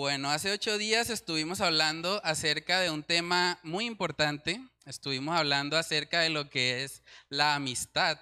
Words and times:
Bueno, 0.00 0.30
hace 0.30 0.50
ocho 0.50 0.78
días 0.78 1.10
estuvimos 1.10 1.60
hablando 1.60 2.22
acerca 2.24 2.80
de 2.80 2.88
un 2.88 3.02
tema 3.02 3.60
muy 3.62 3.84
importante. 3.84 4.58
Estuvimos 4.86 5.36
hablando 5.36 5.76
acerca 5.76 6.20
de 6.20 6.30
lo 6.30 6.48
que 6.48 6.84
es 6.84 7.02
la 7.28 7.54
amistad 7.54 8.18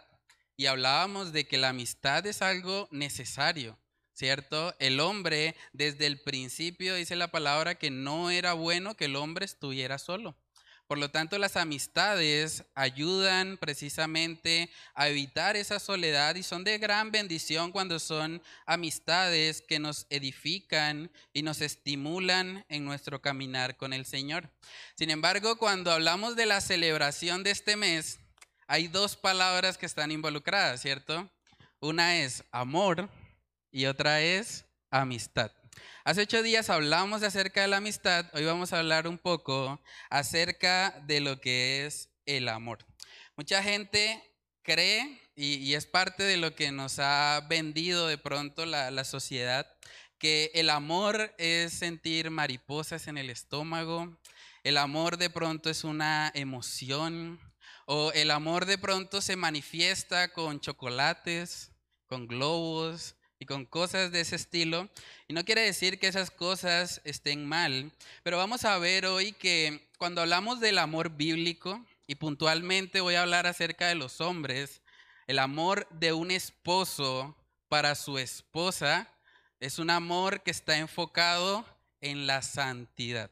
y 0.56 0.66
hablábamos 0.66 1.32
de 1.32 1.46
que 1.46 1.56
la 1.56 1.68
amistad 1.68 2.26
es 2.26 2.42
algo 2.42 2.88
necesario, 2.90 3.78
¿cierto? 4.12 4.74
El 4.80 4.98
hombre 4.98 5.54
desde 5.72 6.06
el 6.06 6.20
principio 6.20 6.96
dice 6.96 7.14
la 7.14 7.30
palabra 7.30 7.76
que 7.76 7.92
no 7.92 8.32
era 8.32 8.54
bueno 8.54 8.96
que 8.96 9.04
el 9.04 9.14
hombre 9.14 9.44
estuviera 9.44 9.98
solo. 9.98 10.36
Por 10.88 10.96
lo 10.96 11.10
tanto, 11.10 11.36
las 11.36 11.56
amistades 11.56 12.64
ayudan 12.74 13.58
precisamente 13.58 14.70
a 14.94 15.08
evitar 15.08 15.54
esa 15.54 15.78
soledad 15.78 16.34
y 16.34 16.42
son 16.42 16.64
de 16.64 16.78
gran 16.78 17.12
bendición 17.12 17.72
cuando 17.72 17.98
son 17.98 18.42
amistades 18.64 19.60
que 19.60 19.78
nos 19.78 20.06
edifican 20.08 21.10
y 21.34 21.42
nos 21.42 21.60
estimulan 21.60 22.64
en 22.70 22.86
nuestro 22.86 23.20
caminar 23.20 23.76
con 23.76 23.92
el 23.92 24.06
Señor. 24.06 24.50
Sin 24.94 25.10
embargo, 25.10 25.58
cuando 25.58 25.92
hablamos 25.92 26.36
de 26.36 26.46
la 26.46 26.62
celebración 26.62 27.42
de 27.42 27.50
este 27.50 27.76
mes, 27.76 28.18
hay 28.66 28.88
dos 28.88 29.14
palabras 29.14 29.76
que 29.76 29.84
están 29.84 30.10
involucradas, 30.10 30.80
¿cierto? 30.80 31.30
Una 31.80 32.16
es 32.16 32.44
amor 32.50 33.10
y 33.70 33.84
otra 33.84 34.22
es 34.22 34.64
amistad. 34.90 35.52
Hace 36.04 36.22
ocho 36.22 36.42
días 36.42 36.70
hablamos 36.70 37.22
acerca 37.22 37.62
de 37.62 37.68
la 37.68 37.78
amistad, 37.78 38.26
hoy 38.32 38.44
vamos 38.44 38.72
a 38.72 38.78
hablar 38.78 39.06
un 39.06 39.18
poco 39.18 39.80
acerca 40.10 41.02
de 41.06 41.20
lo 41.20 41.40
que 41.40 41.86
es 41.86 42.08
el 42.26 42.48
amor. 42.48 42.78
Mucha 43.36 43.62
gente 43.62 44.22
cree, 44.62 45.20
y, 45.36 45.74
es 45.74 45.86
parte 45.86 46.22
de 46.22 46.36
lo 46.36 46.54
que 46.54 46.72
nos 46.72 46.98
ha 46.98 47.46
vendido 47.48 48.06
de 48.06 48.18
pronto 48.18 48.66
la, 48.66 48.90
la 48.90 49.04
sociedad, 49.04 49.66
que 50.18 50.50
el 50.54 50.70
amor 50.70 51.34
es 51.38 51.72
sentir 51.74 52.30
mariposas 52.30 53.06
en 53.06 53.18
el 53.18 53.30
estómago, 53.30 54.18
el 54.64 54.76
amor 54.76 55.16
de 55.16 55.30
pronto 55.30 55.70
es 55.70 55.84
una 55.84 56.32
emoción, 56.34 57.40
o 57.86 58.12
el 58.12 58.30
amor 58.30 58.66
de 58.66 58.78
pronto 58.78 59.20
se 59.20 59.36
manifiesta 59.36 60.32
con 60.32 60.60
chocolates, 60.60 61.72
con 62.06 62.26
globos, 62.26 63.14
y 63.38 63.46
con 63.46 63.64
cosas 63.64 64.12
de 64.12 64.20
ese 64.20 64.36
estilo. 64.36 64.88
Y 65.28 65.32
no 65.32 65.44
quiere 65.44 65.62
decir 65.62 65.98
que 65.98 66.08
esas 66.08 66.30
cosas 66.30 67.00
estén 67.04 67.46
mal, 67.46 67.92
pero 68.22 68.36
vamos 68.36 68.64
a 68.64 68.78
ver 68.78 69.06
hoy 69.06 69.32
que 69.32 69.88
cuando 69.98 70.20
hablamos 70.20 70.60
del 70.60 70.78
amor 70.78 71.10
bíblico, 71.10 71.84
y 72.10 72.14
puntualmente 72.14 73.02
voy 73.02 73.16
a 73.16 73.22
hablar 73.22 73.46
acerca 73.46 73.86
de 73.86 73.94
los 73.94 74.22
hombres, 74.22 74.80
el 75.26 75.38
amor 75.38 75.86
de 75.90 76.14
un 76.14 76.30
esposo 76.30 77.36
para 77.68 77.94
su 77.94 78.16
esposa 78.16 79.12
es 79.60 79.78
un 79.78 79.90
amor 79.90 80.42
que 80.42 80.50
está 80.50 80.78
enfocado 80.78 81.66
en 82.00 82.26
la 82.26 82.40
santidad. 82.40 83.30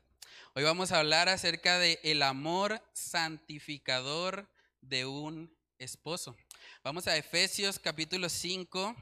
Hoy 0.54 0.62
vamos 0.62 0.92
a 0.92 0.98
hablar 0.98 1.30
acerca 1.30 1.78
de 1.78 1.98
el 2.02 2.22
amor 2.22 2.82
santificador 2.92 4.46
de 4.82 5.06
un 5.06 5.50
esposo. 5.78 6.36
Vamos 6.84 7.06
a 7.06 7.16
Efesios 7.16 7.78
capítulo 7.78 8.28
5, 8.28 8.94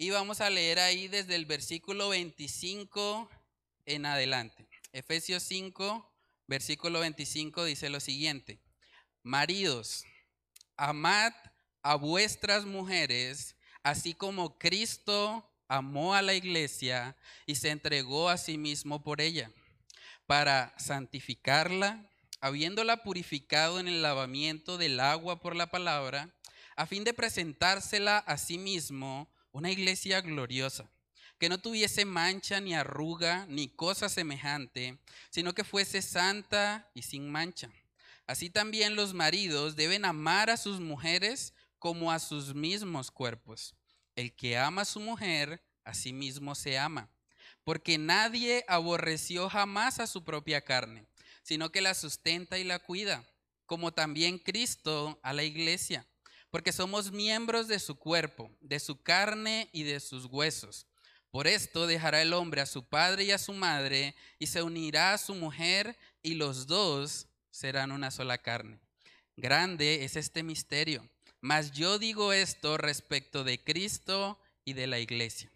y 0.00 0.10
vamos 0.10 0.40
a 0.40 0.48
leer 0.48 0.78
ahí 0.78 1.08
desde 1.08 1.34
el 1.34 1.44
versículo 1.44 2.10
25 2.10 3.28
en 3.84 4.06
adelante. 4.06 4.68
Efesios 4.92 5.42
5, 5.42 6.08
versículo 6.46 7.00
25 7.00 7.64
dice 7.64 7.90
lo 7.90 7.98
siguiente. 7.98 8.60
Maridos, 9.24 10.04
amad 10.76 11.32
a 11.82 11.96
vuestras 11.96 12.64
mujeres, 12.64 13.56
así 13.82 14.14
como 14.14 14.56
Cristo 14.56 15.50
amó 15.66 16.14
a 16.14 16.22
la 16.22 16.34
iglesia 16.34 17.16
y 17.44 17.56
se 17.56 17.70
entregó 17.70 18.28
a 18.28 18.38
sí 18.38 18.56
mismo 18.56 19.02
por 19.02 19.20
ella, 19.20 19.50
para 20.28 20.74
santificarla, 20.78 22.08
habiéndola 22.40 23.02
purificado 23.02 23.80
en 23.80 23.88
el 23.88 24.00
lavamiento 24.02 24.78
del 24.78 25.00
agua 25.00 25.40
por 25.40 25.56
la 25.56 25.72
palabra, 25.72 26.32
a 26.76 26.86
fin 26.86 27.02
de 27.02 27.12
presentársela 27.12 28.18
a 28.18 28.38
sí 28.38 28.58
mismo 28.58 29.28
una 29.52 29.70
iglesia 29.70 30.20
gloriosa, 30.20 30.90
que 31.38 31.48
no 31.48 31.58
tuviese 31.58 32.04
mancha 32.04 32.60
ni 32.60 32.74
arruga 32.74 33.46
ni 33.48 33.68
cosa 33.68 34.08
semejante, 34.08 34.98
sino 35.30 35.54
que 35.54 35.64
fuese 35.64 36.02
santa 36.02 36.90
y 36.94 37.02
sin 37.02 37.30
mancha. 37.30 37.70
Así 38.26 38.50
también 38.50 38.96
los 38.96 39.14
maridos 39.14 39.76
deben 39.76 40.04
amar 40.04 40.50
a 40.50 40.56
sus 40.56 40.80
mujeres 40.80 41.54
como 41.78 42.12
a 42.12 42.18
sus 42.18 42.54
mismos 42.54 43.10
cuerpos. 43.10 43.74
El 44.16 44.34
que 44.34 44.58
ama 44.58 44.82
a 44.82 44.84
su 44.84 45.00
mujer, 45.00 45.62
a 45.84 45.94
sí 45.94 46.12
mismo 46.12 46.54
se 46.54 46.78
ama, 46.78 47.08
porque 47.64 47.98
nadie 47.98 48.64
aborreció 48.68 49.48
jamás 49.48 50.00
a 50.00 50.06
su 50.06 50.24
propia 50.24 50.60
carne, 50.62 51.06
sino 51.42 51.70
que 51.70 51.80
la 51.80 51.94
sustenta 51.94 52.58
y 52.58 52.64
la 52.64 52.80
cuida, 52.80 53.24
como 53.64 53.92
también 53.92 54.38
Cristo 54.38 55.20
a 55.22 55.32
la 55.32 55.44
iglesia 55.44 56.06
porque 56.50 56.72
somos 56.72 57.12
miembros 57.12 57.68
de 57.68 57.78
su 57.78 57.96
cuerpo, 57.96 58.50
de 58.60 58.80
su 58.80 59.02
carne 59.02 59.68
y 59.72 59.82
de 59.82 60.00
sus 60.00 60.24
huesos. 60.26 60.86
Por 61.30 61.46
esto 61.46 61.86
dejará 61.86 62.22
el 62.22 62.32
hombre 62.32 62.62
a 62.62 62.66
su 62.66 62.84
padre 62.84 63.24
y 63.24 63.30
a 63.32 63.38
su 63.38 63.52
madre, 63.52 64.14
y 64.38 64.46
se 64.46 64.62
unirá 64.62 65.12
a 65.12 65.18
su 65.18 65.34
mujer, 65.34 65.96
y 66.22 66.34
los 66.34 66.66
dos 66.66 67.26
serán 67.50 67.92
una 67.92 68.10
sola 68.10 68.38
carne. 68.38 68.78
Grande 69.36 70.04
es 70.04 70.16
este 70.16 70.42
misterio, 70.42 71.08
mas 71.40 71.72
yo 71.72 71.98
digo 71.98 72.32
esto 72.32 72.78
respecto 72.78 73.44
de 73.44 73.62
Cristo 73.62 74.38
y 74.64 74.72
de 74.72 74.86
la 74.86 74.98
iglesia. 74.98 75.50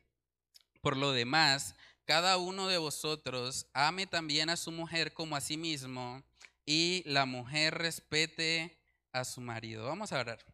Por 0.83 0.97
lo 0.97 1.13
demás, 1.13 1.75
cada 2.05 2.37
uno 2.37 2.69
de 2.69 2.79
vosotros 2.79 3.67
ame 3.73 4.07
también 4.07 4.51
a 4.51 4.57
su 4.57 4.73
mujer 4.73 5.15
como 5.15 5.37
a 5.37 5.41
sí 5.41 5.57
mismo, 5.57 6.23
y 6.67 7.03
la 7.07 7.25
mujer 7.25 7.75
respete 7.75 8.79
a 9.13 9.25
su 9.25 9.41
marido. 9.41 9.87
Vamos 9.87 10.13
a 10.13 10.21
orar. 10.21 10.52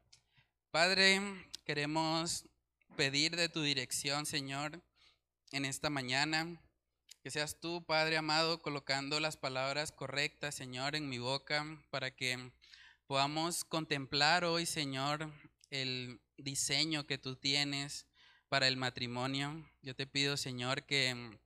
Padre, 0.80 1.20
queremos 1.66 2.44
pedir 2.96 3.34
de 3.34 3.48
tu 3.48 3.62
dirección, 3.62 4.26
Señor, 4.26 4.80
en 5.50 5.64
esta 5.64 5.90
mañana. 5.90 6.56
Que 7.20 7.32
seas 7.32 7.58
tú, 7.58 7.84
Padre 7.84 8.16
amado, 8.16 8.62
colocando 8.62 9.18
las 9.18 9.36
palabras 9.36 9.90
correctas, 9.90 10.54
Señor, 10.54 10.94
en 10.94 11.08
mi 11.08 11.18
boca, 11.18 11.66
para 11.90 12.14
que 12.14 12.52
podamos 13.08 13.64
contemplar 13.64 14.44
hoy, 14.44 14.66
Señor, 14.66 15.32
el 15.70 16.20
diseño 16.36 17.08
que 17.08 17.18
tú 17.18 17.34
tienes 17.34 18.06
para 18.48 18.68
el 18.68 18.76
matrimonio. 18.76 19.68
Yo 19.82 19.96
te 19.96 20.06
pido, 20.06 20.36
Señor, 20.36 20.84
que, 20.84 21.40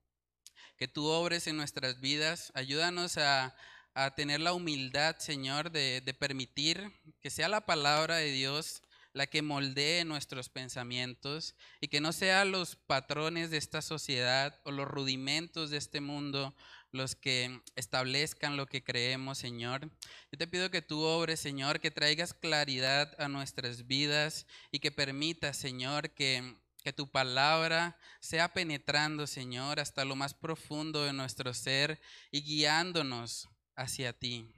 que 0.76 0.88
tú 0.88 1.06
obres 1.06 1.46
en 1.46 1.56
nuestras 1.56 2.02
vidas. 2.02 2.52
Ayúdanos 2.54 3.16
a, 3.16 3.56
a 3.94 4.14
tener 4.14 4.40
la 4.40 4.52
humildad, 4.52 5.16
Señor, 5.20 5.70
de, 5.70 6.02
de 6.02 6.12
permitir 6.12 6.92
que 7.22 7.30
sea 7.30 7.48
la 7.48 7.64
palabra 7.64 8.16
de 8.16 8.30
Dios 8.30 8.82
la 9.12 9.26
que 9.26 9.42
moldee 9.42 10.04
nuestros 10.04 10.48
pensamientos 10.48 11.54
y 11.80 11.88
que 11.88 12.00
no 12.00 12.12
sean 12.12 12.50
los 12.50 12.76
patrones 12.76 13.50
de 13.50 13.58
esta 13.58 13.82
sociedad 13.82 14.60
o 14.64 14.70
los 14.70 14.88
rudimentos 14.88 15.70
de 15.70 15.78
este 15.78 16.00
mundo 16.00 16.54
los 16.92 17.16
que 17.16 17.62
establezcan 17.74 18.56
lo 18.56 18.66
que 18.66 18.84
creemos, 18.84 19.38
Señor. 19.38 19.90
Yo 20.30 20.38
te 20.38 20.46
pido 20.46 20.70
que 20.70 20.82
tú 20.82 21.00
obres, 21.00 21.40
Señor, 21.40 21.80
que 21.80 21.90
traigas 21.90 22.34
claridad 22.34 23.14
a 23.18 23.28
nuestras 23.28 23.86
vidas 23.86 24.46
y 24.70 24.78
que 24.78 24.92
permitas, 24.92 25.56
Señor, 25.56 26.10
que, 26.10 26.56
que 26.84 26.92
tu 26.92 27.10
palabra 27.10 27.98
sea 28.20 28.52
penetrando, 28.52 29.26
Señor, 29.26 29.80
hasta 29.80 30.04
lo 30.04 30.16
más 30.16 30.34
profundo 30.34 31.04
de 31.04 31.14
nuestro 31.14 31.54
ser 31.54 32.00
y 32.30 32.42
guiándonos 32.42 33.48
hacia 33.74 34.12
ti. 34.12 34.52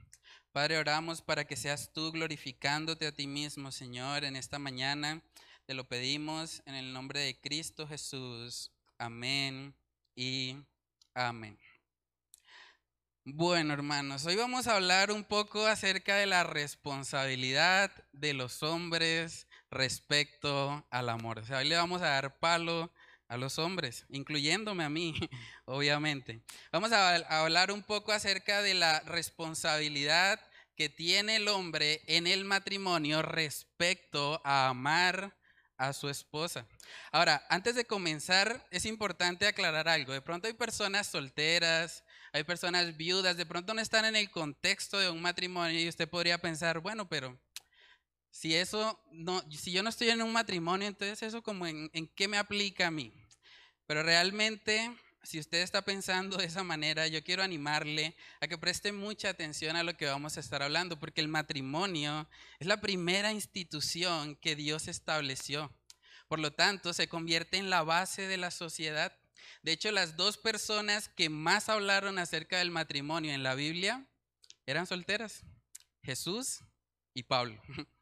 Padre, 0.55 0.77
oramos 0.77 1.21
para 1.21 1.43
que 1.43 1.57
seas 1.57 1.91
tú 1.91 2.13
glorificándote 2.13 3.05
a 3.05 3.11
ti 3.11 3.27
mismo, 3.27 3.73
Señor, 3.73 4.23
en 4.23 4.37
esta 4.37 4.57
mañana. 4.57 5.21
Te 5.65 5.73
lo 5.73 5.83
pedimos 5.83 6.63
en 6.65 6.75
el 6.75 6.93
nombre 6.93 7.19
de 7.19 7.37
Cristo 7.37 7.85
Jesús. 7.85 8.71
Amén 8.97 9.75
y 10.15 10.55
amén. 11.13 11.59
Bueno, 13.25 13.73
hermanos, 13.73 14.25
hoy 14.25 14.37
vamos 14.37 14.67
a 14.67 14.77
hablar 14.77 15.11
un 15.11 15.25
poco 15.25 15.67
acerca 15.67 16.15
de 16.15 16.25
la 16.25 16.45
responsabilidad 16.45 17.91
de 18.13 18.33
los 18.33 18.63
hombres 18.63 19.47
respecto 19.69 20.87
al 20.89 21.09
amor. 21.09 21.39
O 21.39 21.45
sea, 21.45 21.57
hoy 21.57 21.67
le 21.67 21.75
vamos 21.75 22.01
a 22.01 22.11
dar 22.11 22.39
palo 22.39 22.93
a 23.27 23.37
los 23.37 23.59
hombres, 23.59 24.05
incluyéndome 24.09 24.83
a 24.83 24.89
mí, 24.89 25.13
obviamente. 25.65 26.41
Vamos 26.71 26.91
a, 26.91 27.15
hablar 27.41 27.71
un 27.71 27.83
poco 27.83 28.11
acerca 28.11 28.61
de 28.61 28.73
la 28.73 28.99
responsabilidad 29.01 30.39
que 30.75 30.89
tiene 30.89 31.37
el 31.37 31.47
hombre 31.47 32.01
en 32.07 32.27
el 32.27 32.45
matrimonio 32.45 33.21
respecto 33.21 34.41
a 34.43 34.67
amar 34.67 35.35
a 35.77 35.93
su 35.93 36.09
esposa. 36.09 36.65
Ahora, 37.11 37.45
antes 37.49 37.75
de 37.75 37.85
comenzar, 37.85 38.65
es 38.71 38.85
importante 38.85 39.47
aclarar 39.47 39.87
algo. 39.87 40.13
De 40.13 40.21
pronto 40.21 40.47
hay 40.47 40.53
personas 40.53 41.07
solteras, 41.07 42.03
hay 42.33 42.43
personas 42.43 42.95
viudas, 42.97 43.37
de 43.37 43.45
pronto 43.45 43.73
no 43.73 43.81
están 43.81 44.05
en 44.05 44.15
el 44.15 44.29
contexto 44.29 44.99
de 44.99 45.09
un 45.09 45.21
matrimonio 45.21 45.79
y 45.79 45.87
usted 45.87 46.09
podría 46.09 46.37
pensar, 46.37 46.79
bueno, 46.79 47.07
pero 47.07 47.37
si 48.35 48.53
eso 48.53 48.99
no, 49.13 49.41
si 49.49 49.71
yo 49.71 49.81
no 49.81 49.87
estoy 49.87 50.09
en 50.09 50.21
un 50.21 50.33
matrimonio, 50.33 50.89
entonces 50.89 51.23
eso 51.23 51.41
como 51.41 51.65
en, 51.65 51.89
en 51.93 52.05
qué 52.05 52.27
me 52.27 52.37
aplica 52.37 52.87
a 52.87 52.91
mí. 52.91 53.13
Pero 53.87 54.03
realmente 54.03 54.91
si 55.23 55.39
usted 55.39 55.59
está 55.61 55.83
pensando 55.83 56.35
de 56.35 56.43
esa 56.43 56.61
manera, 56.61 57.07
yo 57.07 57.23
quiero 57.23 57.43
animarle 57.43 58.13
a 58.41 58.47
que 58.49 58.57
preste 58.57 58.91
mucha 58.91 59.29
atención 59.29 59.77
a 59.77 59.83
lo 59.83 59.95
que 59.95 60.05
vamos 60.05 60.35
a 60.35 60.41
estar 60.41 60.61
hablando, 60.61 60.99
porque 60.99 61.21
el 61.21 61.29
matrimonio 61.29 62.27
es 62.59 62.67
la 62.67 62.81
primera 62.81 63.31
institución 63.31 64.35
que 64.35 64.57
Dios 64.57 64.89
estableció. 64.89 65.73
Por 66.27 66.39
lo 66.39 66.51
tanto, 66.51 66.91
se 66.91 67.07
convierte 67.07 67.55
en 67.55 67.69
la 67.69 67.83
base 67.83 68.27
de 68.27 68.35
la 68.35 68.51
sociedad. 68.51 69.17
De 69.63 69.71
hecho, 69.71 69.91
las 69.91 70.17
dos 70.17 70.37
personas 70.37 71.07
que 71.07 71.29
más 71.29 71.69
hablaron 71.69 72.19
acerca 72.19 72.57
del 72.57 72.69
matrimonio 72.69 73.31
en 73.31 73.43
la 73.43 73.55
Biblia 73.55 74.05
eran 74.65 74.87
solteras, 74.87 75.43
Jesús 76.03 76.59
y 77.13 77.23
Pablo. 77.23 77.61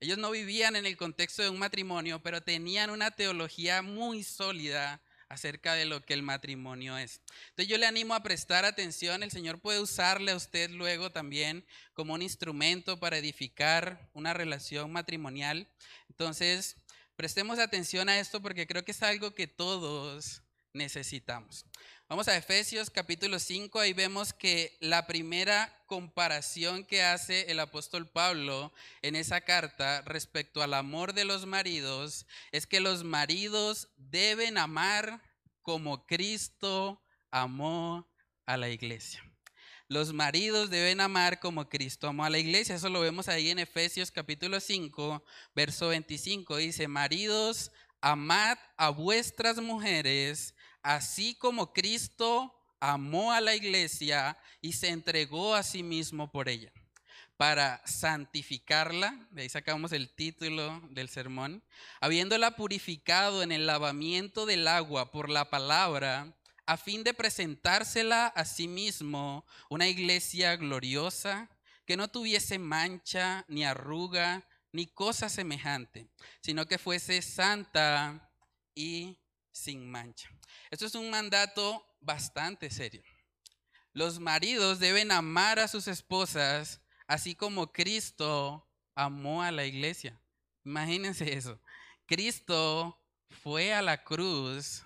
Ellos 0.00 0.18
no 0.18 0.30
vivían 0.30 0.76
en 0.76 0.86
el 0.86 0.96
contexto 0.96 1.42
de 1.42 1.50
un 1.50 1.58
matrimonio, 1.58 2.22
pero 2.22 2.42
tenían 2.42 2.90
una 2.90 3.10
teología 3.10 3.82
muy 3.82 4.22
sólida 4.22 5.00
acerca 5.28 5.74
de 5.74 5.84
lo 5.84 6.04
que 6.04 6.14
el 6.14 6.22
matrimonio 6.22 6.96
es. 6.96 7.20
Entonces 7.50 7.68
yo 7.68 7.78
le 7.78 7.86
animo 7.86 8.14
a 8.14 8.22
prestar 8.22 8.64
atención, 8.64 9.22
el 9.22 9.30
Señor 9.30 9.60
puede 9.60 9.80
usarle 9.80 10.32
a 10.32 10.36
usted 10.36 10.70
luego 10.70 11.10
también 11.10 11.66
como 11.94 12.14
un 12.14 12.22
instrumento 12.22 12.98
para 12.98 13.18
edificar 13.18 14.08
una 14.14 14.32
relación 14.32 14.90
matrimonial. 14.92 15.68
Entonces, 16.08 16.76
prestemos 17.16 17.58
atención 17.58 18.08
a 18.08 18.18
esto 18.20 18.40
porque 18.40 18.66
creo 18.66 18.84
que 18.84 18.92
es 18.92 19.02
algo 19.02 19.34
que 19.34 19.46
todos 19.46 20.42
necesitamos. 20.72 21.66
Vamos 22.10 22.26
a 22.26 22.38
Efesios 22.38 22.88
capítulo 22.88 23.38
5, 23.38 23.78
ahí 23.80 23.92
vemos 23.92 24.32
que 24.32 24.78
la 24.80 25.06
primera 25.06 25.70
comparación 25.84 26.86
que 26.86 27.02
hace 27.02 27.50
el 27.50 27.60
apóstol 27.60 28.08
Pablo 28.08 28.72
en 29.02 29.14
esa 29.14 29.42
carta 29.42 30.00
respecto 30.06 30.62
al 30.62 30.72
amor 30.72 31.12
de 31.12 31.26
los 31.26 31.44
maridos 31.44 32.24
es 32.50 32.66
que 32.66 32.80
los 32.80 33.04
maridos 33.04 33.88
deben 33.98 34.56
amar 34.56 35.20
como 35.60 36.06
Cristo 36.06 36.98
amó 37.30 38.10
a 38.46 38.56
la 38.56 38.70
iglesia. 38.70 39.22
Los 39.86 40.14
maridos 40.14 40.70
deben 40.70 41.02
amar 41.02 41.40
como 41.40 41.68
Cristo 41.68 42.08
amó 42.08 42.24
a 42.24 42.30
la 42.30 42.38
iglesia. 42.38 42.74
Eso 42.74 42.88
lo 42.88 43.00
vemos 43.00 43.28
ahí 43.28 43.50
en 43.50 43.58
Efesios 43.58 44.10
capítulo 44.10 44.60
5, 44.60 45.22
verso 45.54 45.88
25. 45.88 46.56
Dice, 46.56 46.88
maridos, 46.88 47.70
amad 48.00 48.56
a 48.78 48.88
vuestras 48.88 49.58
mujeres 49.58 50.54
así 50.88 51.34
como 51.34 51.74
Cristo 51.74 52.54
amó 52.80 53.32
a 53.32 53.42
la 53.42 53.54
iglesia 53.54 54.38
y 54.62 54.72
se 54.72 54.88
entregó 54.88 55.54
a 55.54 55.62
sí 55.62 55.82
mismo 55.82 56.32
por 56.32 56.48
ella, 56.48 56.72
para 57.36 57.82
santificarla, 57.86 59.28
de 59.30 59.42
ahí 59.42 59.50
sacamos 59.50 59.92
el 59.92 60.08
título 60.08 60.80
del 60.88 61.10
sermón, 61.10 61.62
habiéndola 62.00 62.56
purificado 62.56 63.42
en 63.42 63.52
el 63.52 63.66
lavamiento 63.66 64.46
del 64.46 64.66
agua 64.66 65.10
por 65.10 65.28
la 65.28 65.50
palabra, 65.50 66.34
a 66.64 66.78
fin 66.78 67.04
de 67.04 67.12
presentársela 67.12 68.28
a 68.28 68.46
sí 68.46 68.66
mismo 68.66 69.44
una 69.68 69.88
iglesia 69.88 70.56
gloriosa, 70.56 71.50
que 71.84 71.98
no 71.98 72.08
tuviese 72.08 72.58
mancha, 72.58 73.44
ni 73.46 73.62
arruga, 73.62 74.42
ni 74.72 74.86
cosa 74.86 75.28
semejante, 75.28 76.08
sino 76.40 76.64
que 76.64 76.78
fuese 76.78 77.20
santa 77.20 78.30
y 78.74 79.18
sin 79.58 79.90
mancha. 79.90 80.30
Esto 80.70 80.86
es 80.86 80.94
un 80.94 81.10
mandato 81.10 81.84
bastante 82.00 82.70
serio. 82.70 83.02
Los 83.92 84.20
maridos 84.20 84.78
deben 84.78 85.10
amar 85.10 85.58
a 85.58 85.68
sus 85.68 85.88
esposas 85.88 86.80
así 87.06 87.34
como 87.34 87.72
Cristo 87.72 88.66
amó 88.94 89.42
a 89.42 89.50
la 89.50 89.64
iglesia. 89.64 90.20
Imagínense 90.64 91.32
eso. 91.32 91.58
Cristo 92.06 92.98
fue 93.42 93.74
a 93.74 93.82
la 93.82 94.04
cruz 94.04 94.84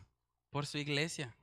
por 0.51 0.67
su 0.67 0.79
iglesia. 0.79 1.37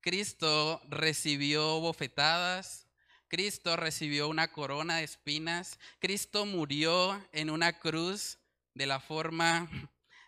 Cristo 0.00 0.80
recibió 0.88 1.80
bofetadas, 1.80 2.86
Cristo 3.28 3.76
recibió 3.76 4.28
una 4.28 4.52
corona 4.52 4.98
de 4.98 5.04
espinas, 5.04 5.78
Cristo 5.98 6.46
murió 6.46 7.26
en 7.32 7.50
una 7.50 7.78
cruz 7.78 8.38
de 8.74 8.86
la 8.86 9.00
forma 9.00 9.68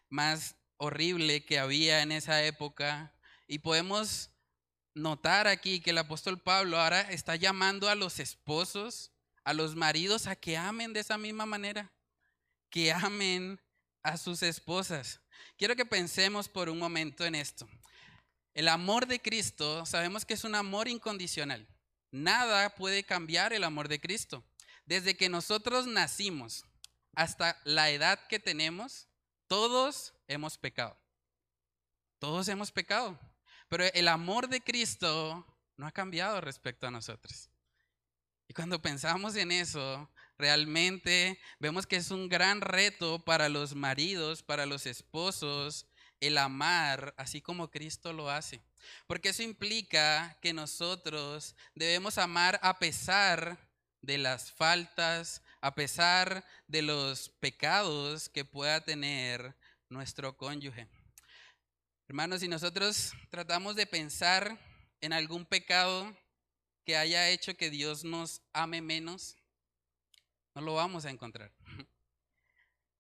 más 0.09 0.57
horrible 0.79 1.45
que 1.45 1.59
había 1.59 2.03
en 2.03 2.13
esa 2.13 2.45
época. 2.45 3.15
Y 3.47 3.61
podemos 3.61 4.31
notar 4.95 5.47
aquí 5.47 5.81
que 5.81 5.91
el 5.91 5.99
apóstol 5.99 6.41
Pablo 6.41 6.81
ahora 6.81 7.03
está 7.03 7.37
llamando 7.37 7.89
a 7.89 7.95
los 7.95 8.19
esposos, 8.19 9.13
a 9.45 9.53
los 9.53 9.77
maridos, 9.77 10.27
a 10.27 10.37
que 10.37 10.57
amen 10.57 10.93
de 10.93 11.01
esa 11.01 11.19
misma 11.19 11.47
manera, 11.47 11.93
que 12.71 12.93
amen 12.93 13.61
a 14.03 14.17
sus 14.17 14.43
esposas. 14.43 15.21
Quiero 15.57 15.77
que 15.77 15.85
pensemos 15.85 16.49
por 16.49 16.69
un 16.69 16.79
momento 16.79 17.25
en 17.25 17.35
esto. 17.35 17.69
El 18.55 18.69
amor 18.69 19.07
de 19.07 19.21
Cristo, 19.21 19.85
sabemos 19.85 20.25
que 20.25 20.35
es 20.35 20.45
un 20.45 20.55
amor 20.55 20.89
incondicional. 20.89 21.69
Nada 22.11 22.75
puede 22.75 23.05
cambiar 23.05 23.53
el 23.53 23.65
amor 23.65 23.89
de 23.89 24.01
Cristo. 24.01 24.45
Desde 24.87 25.17
que 25.17 25.29
nosotros 25.29 25.87
nacimos 25.87 26.65
hasta 27.15 27.61
la 27.65 27.91
edad 27.91 28.27
que 28.29 28.39
tenemos, 28.39 29.09
todos 29.47 30.15
hemos 30.29 30.59
pecado. 30.59 30.97
Todos 32.19 32.49
hemos 32.49 32.73
pecado. 32.73 33.19
Pero 33.69 33.85
el 33.95 34.09
amor 34.09 34.49
de 34.49 34.61
Cristo 34.61 35.45
no 35.77 35.87
ha 35.87 35.93
cambiado 35.93 36.41
respecto 36.41 36.87
a 36.87 36.91
nosotros. 36.91 37.51
Y 38.49 38.55
cuando 38.55 38.81
pensamos 38.81 39.35
en 39.37 39.51
eso, 39.51 40.09
realmente 40.39 41.39
vemos 41.59 41.87
que 41.87 41.97
es 41.97 42.11
un 42.11 42.29
gran 42.29 42.61
reto 42.61 43.19
para 43.25 43.49
los 43.49 43.75
maridos, 43.75 44.43
para 44.43 44.67
los 44.67 44.87
esposos, 44.87 45.87
el 46.21 46.39
amar 46.39 47.15
así 47.17 47.41
como 47.41 47.71
Cristo 47.71 48.13
lo 48.13 48.31
hace. 48.31 48.63
Porque 49.07 49.31
eso 49.31 49.43
implica 49.43 50.39
que 50.41 50.53
nosotros 50.53 51.57
debemos 51.75 52.19
amar 52.19 52.61
a 52.63 52.79
pesar 52.79 53.59
de 54.01 54.19
las 54.19 54.53
faltas, 54.53 55.43
a 55.61 55.75
pesar 55.75 56.45
de 56.69 56.83
los 56.83 57.29
pecados 57.29 58.29
que 58.29 58.45
pueda 58.45 58.81
tener 58.85 59.57
nuestro 59.89 60.37
cónyuge. 60.37 60.89
Hermanos, 62.09 62.41
si 62.41 62.49
nosotros 62.49 63.13
tratamos 63.31 63.77
de 63.77 63.87
pensar 63.87 64.59
en 65.01 65.13
algún 65.13 65.45
pecado 65.45 66.17
que 66.85 66.97
haya 66.97 67.31
hecho 67.31 67.57
que 67.57 67.71
Dios 67.71 68.05
nos 68.05 68.43
ame 68.53 68.81
menos, 68.81 69.37
no 70.55 70.63
lo 70.63 70.75
vamos 70.75 71.05
a 71.05 71.11
encontrar. 71.11 71.53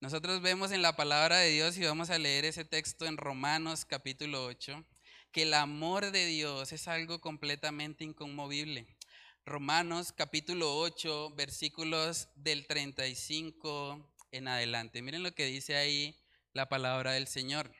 Nosotros 0.00 0.42
vemos 0.42 0.72
en 0.72 0.82
la 0.82 0.94
palabra 0.94 1.38
de 1.38 1.50
Dios 1.50 1.78
y 1.78 1.84
vamos 1.84 2.10
a 2.10 2.18
leer 2.18 2.44
ese 2.44 2.66
texto 2.66 3.06
en 3.06 3.16
Romanos 3.16 3.86
capítulo 3.86 4.44
8, 4.44 4.84
que 5.32 5.44
el 5.44 5.54
amor 5.54 6.10
de 6.10 6.26
Dios 6.26 6.72
es 6.72 6.86
algo 6.86 7.20
completamente 7.20 8.04
inconmovible. 8.04 8.86
Romanos 9.46 10.12
capítulo 10.12 10.76
8, 10.76 11.34
versículos 11.34 12.28
del 12.34 12.66
35 12.66 14.14
en 14.32 14.48
adelante. 14.48 15.00
Miren 15.00 15.22
lo 15.22 15.34
que 15.34 15.46
dice 15.46 15.76
ahí 15.76 16.14
la 16.56 16.70
palabra 16.70 17.12
del 17.12 17.28
Señor. 17.28 17.70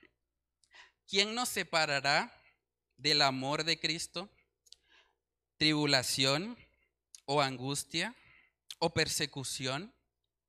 ¿Quién 1.09 1.35
nos 1.35 1.49
separará 1.49 2.31
del 2.99 3.23
amor 3.23 3.65
de 3.65 3.81
Cristo? 3.81 4.31
¿Tribulación 5.57 6.59
o 7.25 7.41
angustia 7.41 8.15
o 8.79 8.93
persecución 8.93 9.95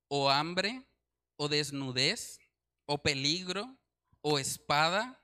o 0.08 0.28
hambre 0.28 0.82
o 1.36 1.48
desnudez 1.48 2.38
o 2.84 2.98
peligro 2.98 3.78
o 4.20 4.38
espada? 4.38 5.18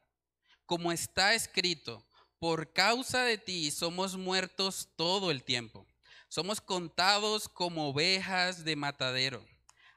Como 0.65 0.91
está 0.91 1.35
escrito, 1.35 2.09
por 2.39 2.73
causa 2.73 3.23
de 3.23 3.37
ti 3.37 3.71
somos 3.71 4.17
muertos 4.17 4.89
todo 4.97 5.31
el 5.31 5.45
tiempo. 5.45 5.87
Somos 6.31 6.59
contados 6.59 7.51
como 7.51 7.91
ovejas 7.91 8.65
de 8.65 8.77
matadero. 8.77 9.45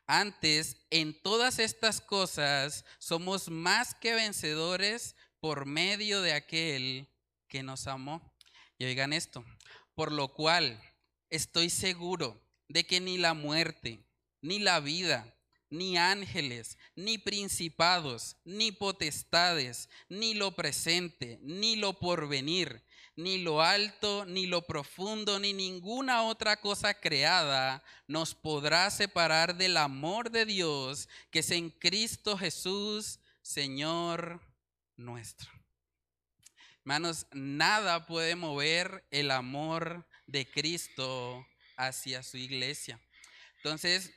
Antes, 0.08 0.78
en 0.90 1.22
todas 1.22 1.60
estas 1.60 2.00
cosas, 2.00 2.86
somos 2.98 3.50
más 3.50 3.94
que 3.94 4.14
vencedores 4.14 5.18
por 5.42 5.66
medio 5.66 6.22
de 6.22 6.32
aquel 6.32 7.10
que 7.50 7.62
nos 7.62 7.88
amó. 7.88 8.34
Y 8.78 8.86
oigan 8.86 9.12
esto, 9.12 9.44
por 9.96 10.14
lo 10.14 10.34
cual 10.34 10.82
estoy 11.30 11.70
seguro 11.70 12.42
de 12.70 12.86
que 12.86 13.02
ni 13.02 13.18
la 13.18 13.34
muerte, 13.34 14.06
ni 14.42 14.60
la 14.60 14.80
vida, 14.80 15.38
ni 15.70 15.98
ángeles, 15.98 16.78
ni 16.96 17.18
principados, 17.18 18.38
ni 18.46 18.72
potestades, 18.72 19.90
ni 20.08 20.34
lo 20.34 20.56
presente, 20.56 21.38
ni 21.42 21.76
lo 21.76 22.00
porvenir, 22.00 22.82
ni 23.18 23.40
lo 23.40 23.62
alto, 23.62 24.26
ni 24.26 24.46
lo 24.46 24.62
profundo, 24.62 25.40
ni 25.40 25.52
ninguna 25.52 26.24
otra 26.24 26.62
cosa 26.62 26.94
creada 26.94 27.84
nos 28.08 28.36
podrá 28.36 28.90
separar 28.92 29.58
del 29.58 29.76
amor 29.76 30.30
de 30.30 30.46
Dios 30.46 31.10
que 31.32 31.40
es 31.40 31.50
en 31.50 31.72
Cristo 31.72 32.38
Jesús, 32.38 33.20
Señor 33.42 34.40
nuestro. 34.96 35.50
Hermanos, 36.82 37.26
nada 37.34 38.06
puede 38.06 38.36
mover 38.36 39.04
el 39.10 39.32
amor 39.32 40.08
de 40.28 40.50
Cristo 40.50 41.46
hacia 41.76 42.22
su 42.22 42.38
iglesia. 42.38 43.02
Entonces, 43.58 44.14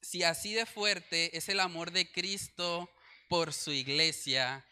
si 0.00 0.22
así 0.22 0.54
de 0.54 0.64
fuerte 0.64 1.36
es 1.36 1.48
el 1.48 1.58
amor 1.58 1.90
de 1.90 2.10
Cristo 2.10 2.88
por 3.28 3.52
su 3.52 3.72
iglesia, 3.72 4.64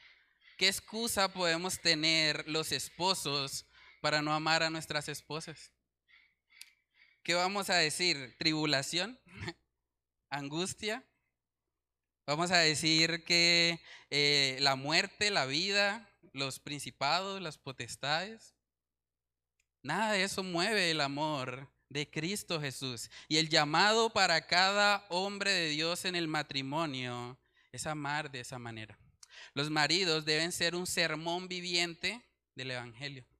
¿Qué 0.62 0.68
excusa 0.68 1.32
podemos 1.32 1.80
tener 1.80 2.48
los 2.48 2.70
esposos 2.70 3.66
para 4.02 4.20
no 4.20 4.34
amar 4.34 4.64
a 4.64 4.68
nuestras 4.68 5.08
esposas? 5.08 5.72
¿Qué 7.22 7.34
vamos 7.34 7.70
a 7.70 7.76
decir? 7.76 8.36
¿Tribulación? 8.36 9.18
¿Angustia? 10.28 11.04
Vamos 12.26 12.50
a 12.50 12.58
decir 12.58 13.24
que 13.24 13.80
eh, 14.10 14.58
la 14.60 14.74
muerte, 14.74 15.30
la 15.30 15.46
vida, 15.46 16.10
los 16.32 16.58
principados, 16.58 17.40
las 17.40 17.58
potestades. 17.58 18.56
Nada 19.84 20.12
de 20.12 20.24
eso 20.24 20.42
mueve 20.42 20.90
el 20.90 21.00
amor 21.00 21.72
de 21.88 22.10
Cristo 22.10 22.60
Jesús. 22.60 23.08
Y 23.28 23.36
el 23.36 23.48
llamado 23.48 24.10
para 24.10 24.48
cada 24.48 25.06
hombre 25.10 25.52
de 25.52 25.68
Dios 25.68 26.04
en 26.04 26.16
el 26.16 26.26
matrimonio 26.26 27.38
es 27.70 27.86
amar 27.86 28.32
de 28.32 28.40
esa 28.40 28.58
manera. 28.58 28.98
Los 29.54 29.70
maridos 29.70 30.24
deben 30.24 30.50
ser 30.50 30.74
un 30.74 30.88
sermón 30.88 31.46
viviente 31.46 32.20
del 32.56 32.72
Evangelio 32.72 33.31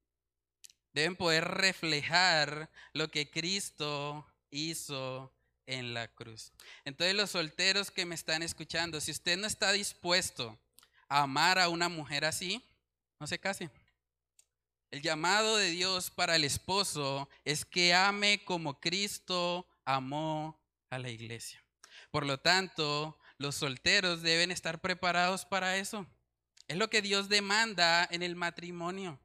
deben 0.93 1.17
poder 1.17 1.45
reflejar 1.45 2.71
lo 2.93 3.11
que 3.11 3.31
Cristo 3.31 4.27
hizo 4.51 5.33
en 5.67 5.95
la 5.95 6.09
cruz. 6.09 6.53
Entonces 6.85 7.15
los 7.15 7.31
solteros 7.31 7.91
que 7.91 8.05
me 8.05 8.15
están 8.15 8.43
escuchando, 8.43 9.01
si 9.01 9.11
usted 9.11 9.39
no 9.39 9.47
está 9.47 9.73
dispuesto 9.73 10.59
a 11.09 11.23
amar 11.23 11.59
a 11.59 11.69
una 11.69 11.89
mujer 11.89 12.25
así, 12.25 12.65
no 13.19 13.27
se 13.27 13.39
case. 13.39 13.71
El 14.91 15.01
llamado 15.01 15.57
de 15.57 15.71
Dios 15.71 16.11
para 16.11 16.37
el 16.37 16.45
esposo 16.45 17.29
es 17.45 17.65
que 17.65 17.95
ame 17.95 18.45
como 18.45 18.79
Cristo 18.79 19.67
amó 19.85 20.61
a 20.91 20.99
la 20.99 21.09
iglesia. 21.09 21.65
Por 22.11 22.27
lo 22.27 22.39
tanto, 22.39 23.19
los 23.39 23.55
solteros 23.55 24.21
deben 24.21 24.51
estar 24.51 24.81
preparados 24.81 25.47
para 25.47 25.79
eso. 25.79 26.07
Es 26.69 26.77
lo 26.77 26.91
que 26.91 27.01
Dios 27.01 27.31
demanda 27.31 28.07
en 28.11 28.23
el 28.23 28.37
matrimonio 28.37 29.19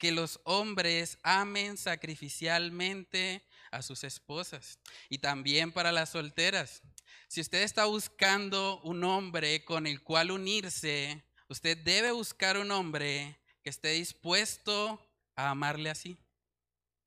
que 0.00 0.10
los 0.12 0.40
hombres 0.44 1.18
amen 1.22 1.76
sacrificialmente 1.76 3.44
a 3.70 3.82
sus 3.82 4.02
esposas 4.02 4.78
y 5.10 5.18
también 5.18 5.72
para 5.72 5.92
las 5.92 6.08
solteras. 6.08 6.82
Si 7.28 7.42
usted 7.42 7.62
está 7.62 7.84
buscando 7.84 8.80
un 8.80 9.04
hombre 9.04 9.62
con 9.62 9.86
el 9.86 10.02
cual 10.02 10.30
unirse, 10.30 11.22
usted 11.48 11.76
debe 11.76 12.12
buscar 12.12 12.56
un 12.56 12.70
hombre 12.72 13.38
que 13.62 13.68
esté 13.68 13.90
dispuesto 13.90 15.06
a 15.36 15.50
amarle 15.50 15.90
así. 15.90 16.16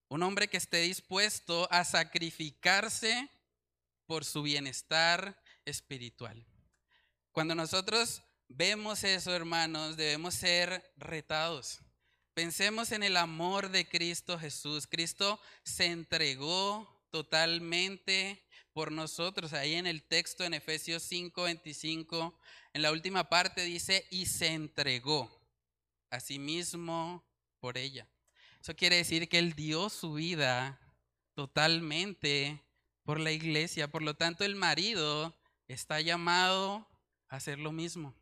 Un 0.07 0.21
hombre 0.21 0.47
que 0.47 0.57
esté 0.57 0.81
dispuesto 0.81 1.67
a 1.71 1.83
sacrificarse 1.85 3.27
por 4.05 4.23
su 4.23 4.43
bienestar 4.43 5.41
espiritual. 5.65 6.45
Cuando 7.31 7.55
nosotros 7.55 8.21
vemos 8.49 9.03
eso, 9.03 9.35
hermanos, 9.35 9.97
debemos 9.97 10.35
ser 10.35 10.93
retados. 10.95 11.79
Pensemos 12.33 12.91
en 12.91 13.03
el 13.03 13.15
amor 13.17 13.69
de 13.69 13.87
Cristo 13.87 14.39
Jesús. 14.39 14.87
Cristo 14.87 15.39
se 15.63 15.85
entregó 15.85 17.05
totalmente 17.11 18.43
por 18.73 18.91
nosotros. 18.91 19.53
Ahí 19.53 19.75
en 19.75 19.85
el 19.85 20.01
texto 20.01 20.43
en 20.43 20.55
Efesios 20.55 21.03
5, 21.03 21.43
25, 21.43 22.39
en 22.73 22.81
la 22.81 22.91
última 22.91 23.29
parte 23.29 23.61
dice, 23.61 24.07
y 24.09 24.25
se 24.25 24.47
entregó 24.47 25.31
a 26.09 26.19
sí 26.19 26.39
mismo 26.39 27.23
por 27.59 27.77
ella. 27.77 28.07
Eso 28.59 28.75
quiere 28.75 28.95
decir 28.95 29.29
que 29.29 29.37
Él 29.37 29.53
dio 29.53 29.89
su 29.89 30.13
vida 30.13 30.79
totalmente 31.35 32.63
por 33.03 33.19
la 33.19 33.31
iglesia. 33.31 33.91
Por 33.91 34.01
lo 34.01 34.15
tanto, 34.15 34.43
el 34.43 34.55
marido 34.55 35.37
está 35.67 36.01
llamado 36.01 36.87
a 37.29 37.35
hacer 37.35 37.59
lo 37.59 37.71
mismo, 37.71 38.15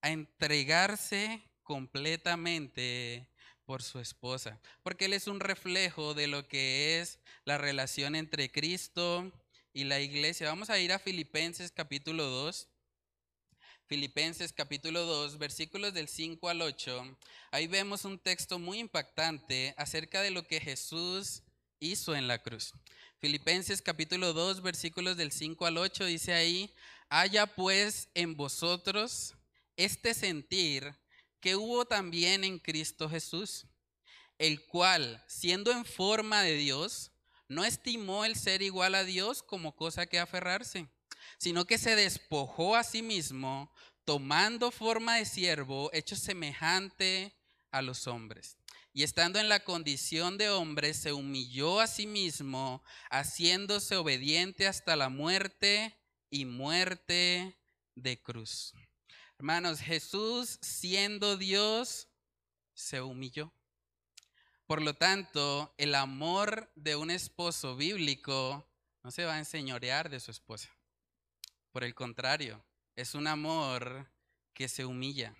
a 0.00 0.10
entregarse 0.10 1.44
completamente 1.70 3.28
por 3.64 3.80
su 3.80 4.00
esposa, 4.00 4.58
porque 4.82 5.04
él 5.04 5.12
es 5.12 5.28
un 5.28 5.38
reflejo 5.38 6.14
de 6.14 6.26
lo 6.26 6.48
que 6.48 6.98
es 6.98 7.20
la 7.44 7.58
relación 7.58 8.16
entre 8.16 8.50
Cristo 8.50 9.30
y 9.72 9.84
la 9.84 10.00
iglesia. 10.00 10.48
Vamos 10.48 10.68
a 10.68 10.80
ir 10.80 10.92
a 10.92 10.98
Filipenses 10.98 11.70
capítulo 11.70 12.24
2. 12.24 12.66
Filipenses 13.86 14.52
capítulo 14.52 15.04
2, 15.04 15.38
versículos 15.38 15.94
del 15.94 16.08
5 16.08 16.48
al 16.48 16.62
8. 16.62 17.16
Ahí 17.52 17.68
vemos 17.68 18.04
un 18.04 18.18
texto 18.18 18.58
muy 18.58 18.80
impactante 18.80 19.72
acerca 19.76 20.22
de 20.22 20.32
lo 20.32 20.42
que 20.42 20.58
Jesús 20.58 21.44
hizo 21.78 22.16
en 22.16 22.26
la 22.26 22.42
cruz. 22.42 22.72
Filipenses 23.20 23.80
capítulo 23.80 24.32
2, 24.32 24.60
versículos 24.62 25.16
del 25.16 25.30
5 25.30 25.66
al 25.66 25.78
8 25.78 26.04
dice 26.06 26.34
ahí, 26.34 26.74
haya 27.10 27.46
pues 27.46 28.08
en 28.14 28.36
vosotros 28.36 29.36
este 29.76 30.14
sentir 30.14 30.96
que 31.40 31.56
hubo 31.56 31.84
también 31.84 32.44
en 32.44 32.58
Cristo 32.58 33.08
Jesús, 33.08 33.66
el 34.38 34.64
cual, 34.66 35.22
siendo 35.26 35.70
en 35.70 35.84
forma 35.84 36.42
de 36.42 36.56
Dios, 36.56 37.10
no 37.48 37.64
estimó 37.64 38.24
el 38.24 38.36
ser 38.36 38.62
igual 38.62 38.94
a 38.94 39.04
Dios 39.04 39.42
como 39.42 39.74
cosa 39.74 40.06
que 40.06 40.18
aferrarse, 40.18 40.88
sino 41.38 41.64
que 41.64 41.78
se 41.78 41.96
despojó 41.96 42.76
a 42.76 42.84
sí 42.84 43.02
mismo, 43.02 43.72
tomando 44.04 44.70
forma 44.70 45.16
de 45.16 45.24
siervo, 45.24 45.90
hecho 45.92 46.16
semejante 46.16 47.34
a 47.70 47.82
los 47.82 48.06
hombres. 48.06 48.56
Y 48.92 49.02
estando 49.04 49.38
en 49.38 49.48
la 49.48 49.60
condición 49.60 50.36
de 50.36 50.50
hombre, 50.50 50.94
se 50.94 51.12
humilló 51.12 51.80
a 51.80 51.86
sí 51.86 52.06
mismo, 52.06 52.82
haciéndose 53.10 53.96
obediente 53.96 54.66
hasta 54.66 54.96
la 54.96 55.08
muerte 55.08 55.96
y 56.28 56.44
muerte 56.44 57.56
de 57.94 58.20
cruz. 58.20 58.74
Hermanos, 59.40 59.80
Jesús 59.80 60.58
siendo 60.60 61.38
Dios 61.38 62.08
se 62.74 63.00
humilló. 63.00 63.50
Por 64.66 64.82
lo 64.82 64.92
tanto, 64.92 65.72
el 65.78 65.94
amor 65.94 66.70
de 66.74 66.94
un 66.94 67.10
esposo 67.10 67.74
bíblico 67.74 68.68
no 69.02 69.10
se 69.10 69.24
va 69.24 69.36
a 69.36 69.38
enseñorear 69.38 70.10
de 70.10 70.20
su 70.20 70.30
esposa. 70.30 70.68
Por 71.72 71.84
el 71.84 71.94
contrario, 71.94 72.62
es 72.96 73.14
un 73.14 73.26
amor 73.26 74.10
que 74.52 74.68
se 74.68 74.84
humilla. 74.84 75.34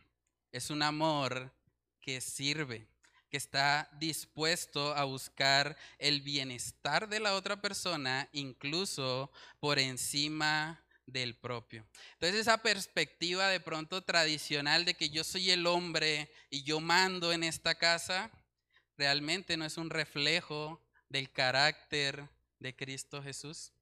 Es 0.50 0.70
un 0.70 0.82
amor 0.82 1.52
que 2.00 2.22
sirve, 2.22 2.88
que 3.28 3.36
está 3.36 3.90
dispuesto 3.98 4.94
a 4.94 5.04
buscar 5.04 5.76
el 5.98 6.22
bienestar 6.22 7.06
de 7.06 7.20
la 7.20 7.34
otra 7.34 7.60
persona, 7.60 8.30
incluso 8.32 9.30
por 9.60 9.78
encima 9.78 10.82
del 11.12 11.36
propio. 11.36 11.86
Entonces 12.14 12.40
esa 12.40 12.58
perspectiva 12.58 13.48
de 13.48 13.60
pronto 13.60 14.02
tradicional 14.02 14.84
de 14.84 14.94
que 14.94 15.10
yo 15.10 15.24
soy 15.24 15.50
el 15.50 15.66
hombre 15.66 16.30
y 16.50 16.62
yo 16.62 16.80
mando 16.80 17.32
en 17.32 17.44
esta 17.44 17.74
casa, 17.74 18.30
realmente 18.96 19.56
no 19.56 19.64
es 19.64 19.76
un 19.76 19.90
reflejo 19.90 20.82
del 21.08 21.30
carácter 21.30 22.28
de 22.58 22.76
Cristo 22.76 23.22
Jesús. 23.22 23.72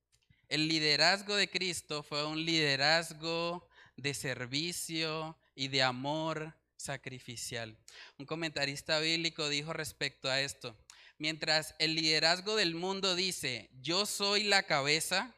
El 0.49 0.69
liderazgo 0.69 1.37
de 1.37 1.51
Cristo 1.51 2.03
fue 2.03 2.25
un 2.25 2.45
liderazgo 2.45 3.69
de 3.97 4.15
servicio 4.15 5.37
y 5.55 5.69
de 5.69 5.83
amor 5.83 6.55
sacrificial. 6.77 7.77
Un 8.17 8.25
comentarista 8.25 8.99
bíblico 9.01 9.49
dijo 9.49 9.73
respecto 9.73 10.31
a 10.31 10.41
esto, 10.41 10.77
mientras 11.19 11.75
el 11.79 11.97
liderazgo 11.97 12.57
del 12.57 12.75
mundo 12.75 13.15
dice, 13.15 13.69
yo 13.83 14.07
soy 14.07 14.45
la 14.45 14.63
cabeza, 14.63 15.35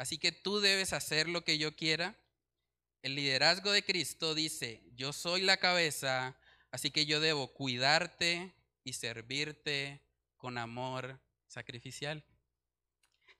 Así 0.00 0.16
que 0.16 0.32
tú 0.32 0.60
debes 0.60 0.94
hacer 0.94 1.28
lo 1.28 1.44
que 1.44 1.58
yo 1.58 1.76
quiera. 1.76 2.16
El 3.02 3.16
liderazgo 3.16 3.70
de 3.70 3.84
Cristo 3.84 4.34
dice, 4.34 4.82
yo 4.94 5.12
soy 5.12 5.42
la 5.42 5.58
cabeza, 5.58 6.38
así 6.70 6.90
que 6.90 7.04
yo 7.04 7.20
debo 7.20 7.52
cuidarte 7.52 8.54
y 8.82 8.94
servirte 8.94 10.00
con 10.38 10.56
amor 10.56 11.20
sacrificial. 11.48 12.24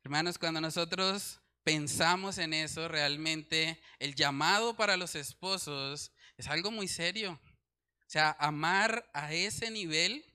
Hermanos, 0.04 0.36
cuando 0.36 0.60
nosotros 0.60 1.40
pensamos 1.64 2.36
en 2.36 2.52
eso, 2.52 2.88
realmente 2.88 3.80
el 3.98 4.14
llamado 4.14 4.76
para 4.76 4.98
los 4.98 5.14
esposos 5.14 6.12
es 6.36 6.46
algo 6.46 6.70
muy 6.70 6.88
serio. 6.88 7.40
O 8.06 8.10
sea, 8.10 8.36
amar 8.38 9.10
a 9.14 9.32
ese 9.32 9.70
nivel 9.70 10.26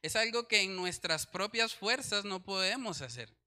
es 0.00 0.14
algo 0.14 0.46
que 0.46 0.62
en 0.62 0.76
nuestras 0.76 1.26
propias 1.26 1.74
fuerzas 1.74 2.24
no 2.24 2.44
podemos 2.44 3.02
hacer. 3.02 3.41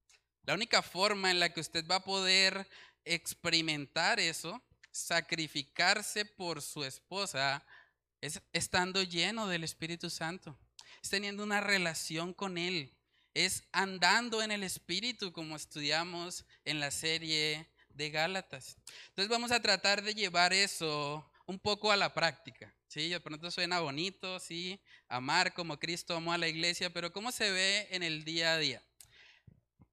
La 0.46 0.54
única 0.54 0.80
forma 0.80 1.32
en 1.32 1.40
la 1.40 1.52
que 1.52 1.60
usted 1.60 1.84
va 1.88 1.96
a 1.96 2.04
poder 2.04 2.68
experimentar 3.04 4.20
eso, 4.20 4.62
sacrificarse 4.92 6.24
por 6.24 6.62
su 6.62 6.84
esposa, 6.84 7.66
es 8.20 8.40
estando 8.52 9.02
lleno 9.02 9.48
del 9.48 9.64
Espíritu 9.64 10.08
Santo, 10.08 10.56
es 11.02 11.10
teniendo 11.10 11.42
una 11.42 11.60
relación 11.60 12.32
con 12.32 12.58
Él, 12.58 12.96
es 13.34 13.64
andando 13.72 14.40
en 14.40 14.52
el 14.52 14.62
Espíritu 14.62 15.32
como 15.32 15.56
estudiamos 15.56 16.46
en 16.64 16.78
la 16.78 16.92
serie 16.92 17.68
de 17.88 18.10
Gálatas. 18.10 18.76
Entonces 19.08 19.28
vamos 19.28 19.50
a 19.50 19.60
tratar 19.60 20.02
de 20.02 20.14
llevar 20.14 20.52
eso 20.52 21.28
un 21.46 21.58
poco 21.58 21.90
a 21.90 21.96
la 21.96 22.14
práctica. 22.14 22.72
Sí, 22.86 23.08
de 23.08 23.18
pronto 23.18 23.50
suena 23.50 23.80
bonito, 23.80 24.38
sí, 24.38 24.80
amar 25.08 25.54
como 25.54 25.78
Cristo 25.80 26.14
amó 26.14 26.32
a 26.32 26.38
la 26.38 26.46
iglesia, 26.46 26.92
pero 26.92 27.12
¿cómo 27.12 27.32
se 27.32 27.50
ve 27.50 27.88
en 27.90 28.04
el 28.04 28.24
día 28.24 28.52
a 28.52 28.58
día? 28.58 28.82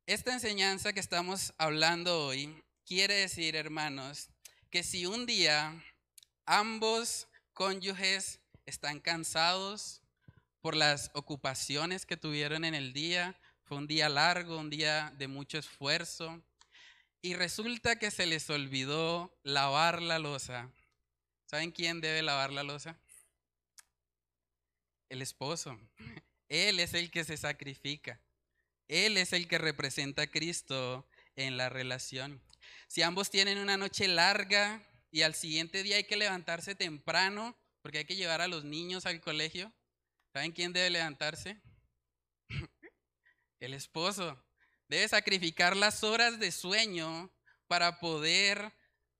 Esta 0.06 0.34
enseñanza 0.34 0.92
que 0.92 1.00
estamos 1.00 1.54
hablando 1.58 2.26
hoy 2.26 2.62
quiere 2.86 3.14
decir, 3.14 3.56
hermanos, 3.56 4.30
que 4.70 4.84
si 4.84 5.06
un 5.06 5.26
día 5.26 5.82
ambos 6.46 7.28
cónyuges 7.54 8.42
están 8.66 9.00
cansados 9.00 10.02
por 10.64 10.76
las 10.76 11.12
ocupaciones 11.14 12.06
que 12.06 12.18
tuvieron 12.18 12.66
en 12.66 12.74
el 12.74 12.94
día. 12.94 13.38
Fue 13.64 13.78
un 13.78 13.88
día 13.88 14.10
largo, 14.10 14.58
un 14.58 14.70
día 14.70 15.14
de 15.18 15.28
mucho 15.28 15.58
esfuerzo. 15.58 16.42
Y 17.22 17.36
resulta 17.36 17.98
que 17.98 18.12
se 18.12 18.26
les 18.26 18.50
olvidó 18.50 19.34
lavar 19.44 20.02
la 20.02 20.20
losa. 20.20 20.70
¿Saben 21.46 21.72
quién 21.72 22.02
debe 22.02 22.22
lavar 22.24 22.52
la 22.52 22.64
losa? 22.64 22.98
El 25.10 25.22
esposo. 25.22 25.80
Él 26.50 26.80
es 26.80 26.94
el 26.94 27.10
que 27.12 27.24
se 27.24 27.38
sacrifica. 27.38 28.20
Él 28.88 29.18
es 29.18 29.34
el 29.34 29.48
que 29.48 29.58
representa 29.58 30.24
a 30.24 30.28
Cristo 30.28 31.08
en 31.36 31.58
la 31.58 31.70
relación. 31.70 32.42
Si 32.88 33.02
ambos 33.02 33.30
tienen 33.30 33.58
una 33.58 33.78
noche 33.78 34.08
larga 34.08 34.84
y 35.12 35.22
al 35.22 35.36
siguiente 35.36 35.84
día 35.84 35.98
hay 35.98 36.04
que 36.04 36.18
levantarse 36.18 36.76
temprano 36.76 37.58
porque 37.82 38.00
hay 38.00 38.06
que 38.06 38.16
llevar 38.16 38.42
a 38.42 38.48
los 38.48 38.64
niños 38.64 39.06
al 39.06 39.20
colegio, 39.22 39.74
¿saben 40.32 40.52
quién 40.52 40.74
debe 40.74 40.90
levantarse? 40.90 41.62
El 43.60 43.74
esposo. 43.74 44.42
Debe 44.88 45.08
sacrificar 45.08 45.76
las 45.76 46.04
horas 46.04 46.40
de 46.40 46.52
sueño 46.52 47.32
para 47.68 48.00
poder 48.00 48.74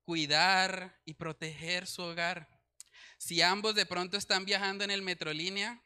cuidar 0.06 1.00
y 1.06 1.14
proteger 1.14 1.88
su 1.88 2.04
hogar. 2.04 2.50
Si 3.18 3.42
ambos 3.42 3.74
de 3.74 3.86
pronto 3.86 4.18
están 4.18 4.46
viajando 4.46 4.84
en 4.84 4.92
el 4.92 5.02
Metrolínea 5.02 5.82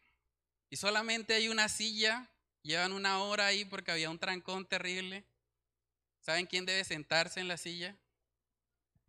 y 0.70 0.78
solamente 0.78 1.36
hay 1.36 1.50
una 1.50 1.70
silla, 1.70 2.30
llevan 2.68 2.92
una 2.92 3.20
hora 3.24 3.48
ahí 3.48 3.66
porque 3.66 3.92
había 3.92 4.10
un 4.10 4.20
trancón 4.20 4.66
terrible, 4.66 5.26
¿Saben 6.28 6.46
quién 6.46 6.66
debe 6.66 6.84
sentarse 6.84 7.40
en 7.40 7.48
la 7.48 7.56
silla? 7.56 7.96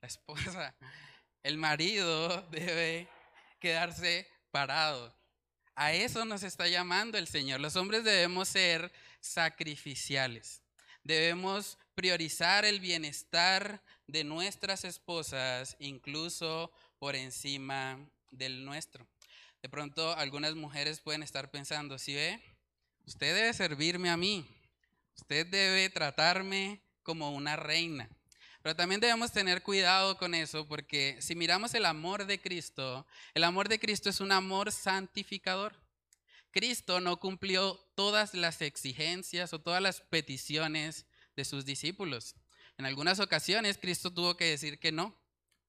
La 0.01 0.07
esposa. 0.07 0.73
El 1.43 1.59
marido 1.59 2.43
debe 2.43 3.09
quedarse 3.59 4.31
parado. 4.53 5.13
A 5.75 5.93
eso 5.93 6.25
nos 6.25 6.45
está 6.45 6.69
llamando 6.69 7.19
el 7.19 7.27
Señor. 7.27 7.59
Los 7.59 7.75
hombres 7.75 8.05
debemos 8.05 8.47
ser 8.47 8.93
sacrificiales. 9.19 10.63
Debemos 11.03 11.77
priorizar 11.97 12.65
el 12.65 12.79
bienestar 12.79 13.83
de 14.07 14.23
nuestras 14.23 14.85
esposas, 14.85 15.75
incluso 15.81 16.71
por 17.01 17.17
encima 17.17 17.99
del 18.31 18.65
nuestro. 18.65 19.09
De 19.61 19.69
pronto 19.69 20.15
algunas 20.15 20.55
mujeres 20.55 21.01
pueden 21.01 21.25
estar 21.25 21.51
pensando, 21.51 21.99
si 21.99 22.15
ve, 22.15 22.41
usted 23.09 23.35
debe 23.35 23.55
servirme 23.55 24.11
a 24.11 24.19
mí, 24.19 24.47
usted 25.17 25.47
debe 25.47 25.89
tratarme 25.89 26.83
como 27.03 27.31
una 27.31 27.57
reina. 27.57 28.07
Pero 28.63 28.77
también 28.77 29.01
debemos 29.01 29.33
tener 29.33 29.63
cuidado 29.63 30.19
con 30.19 30.35
eso 30.35 30.69
porque 30.69 31.17
si 31.21 31.35
miramos 31.35 31.73
el 31.73 31.87
amor 31.87 32.27
de 32.27 32.39
Cristo, 32.39 33.07
el 33.33 33.45
amor 33.45 33.71
de 33.71 33.79
Cristo 33.81 34.11
es 34.11 34.21
un 34.21 34.31
amor 34.31 34.71
santificador. 34.73 35.75
Cristo 36.51 37.01
no 37.01 37.19
cumplió 37.19 37.81
todas 37.95 38.35
las 38.35 38.61
exigencias 38.61 39.55
o 39.55 39.59
todas 39.59 39.81
las 39.81 40.03
peticiones 40.03 41.07
de 41.35 41.47
sus 41.47 41.65
discípulos. 41.65 42.35
En 42.77 42.85
algunas 42.85 43.21
ocasiones 43.21 43.79
Cristo 43.79 44.13
tuvo 44.13 44.37
que 44.37 44.51
decir 44.51 44.79
que 44.79 44.93
no. 44.93 45.19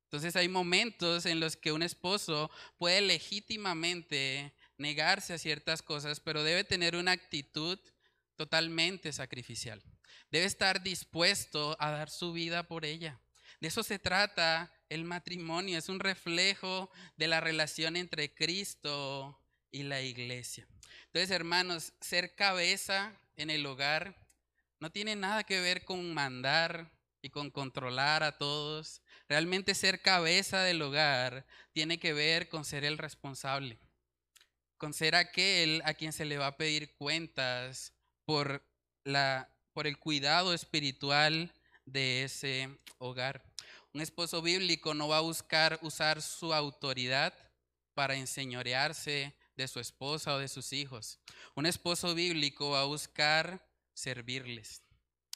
Entonces 0.03 0.35
hay 0.35 0.49
momentos 0.49 1.25
en 1.25 1.39
los 1.39 1.55
que 1.55 1.71
un 1.71 1.83
esposo 1.83 2.51
puede 2.77 2.99
legítimamente 2.99 4.53
negarse 4.79 5.33
a 5.33 5.37
ciertas 5.37 5.83
cosas, 5.83 6.19
pero 6.19 6.43
debe 6.43 6.63
tener 6.63 6.95
una 6.95 7.11
actitud 7.11 7.79
totalmente 8.35 9.13
sacrificial. 9.13 9.83
Debe 10.31 10.45
estar 10.45 10.81
dispuesto 10.81 11.75
a 11.79 11.91
dar 11.91 12.09
su 12.09 12.33
vida 12.33 12.63
por 12.63 12.85
ella. 12.85 13.19
De 13.59 13.67
eso 13.67 13.83
se 13.83 13.99
trata 13.99 14.71
el 14.87 15.03
matrimonio. 15.03 15.77
Es 15.77 15.89
un 15.89 15.99
reflejo 15.99 16.89
de 17.17 17.27
la 17.27 17.41
relación 17.41 17.95
entre 17.95 18.33
Cristo 18.33 19.39
y 19.71 19.83
la 19.83 20.01
iglesia. 20.01 20.67
Entonces, 21.07 21.31
hermanos, 21.31 21.93
ser 21.99 22.35
cabeza 22.35 23.13
en 23.35 23.49
el 23.49 23.65
hogar 23.65 24.15
no 24.79 24.91
tiene 24.91 25.15
nada 25.15 25.43
que 25.43 25.59
ver 25.59 25.83
con 25.83 26.13
mandar 26.13 26.91
y 27.21 27.29
con 27.29 27.51
controlar 27.51 28.23
a 28.23 28.37
todos. 28.37 29.01
Realmente 29.27 29.75
ser 29.75 30.01
cabeza 30.01 30.61
del 30.61 30.81
hogar 30.81 31.45
tiene 31.73 31.99
que 31.99 32.13
ver 32.13 32.47
con 32.47 32.63
ser 32.63 32.85
el 32.85 32.97
responsable, 32.97 33.77
con 34.79 34.93
ser 34.93 35.13
aquel 35.13 35.83
a 35.85 35.93
quien 35.93 36.11
se 36.11 36.25
le 36.25 36.39
va 36.39 36.47
a 36.47 36.57
pedir 36.57 36.95
cuentas 36.95 37.93
por 38.25 38.67
la 39.03 39.47
por 39.73 39.87
el 39.87 39.97
cuidado 39.97 40.53
espiritual 40.53 41.53
de 41.85 42.23
ese 42.23 42.69
hogar. 42.97 43.43
Un 43.93 44.01
esposo 44.01 44.41
bíblico 44.41 44.93
no 44.93 45.07
va 45.07 45.17
a 45.17 45.21
buscar 45.21 45.79
usar 45.83 46.21
su 46.21 46.53
autoridad 46.53 47.33
para 47.93 48.15
enseñorearse 48.15 49.35
de 49.55 49.67
su 49.67 49.79
esposa 49.79 50.35
o 50.35 50.39
de 50.39 50.47
sus 50.47 50.73
hijos. 50.73 51.19
Un 51.55 51.65
esposo 51.65 52.13
bíblico 52.13 52.71
va 52.71 52.81
a 52.81 52.85
buscar 52.85 53.65
servirles, 53.93 54.83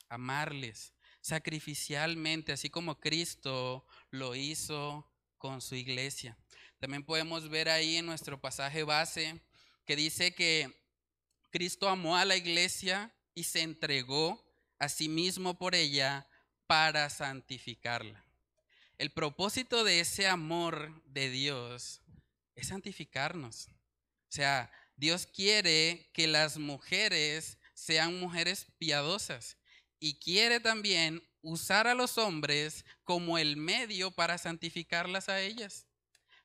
amarles 0.09 0.93
sacrificialmente, 1.21 2.51
así 2.51 2.69
como 2.69 2.99
Cristo 2.99 3.85
lo 4.11 4.35
hizo 4.35 5.09
con 5.37 5.61
su 5.61 5.75
iglesia. 5.75 6.37
También 6.83 7.05
podemos 7.05 7.47
ver 7.47 7.69
ahí 7.69 7.95
en 7.95 8.05
nuestro 8.05 8.41
pasaje 8.41 8.83
base 8.83 9.39
que 9.85 9.95
dice 9.95 10.35
que 10.35 10.69
Cristo 11.49 11.87
amó 11.87 12.17
a 12.17 12.25
la 12.25 12.35
iglesia 12.35 13.09
y 13.33 13.45
se 13.45 13.61
entregó 13.61 14.45
a 14.79 14.89
sí 14.89 15.07
mismo 15.07 15.57
por 15.57 15.75
ella 15.75 16.27
para 16.67 17.09
santificarla. 17.09 18.25
El 18.97 19.11
propósito 19.11 19.85
de 19.85 20.01
ese 20.01 20.27
amor 20.27 21.01
de 21.05 21.29
Dios 21.29 22.01
es 22.53 22.67
santificarnos. 22.67 23.69
O 23.69 24.31
sea, 24.33 24.69
Dios 24.97 25.25
quiere 25.25 26.09
que 26.11 26.27
las 26.27 26.57
mujeres 26.57 27.59
sean 27.73 28.19
mujeres 28.19 28.67
piadosas 28.77 29.55
y 30.01 30.19
quiere 30.19 30.59
también 30.59 31.23
usar 31.41 31.87
a 31.87 31.95
los 31.95 32.17
hombres 32.17 32.83
como 33.05 33.37
el 33.37 33.55
medio 33.55 34.11
para 34.11 34.37
santificarlas 34.37 35.29
a 35.29 35.39
ellas. 35.39 35.87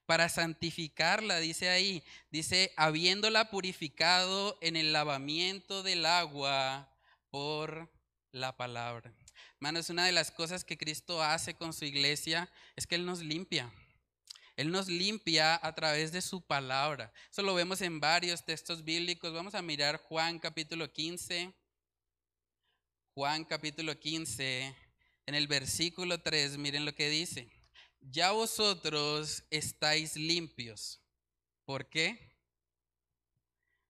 Para 0.09 0.31
santificarla, 0.31 1.39
dice 1.39 1.69
ahí, 1.69 2.03
dice, 2.31 2.73
habiéndola 2.79 3.51
purificado 3.51 4.57
en 4.63 4.75
el 4.77 4.91
lavamiento 4.91 5.83
del 5.83 6.07
agua 6.07 6.91
por 7.29 7.93
la 8.33 8.57
palabra. 8.57 9.13
Hermanos, 9.57 9.91
una 9.91 10.07
de 10.07 10.13
las 10.13 10.31
cosas 10.31 10.65
que 10.65 10.79
Cristo 10.79 11.23
hace 11.23 11.53
con 11.53 11.75
su 11.75 11.85
iglesia 11.85 12.51
es 12.75 12.87
que 12.87 12.95
Él 12.95 13.05
nos 13.05 13.21
limpia. 13.21 13.71
Él 14.57 14.71
nos 14.71 14.89
limpia 14.89 15.61
a 15.63 15.75
través 15.75 16.11
de 16.11 16.23
su 16.23 16.41
palabra. 16.41 17.13
Eso 17.31 17.43
lo 17.43 17.55
vemos 17.55 17.83
en 17.83 18.01
varios 18.01 18.47
textos 18.47 18.83
bíblicos. 18.85 19.35
Vamos 19.35 19.55
a 19.55 19.61
mirar 19.61 19.99
Juan 19.99 20.39
capítulo 20.39 20.91
15. 20.91 21.53
Juan 23.13 23.45
capítulo 23.45 24.01
15, 24.01 24.75
en 25.27 25.35
el 25.35 25.49
versículo 25.49 26.23
3, 26.23 26.57
miren 26.57 26.87
lo 26.87 26.95
que 26.95 27.11
dice. 27.11 27.58
Ya 28.01 28.33
vosotros 28.33 29.45
estáis 29.51 30.17
limpios. 30.17 31.01
¿Por 31.65 31.89
qué? 31.89 32.37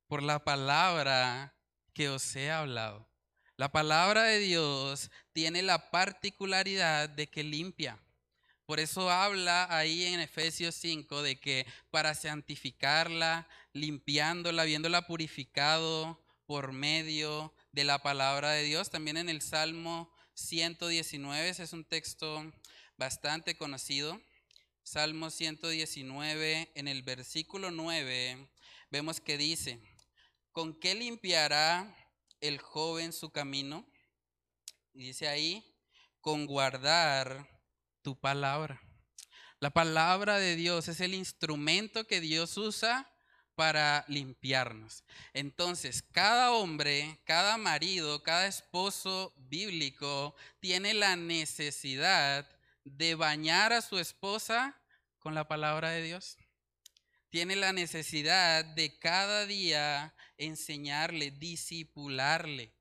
Por 0.06 0.22
la 0.22 0.42
palabra 0.44 1.54
que 1.92 2.08
os 2.08 2.34
he 2.36 2.50
hablado. 2.50 3.08
La 3.56 3.72
palabra 3.72 4.22
de 4.24 4.38
Dios 4.38 5.10
tiene 5.32 5.62
la 5.62 5.90
particularidad 5.90 7.08
de 7.08 7.28
que 7.28 7.42
limpia. 7.42 7.98
Por 8.66 8.80
eso 8.80 9.10
habla 9.10 9.66
ahí 9.70 10.04
en 10.04 10.20
Efesios 10.20 10.74
5 10.76 11.22
de 11.22 11.40
que 11.40 11.66
para 11.90 12.14
santificarla, 12.14 13.48
limpiándola, 13.72 14.62
habiéndola 14.62 15.06
purificado 15.06 16.22
por 16.46 16.72
medio 16.72 17.52
de 17.72 17.84
la 17.84 17.98
palabra 18.00 18.50
de 18.50 18.62
Dios. 18.62 18.90
También 18.90 19.16
en 19.16 19.28
el 19.28 19.42
Salmo 19.42 20.12
119, 20.34 21.48
ese 21.48 21.62
es 21.64 21.72
un 21.72 21.84
texto 21.84 22.52
bastante 22.98 23.56
conocido. 23.56 24.20
Salmo 24.82 25.30
119, 25.30 26.72
en 26.74 26.88
el 26.88 27.02
versículo 27.02 27.70
9, 27.70 28.48
vemos 28.90 29.20
que 29.20 29.38
dice, 29.38 29.80
¿con 30.50 30.78
qué 30.78 30.94
limpiará 30.94 31.94
el 32.40 32.58
joven 32.58 33.12
su 33.12 33.30
camino? 33.30 33.86
Dice 34.92 35.28
ahí, 35.28 35.64
con 36.20 36.46
guardar 36.46 37.48
tu 38.02 38.18
palabra. 38.18 38.82
La 39.60 39.70
palabra 39.70 40.38
de 40.38 40.56
Dios 40.56 40.88
es 40.88 41.00
el 41.00 41.14
instrumento 41.14 42.06
que 42.06 42.20
Dios 42.20 42.56
usa 42.56 43.08
para 43.54 44.04
limpiarnos. 44.08 45.04
Entonces, 45.34 46.02
cada 46.02 46.52
hombre, 46.52 47.20
cada 47.24 47.58
marido, 47.58 48.22
cada 48.22 48.46
esposo 48.46 49.32
bíblico 49.36 50.34
tiene 50.60 50.94
la 50.94 51.16
necesidad 51.16 52.57
de 52.96 53.14
bañar 53.14 53.72
a 53.72 53.82
su 53.82 53.98
esposa 53.98 54.80
con 55.18 55.34
la 55.34 55.48
palabra 55.48 55.90
de 55.90 56.02
Dios. 56.02 56.36
Tiene 57.30 57.56
la 57.56 57.72
necesidad 57.72 58.64
de 58.64 58.98
cada 58.98 59.44
día 59.46 60.14
enseñarle, 60.38 61.30
disipularle, 61.30 62.74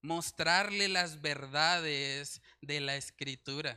mostrarle 0.00 0.88
las 0.88 1.20
verdades 1.20 2.40
de 2.62 2.80
la 2.80 2.96
escritura. 2.96 3.76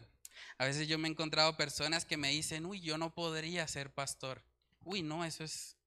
A 0.57 0.65
veces 0.65 0.87
yo 0.87 0.97
me 0.97 1.07
he 1.07 1.11
encontrado 1.11 1.57
personas 1.57 2.05
que 2.05 2.17
me 2.17 2.29
dicen, 2.29 2.65
uy, 2.65 2.79
yo 2.79 2.97
no 2.97 3.13
podría 3.13 3.67
ser 3.67 3.93
pastor. 3.93 4.43
Uy, 4.85 5.01
no, 5.01 5.25
eso 5.25 5.43
es, 5.43 5.77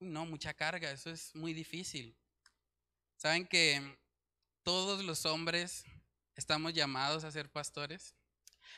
no, 0.00 0.24
mucha 0.24 0.54
carga, 0.54 0.90
eso 0.90 1.10
es 1.10 1.34
muy 1.34 1.52
difícil. 1.52 2.16
¿Saben 3.16 3.46
que 3.46 3.98
todos 4.62 5.04
los 5.04 5.26
hombres 5.26 5.84
estamos 6.36 6.72
llamados 6.72 7.24
a 7.24 7.30
ser 7.30 7.50
pastores? 7.50 8.14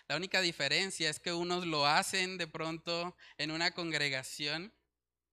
La 0.09 0.17
única 0.17 0.41
diferencia 0.41 1.11
es 1.11 1.19
que 1.19 1.33
unos 1.33 1.67
lo 1.67 1.87
hacen 1.87 2.39
de 2.39 2.47
pronto 2.47 3.17
en 3.39 3.51
una 3.51 3.73
congregación 3.73 4.73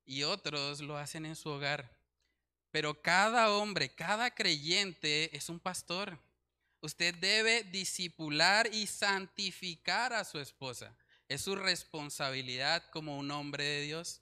y 0.06 0.24
otros 0.24 0.82
lo 0.82 0.98
hacen 0.98 1.26
en 1.26 1.36
su 1.36 1.50
hogar. 1.50 1.96
Pero 2.72 3.00
cada 3.02 3.52
hombre, 3.52 3.90
cada 3.90 4.32
creyente 4.32 5.36
es 5.38 5.50
un 5.50 5.60
pastor. 5.60 6.18
Usted 6.82 7.14
debe 7.16 7.64
disipular 7.64 8.68
y 8.74 8.88
santificar 8.88 10.12
a 10.12 10.26
su 10.26 10.40
esposa. 10.40 10.96
Es 11.30 11.42
su 11.42 11.56
responsabilidad 11.56 12.84
como 12.90 13.18
un 13.18 13.30
hombre 13.30 13.64
de 13.64 13.82
Dios. 13.82 14.22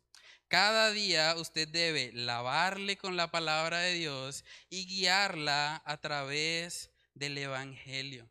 Cada 0.50 0.92
día 0.92 1.34
usted 1.38 1.66
debe 1.70 2.12
lavarle 2.12 2.98
con 2.98 3.16
la 3.16 3.32
palabra 3.32 3.80
de 3.80 3.94
Dios 3.94 4.44
y 4.70 4.86
guiarla 4.86 5.82
a 5.86 5.98
través 6.02 6.90
del 7.14 7.38
Evangelio. 7.38 8.30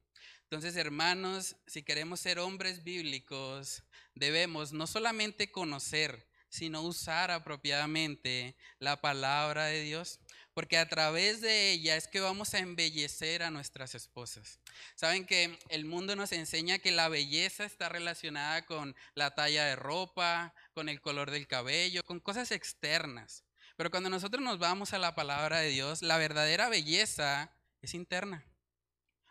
Entonces, 0.50 0.74
hermanos, 0.74 1.54
si 1.68 1.84
queremos 1.84 2.18
ser 2.18 2.40
hombres 2.40 2.82
bíblicos, 2.82 3.84
debemos 4.16 4.72
no 4.72 4.88
solamente 4.88 5.52
conocer, 5.52 6.26
sino 6.48 6.82
usar 6.82 7.30
apropiadamente 7.30 8.56
la 8.80 9.00
palabra 9.00 9.66
de 9.66 9.82
Dios, 9.82 10.18
porque 10.52 10.76
a 10.76 10.88
través 10.88 11.40
de 11.40 11.70
ella 11.70 11.94
es 11.94 12.08
que 12.08 12.18
vamos 12.18 12.52
a 12.54 12.58
embellecer 12.58 13.44
a 13.44 13.52
nuestras 13.52 13.94
esposas. 13.94 14.58
Saben 14.96 15.24
que 15.24 15.56
el 15.68 15.84
mundo 15.84 16.16
nos 16.16 16.32
enseña 16.32 16.80
que 16.80 16.90
la 16.90 17.08
belleza 17.08 17.64
está 17.64 17.88
relacionada 17.88 18.66
con 18.66 18.96
la 19.14 19.36
talla 19.36 19.66
de 19.66 19.76
ropa, 19.76 20.52
con 20.72 20.88
el 20.88 21.00
color 21.00 21.30
del 21.30 21.46
cabello, 21.46 22.02
con 22.02 22.18
cosas 22.18 22.50
externas. 22.50 23.44
Pero 23.76 23.92
cuando 23.92 24.10
nosotros 24.10 24.42
nos 24.42 24.58
vamos 24.58 24.94
a 24.94 24.98
la 24.98 25.14
palabra 25.14 25.60
de 25.60 25.68
Dios, 25.68 26.02
la 26.02 26.18
verdadera 26.18 26.68
belleza 26.68 27.52
es 27.82 27.94
interna. 27.94 28.49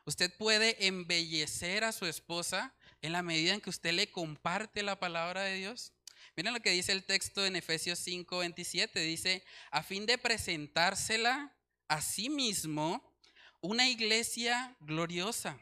Usted 0.10 0.36
puede 0.36 0.88
embellecer 0.88 1.84
a 1.84 1.92
su 1.92 2.08
esposa 2.08 2.74
en 3.04 3.12
la 3.12 3.22
medida 3.22 3.54
en 3.54 3.62
que 3.62 3.70
usted 3.70 3.94
le 3.94 4.10
comparte 4.10 4.82
la 4.82 5.00
palabra 5.00 5.44
de 5.44 5.54
Dios. 5.54 5.94
Miren 6.36 6.52
lo 6.52 6.62
que 6.62 6.72
dice 6.72 6.94
el 6.94 7.04
texto 7.04 7.46
en 7.46 7.56
Efesios 7.56 8.00
5, 8.00 8.40
27. 8.40 9.02
Dice, 9.02 9.44
a 9.70 9.84
fin 9.84 10.08
de 10.08 10.18
presentársela 10.18 11.56
a 11.88 12.02
sí 12.02 12.28
mismo 12.28 13.16
una 13.62 13.88
iglesia 13.88 14.76
gloriosa. 14.80 15.60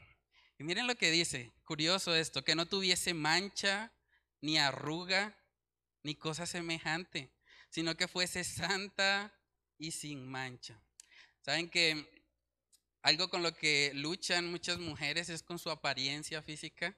Y 0.57 0.63
miren 0.63 0.87
lo 0.87 0.95
que 0.95 1.11
dice, 1.11 1.51
curioso 1.65 2.15
esto, 2.15 2.45
que 2.45 2.55
no 2.55 2.65
tuviese 2.65 3.13
mancha, 3.13 3.91
ni 4.39 4.57
arruga, 4.57 5.37
ni 6.03 6.15
cosa 6.15 6.45
semejante, 6.45 7.33
sino 7.69 7.97
que 7.97 8.07
fuese 8.07 8.45
santa 8.45 9.37
y 9.77 9.91
sin 9.91 10.25
mancha. 10.25 10.81
Saben 11.41 11.69
que 11.69 12.16
algo 13.01 13.29
con 13.29 13.43
lo 13.43 13.53
que 13.55 13.91
luchan 13.93 14.49
muchas 14.49 14.79
mujeres 14.79 15.29
es 15.29 15.43
con 15.43 15.59
su 15.59 15.69
apariencia 15.69 16.41
física. 16.41 16.97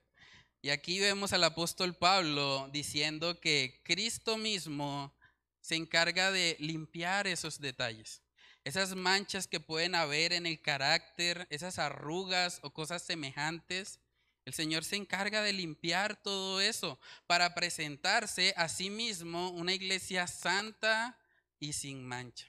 Y 0.62 0.70
aquí 0.70 1.00
vemos 1.00 1.32
al 1.32 1.44
apóstol 1.44 1.94
Pablo 1.94 2.68
diciendo 2.72 3.40
que 3.40 3.80
Cristo 3.84 4.36
mismo 4.36 5.16
se 5.60 5.76
encarga 5.76 6.30
de 6.30 6.56
limpiar 6.58 7.26
esos 7.26 7.60
detalles, 7.60 8.22
esas 8.64 8.94
manchas 8.94 9.46
que 9.46 9.60
pueden 9.60 9.94
haber 9.94 10.32
en 10.32 10.46
el 10.46 10.60
carácter, 10.60 11.46
esas 11.50 11.78
arrugas 11.78 12.60
o 12.62 12.72
cosas 12.72 13.02
semejantes. 13.02 14.00
El 14.44 14.54
Señor 14.54 14.84
se 14.84 14.96
encarga 14.96 15.42
de 15.42 15.52
limpiar 15.52 16.20
todo 16.22 16.60
eso 16.60 16.98
para 17.26 17.54
presentarse 17.54 18.52
a 18.56 18.68
sí 18.68 18.90
mismo 18.90 19.50
una 19.50 19.72
iglesia 19.72 20.26
santa 20.26 21.18
y 21.58 21.72
sin 21.72 22.04
mancha. 22.04 22.46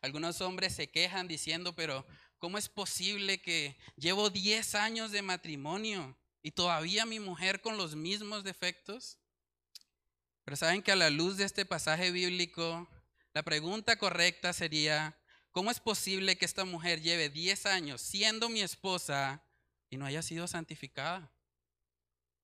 Algunos 0.00 0.40
hombres 0.40 0.74
se 0.74 0.90
quejan 0.90 1.28
diciendo, 1.28 1.74
pero 1.74 2.06
¿cómo 2.44 2.58
es 2.58 2.68
posible 2.68 3.40
que 3.40 3.74
llevo 3.96 4.28
10 4.28 4.74
años 4.74 5.12
de 5.12 5.22
matrimonio 5.22 6.14
¿Y 6.42 6.50
todavía 6.50 7.06
mi 7.06 7.20
mujer 7.20 7.62
con 7.62 7.78
los 7.78 7.96
mismos 7.96 8.44
defectos? 8.44 9.16
Pero 10.44 10.58
saben 10.58 10.82
que 10.82 10.92
a 10.92 10.96
la 10.96 11.08
luz 11.08 11.38
de 11.38 11.44
este 11.44 11.64
pasaje 11.64 12.10
bíblico, 12.10 12.86
la 13.32 13.42
pregunta 13.42 13.96
correcta 13.96 14.52
sería, 14.52 15.18
¿cómo 15.52 15.70
es 15.70 15.80
posible 15.80 16.36
que 16.36 16.44
esta 16.44 16.66
mujer 16.66 17.00
lleve 17.00 17.30
10 17.30 17.64
años 17.64 18.02
siendo 18.02 18.50
mi 18.50 18.60
esposa 18.60 19.42
y 19.88 19.96
no 19.96 20.04
haya 20.04 20.20
sido 20.20 20.46
santificada? 20.46 21.32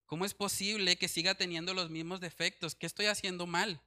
¿Cómo 0.06 0.24
es 0.24 0.32
posible 0.32 0.96
que 0.96 1.06
siga 1.06 1.34
teniendo 1.34 1.74
los 1.74 1.90
mismos 1.90 2.20
defectos? 2.20 2.74
¿Qué 2.74 2.86
estoy 2.86 3.04
haciendo 3.04 3.46
mal? 3.46 3.82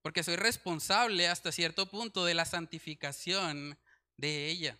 Porque 0.00 0.22
soy 0.22 0.36
responsable 0.36 1.26
hasta 1.26 1.50
cierto 1.50 1.90
punto 1.90 2.24
de 2.24 2.34
la 2.34 2.44
santificación 2.44 3.76
de 4.16 4.46
ella. 4.46 4.78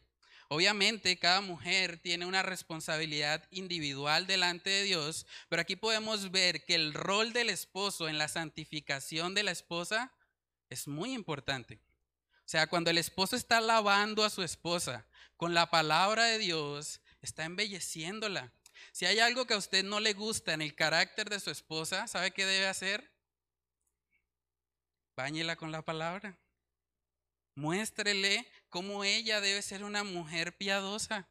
Obviamente 0.49 1.19
cada 1.19 1.41
mujer 1.41 1.99
tiene 1.99 2.27
una 2.27 2.43
responsabilidad 2.43 3.47
individual 3.51 4.27
delante 4.27 4.71
de 4.71 4.83
Dios, 4.83 5.27
pero 5.49 5.63
aquí 5.63 5.77
podemos 5.77 6.31
ver 6.31 6.65
que 6.65 6.75
el 6.75 6.95
rol 6.95 7.33
del 7.33 7.51
esposo 7.51 8.09
en 8.09 8.19
la 8.19 8.29
santificación 8.29 9.35
de 9.35 9.43
la 9.43 9.51
esposa 9.51 10.13
es 10.71 10.87
muy 10.87 11.13
importante. 11.13 11.81
O 12.39 12.49
sea, 12.49 12.67
cuando 12.67 12.91
el 12.91 12.99
esposo 12.99 13.37
está 13.37 13.61
lavando 13.61 14.23
a 14.23 14.31
su 14.31 14.43
esposa 14.43 15.07
con 15.37 15.55
la 15.55 15.71
palabra 15.71 16.25
de 16.25 16.39
Dios, 16.39 17.01
está 17.23 17.45
embelleciéndola. 17.45 18.53
Si 18.93 19.07
hay 19.07 19.19
algo 19.19 19.47
que 19.47 19.55
a 19.55 19.59
usted 19.59 19.83
no 19.83 19.99
le 19.99 20.13
gusta 20.13 20.53
en 20.53 20.61
el 20.61 20.75
carácter 20.75 21.31
de 21.31 21.41
su 21.41 21.51
esposa, 21.51 22.07
¿sabe 22.07 22.33
qué 22.33 22.45
debe 22.45 22.67
hacer? 22.67 23.11
Báñela 25.17 25.57
con 25.57 25.73
la 25.73 25.83
palabra. 25.83 26.37
Muéstrele 27.55 28.47
cómo 28.75 29.05
ella 29.05 29.41
debe 29.41 29.63
ser 29.63 29.85
una 29.85 30.03
mujer 30.03 30.57
piadosa, 30.57 31.29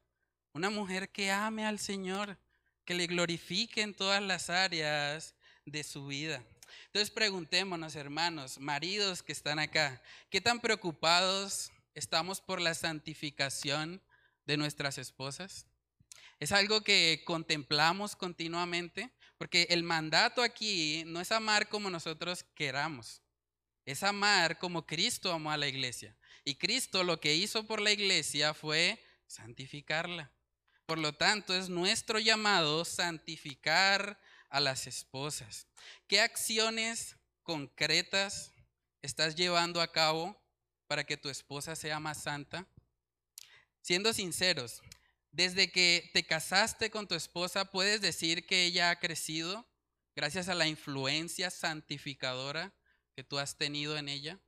una 0.53 0.69
mujer 0.69 1.09
que 1.09 1.29
ame 1.29 1.65
al 1.65 1.77
Señor, 1.77 2.37
que 2.85 2.93
le 2.93 3.05
glorifique 3.05 3.81
en 3.81 3.93
todas 3.93 4.21
las 4.21 4.49
áreas 4.49 5.35
de 5.65 5.83
su 5.83 6.07
vida. 6.07 6.41
Entonces 6.85 7.11
preguntémonos, 7.11 7.97
hermanos, 7.97 8.59
maridos 8.59 9.21
que 9.21 9.33
están 9.33 9.59
acá, 9.59 10.01
¿qué 10.29 10.39
tan 10.39 10.61
preocupados 10.61 11.73
estamos 11.95 12.39
por 12.39 12.61
la 12.61 12.73
santificación 12.73 14.01
de 14.45 14.55
nuestras 14.55 14.97
esposas? 14.97 15.65
Es 16.39 16.53
algo 16.53 16.79
que 16.79 17.23
contemplamos 17.25 18.15
continuamente, 18.15 19.11
porque 19.37 19.67
el 19.69 19.83
mandato 19.83 20.43
aquí 20.43 21.03
no 21.07 21.19
es 21.19 21.33
amar 21.33 21.67
como 21.67 21.89
nosotros 21.89 22.45
queramos. 22.55 23.21
Es 23.85 24.01
amar 24.01 24.59
como 24.59 24.85
Cristo 24.85 25.33
amó 25.33 25.51
a 25.51 25.57
la 25.57 25.67
iglesia. 25.67 26.15
Y 26.43 26.55
Cristo 26.55 27.03
lo 27.03 27.19
que 27.19 27.35
hizo 27.35 27.65
por 27.65 27.81
la 27.81 27.91
iglesia 27.91 28.53
fue 28.53 29.03
santificarla. 29.27 30.31
Por 30.85 30.97
lo 30.97 31.13
tanto, 31.13 31.55
es 31.55 31.69
nuestro 31.69 32.19
llamado 32.19 32.83
santificar 32.83 34.19
a 34.49 34.59
las 34.59 34.85
esposas. 34.85 35.67
¿Qué 36.07 36.19
acciones 36.19 37.15
concretas 37.41 38.51
estás 39.01 39.35
llevando 39.35 39.81
a 39.81 39.91
cabo 39.91 40.39
para 40.87 41.05
que 41.05 41.17
tu 41.17 41.29
esposa 41.29 41.75
sea 41.75 41.99
más 41.99 42.21
santa? 42.23 42.67
Siendo 43.81 44.13
sinceros, 44.13 44.81
desde 45.31 45.71
que 45.71 46.11
te 46.13 46.23
casaste 46.23 46.91
con 46.91 47.07
tu 47.07 47.15
esposa, 47.15 47.65
¿puedes 47.65 48.01
decir 48.01 48.45
que 48.45 48.65
ella 48.65 48.91
ha 48.91 48.99
crecido 48.99 49.67
gracias 50.15 50.47
a 50.47 50.53
la 50.53 50.67
influencia 50.67 51.49
santificadora 51.49 52.73
que 53.15 53.23
tú 53.23 53.39
has 53.39 53.57
tenido 53.57 53.97
en 53.97 54.09
ella? 54.09 54.39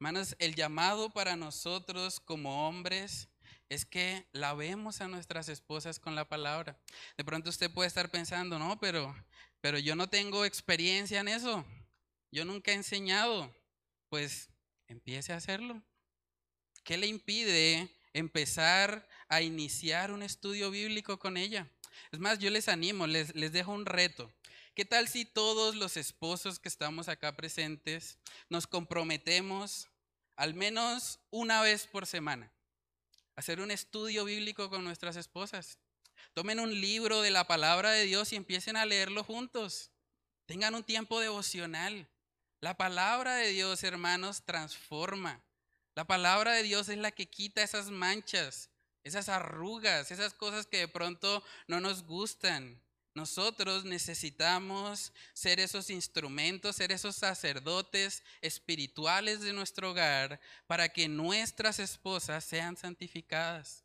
Hermanos, 0.00 0.34
el 0.38 0.54
llamado 0.54 1.10
para 1.10 1.36
nosotros 1.36 2.20
como 2.20 2.66
hombres 2.66 3.28
es 3.68 3.84
que 3.84 4.26
lavemos 4.32 5.02
a 5.02 5.08
nuestras 5.08 5.50
esposas 5.50 6.00
con 6.00 6.14
la 6.14 6.26
palabra. 6.26 6.80
De 7.18 7.24
pronto 7.24 7.50
usted 7.50 7.70
puede 7.70 7.88
estar 7.88 8.10
pensando, 8.10 8.58
no, 8.58 8.80
pero, 8.80 9.14
pero 9.60 9.78
yo 9.78 9.94
no 9.96 10.08
tengo 10.08 10.46
experiencia 10.46 11.20
en 11.20 11.28
eso. 11.28 11.66
Yo 12.32 12.46
nunca 12.46 12.70
he 12.70 12.76
enseñado. 12.76 13.54
Pues 14.08 14.48
empiece 14.88 15.34
a 15.34 15.36
hacerlo. 15.36 15.82
¿Qué 16.82 16.96
le 16.96 17.06
impide 17.06 17.94
empezar 18.14 19.06
a 19.28 19.42
iniciar 19.42 20.12
un 20.12 20.22
estudio 20.22 20.70
bíblico 20.70 21.18
con 21.18 21.36
ella? 21.36 21.68
Es 22.10 22.20
más, 22.20 22.38
yo 22.38 22.48
les 22.48 22.68
animo, 22.68 23.06
les, 23.06 23.34
les 23.34 23.52
dejo 23.52 23.72
un 23.72 23.84
reto. 23.84 24.32
¿Qué 24.74 24.86
tal 24.86 25.08
si 25.08 25.26
todos 25.26 25.74
los 25.74 25.98
esposos 25.98 26.58
que 26.58 26.70
estamos 26.70 27.10
acá 27.10 27.36
presentes 27.36 28.18
nos 28.48 28.66
comprometemos 28.66 29.89
al 30.40 30.54
menos 30.54 31.20
una 31.30 31.60
vez 31.60 31.86
por 31.86 32.06
semana 32.06 32.50
hacer 33.36 33.60
un 33.60 33.70
estudio 33.70 34.24
bíblico 34.24 34.70
con 34.70 34.82
nuestras 34.82 35.16
esposas? 35.16 35.76
Tomen 36.32 36.60
un 36.60 36.80
libro 36.80 37.20
de 37.20 37.30
la 37.30 37.46
palabra 37.46 37.90
de 37.90 38.04
Dios 38.04 38.32
y 38.32 38.36
empiecen 38.36 38.78
a 38.78 38.86
leerlo 38.86 39.22
juntos. 39.22 39.90
Tengan 40.46 40.74
un 40.74 40.82
tiempo 40.82 41.20
devocional. 41.20 42.08
La 42.62 42.78
palabra 42.78 43.34
de 43.34 43.48
Dios, 43.48 43.84
hermanos, 43.84 44.42
transforma. 44.46 45.42
La 45.94 46.06
palabra 46.06 46.54
de 46.54 46.62
Dios 46.62 46.88
es 46.88 46.96
la 46.96 47.10
que 47.10 47.28
quita 47.28 47.62
esas 47.62 47.90
manchas, 47.90 48.70
esas 49.04 49.28
arrugas, 49.28 50.10
esas 50.10 50.32
cosas 50.32 50.66
que 50.66 50.78
de 50.78 50.88
pronto 50.88 51.44
no 51.66 51.80
nos 51.80 52.04
gustan. 52.04 52.80
Nosotros 53.14 53.84
necesitamos 53.84 55.12
ser 55.32 55.58
esos 55.58 55.90
instrumentos, 55.90 56.76
ser 56.76 56.92
esos 56.92 57.16
sacerdotes 57.16 58.22
espirituales 58.40 59.40
de 59.40 59.52
nuestro 59.52 59.90
hogar 59.90 60.40
para 60.66 60.88
que 60.88 61.08
nuestras 61.08 61.80
esposas 61.80 62.44
sean 62.44 62.76
santificadas. 62.76 63.84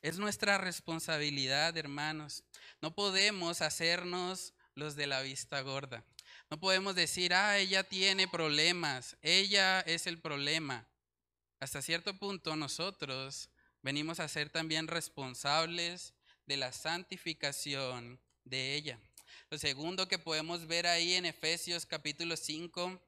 Es 0.00 0.18
nuestra 0.18 0.58
responsabilidad, 0.58 1.76
hermanos. 1.76 2.42
No 2.80 2.94
podemos 2.94 3.60
hacernos 3.60 4.54
los 4.74 4.96
de 4.96 5.06
la 5.06 5.20
vista 5.20 5.60
gorda. 5.60 6.04
No 6.50 6.58
podemos 6.58 6.94
decir, 6.94 7.34
ah, 7.34 7.58
ella 7.58 7.84
tiene 7.84 8.28
problemas, 8.28 9.16
ella 9.22 9.80
es 9.80 10.06
el 10.06 10.18
problema. 10.18 10.86
Hasta 11.60 11.82
cierto 11.82 12.18
punto 12.18 12.56
nosotros 12.56 13.48
venimos 13.82 14.20
a 14.20 14.28
ser 14.28 14.50
también 14.50 14.86
responsables 14.86 16.14
de 16.46 16.56
la 16.56 16.72
santificación 16.72 18.20
de 18.44 18.74
ella. 18.74 19.00
Lo 19.50 19.58
segundo 19.58 20.08
que 20.08 20.18
podemos 20.18 20.66
ver 20.66 20.86
ahí 20.86 21.14
en 21.14 21.26
Efesios 21.26 21.86
capítulo 21.86 22.36
5 22.36 23.00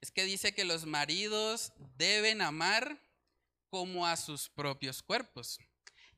es 0.00 0.10
que 0.10 0.24
dice 0.24 0.54
que 0.54 0.64
los 0.64 0.86
maridos 0.86 1.72
deben 1.96 2.42
amar 2.42 3.00
como 3.68 4.06
a 4.06 4.16
sus 4.16 4.48
propios 4.48 5.02
cuerpos. 5.02 5.58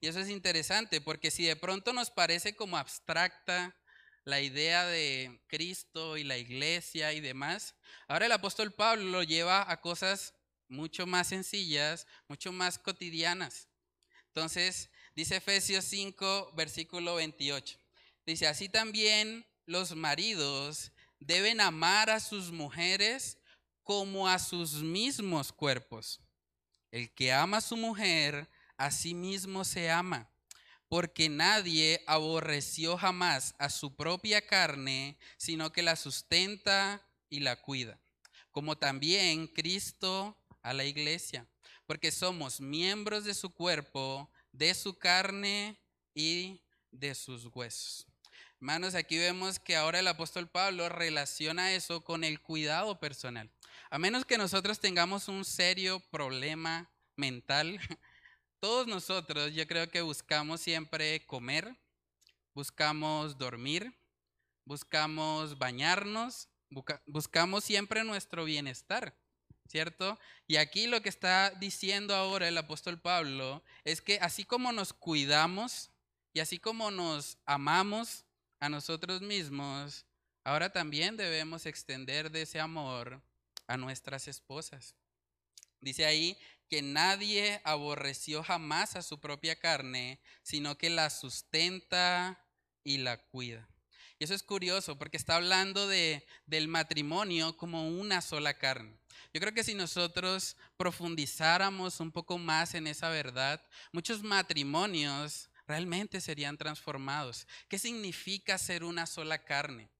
Y 0.00 0.06
eso 0.06 0.20
es 0.20 0.28
interesante 0.28 1.00
porque 1.00 1.30
si 1.30 1.44
de 1.44 1.56
pronto 1.56 1.92
nos 1.92 2.10
parece 2.10 2.54
como 2.54 2.76
abstracta 2.76 3.76
la 4.24 4.40
idea 4.40 4.86
de 4.86 5.40
Cristo 5.48 6.16
y 6.16 6.24
la 6.24 6.36
iglesia 6.36 7.12
y 7.12 7.20
demás, 7.20 7.74
ahora 8.06 8.26
el 8.26 8.32
apóstol 8.32 8.72
Pablo 8.72 9.04
lo 9.04 9.22
lleva 9.22 9.70
a 9.70 9.80
cosas 9.80 10.34
mucho 10.68 11.06
más 11.06 11.28
sencillas, 11.28 12.06
mucho 12.28 12.52
más 12.52 12.78
cotidianas. 12.78 13.68
Entonces, 14.26 14.90
dice 15.16 15.36
Efesios 15.36 15.84
5, 15.86 16.52
versículo 16.54 17.16
28. 17.16 17.78
Dice, 18.28 18.46
así 18.46 18.68
también 18.68 19.46
los 19.64 19.96
maridos 19.96 20.92
deben 21.18 21.62
amar 21.62 22.10
a 22.10 22.20
sus 22.20 22.52
mujeres 22.52 23.38
como 23.82 24.28
a 24.28 24.38
sus 24.38 24.82
mismos 24.82 25.50
cuerpos. 25.50 26.20
El 26.90 27.10
que 27.14 27.32
ama 27.32 27.56
a 27.56 27.62
su 27.62 27.74
mujer, 27.78 28.46
a 28.76 28.90
sí 28.90 29.14
mismo 29.14 29.64
se 29.64 29.90
ama, 29.90 30.30
porque 30.90 31.30
nadie 31.30 32.04
aborreció 32.06 32.98
jamás 32.98 33.54
a 33.58 33.70
su 33.70 33.96
propia 33.96 34.46
carne, 34.46 35.16
sino 35.38 35.72
que 35.72 35.82
la 35.82 35.96
sustenta 35.96 37.02
y 37.30 37.40
la 37.40 37.56
cuida, 37.56 37.98
como 38.50 38.76
también 38.76 39.46
Cristo 39.46 40.36
a 40.60 40.74
la 40.74 40.84
iglesia, 40.84 41.46
porque 41.86 42.12
somos 42.12 42.60
miembros 42.60 43.24
de 43.24 43.32
su 43.32 43.48
cuerpo, 43.48 44.30
de 44.52 44.74
su 44.74 44.98
carne 44.98 45.80
y 46.12 46.60
de 46.90 47.14
sus 47.14 47.46
huesos. 47.46 48.06
Hermanos, 48.60 48.96
aquí 48.96 49.16
vemos 49.16 49.60
que 49.60 49.76
ahora 49.76 50.00
el 50.00 50.08
apóstol 50.08 50.48
Pablo 50.48 50.88
relaciona 50.88 51.74
eso 51.74 52.02
con 52.02 52.24
el 52.24 52.40
cuidado 52.40 52.98
personal. 52.98 53.48
A 53.88 54.00
menos 54.00 54.24
que 54.24 54.36
nosotros 54.36 54.80
tengamos 54.80 55.28
un 55.28 55.44
serio 55.44 56.00
problema 56.10 56.90
mental, 57.14 57.78
todos 58.60 58.88
nosotros 58.88 59.54
yo 59.54 59.64
creo 59.68 59.88
que 59.88 60.00
buscamos 60.00 60.60
siempre 60.60 61.24
comer, 61.24 61.76
buscamos 62.52 63.38
dormir, 63.38 63.94
buscamos 64.64 65.56
bañarnos, 65.56 66.48
buscamos 67.06 67.62
siempre 67.62 68.02
nuestro 68.02 68.44
bienestar, 68.44 69.16
¿cierto? 69.68 70.18
Y 70.48 70.56
aquí 70.56 70.88
lo 70.88 71.00
que 71.00 71.10
está 71.10 71.50
diciendo 71.60 72.12
ahora 72.12 72.48
el 72.48 72.58
apóstol 72.58 73.00
Pablo 73.00 73.62
es 73.84 74.02
que 74.02 74.18
así 74.18 74.44
como 74.44 74.72
nos 74.72 74.92
cuidamos 74.92 75.92
y 76.32 76.40
así 76.40 76.58
como 76.58 76.90
nos 76.90 77.38
amamos, 77.46 78.24
a 78.60 78.68
nosotros 78.68 79.20
mismos, 79.20 80.04
ahora 80.44 80.72
también 80.72 81.16
debemos 81.16 81.66
extender 81.66 82.30
de 82.30 82.42
ese 82.42 82.60
amor 82.60 83.22
a 83.66 83.76
nuestras 83.76 84.28
esposas. 84.28 84.94
Dice 85.80 86.06
ahí 86.06 86.36
que 86.68 86.82
nadie 86.82 87.60
aborreció 87.64 88.42
jamás 88.42 88.96
a 88.96 89.02
su 89.02 89.20
propia 89.20 89.56
carne, 89.56 90.20
sino 90.42 90.76
que 90.76 90.90
la 90.90 91.10
sustenta 91.10 92.44
y 92.84 92.98
la 92.98 93.16
cuida. 93.16 93.68
Y 94.18 94.24
eso 94.24 94.34
es 94.34 94.42
curioso 94.42 94.98
porque 94.98 95.16
está 95.16 95.36
hablando 95.36 95.86
de, 95.86 96.26
del 96.46 96.66
matrimonio 96.66 97.56
como 97.56 97.88
una 97.88 98.20
sola 98.20 98.54
carne. 98.54 98.98
Yo 99.32 99.40
creo 99.40 99.54
que 99.54 99.64
si 99.64 99.74
nosotros 99.74 100.56
profundizáramos 100.76 102.00
un 102.00 102.10
poco 102.10 102.38
más 102.38 102.74
en 102.74 102.86
esa 102.86 103.10
verdad, 103.10 103.62
muchos 103.92 104.22
matrimonios 104.22 105.50
realmente 105.68 106.20
serían 106.20 106.56
transformados. 106.56 107.46
¿Qué 107.68 107.78
significa 107.78 108.56
ser 108.58 108.82
una 108.82 109.06
sola 109.06 109.44
carne? 109.44 109.90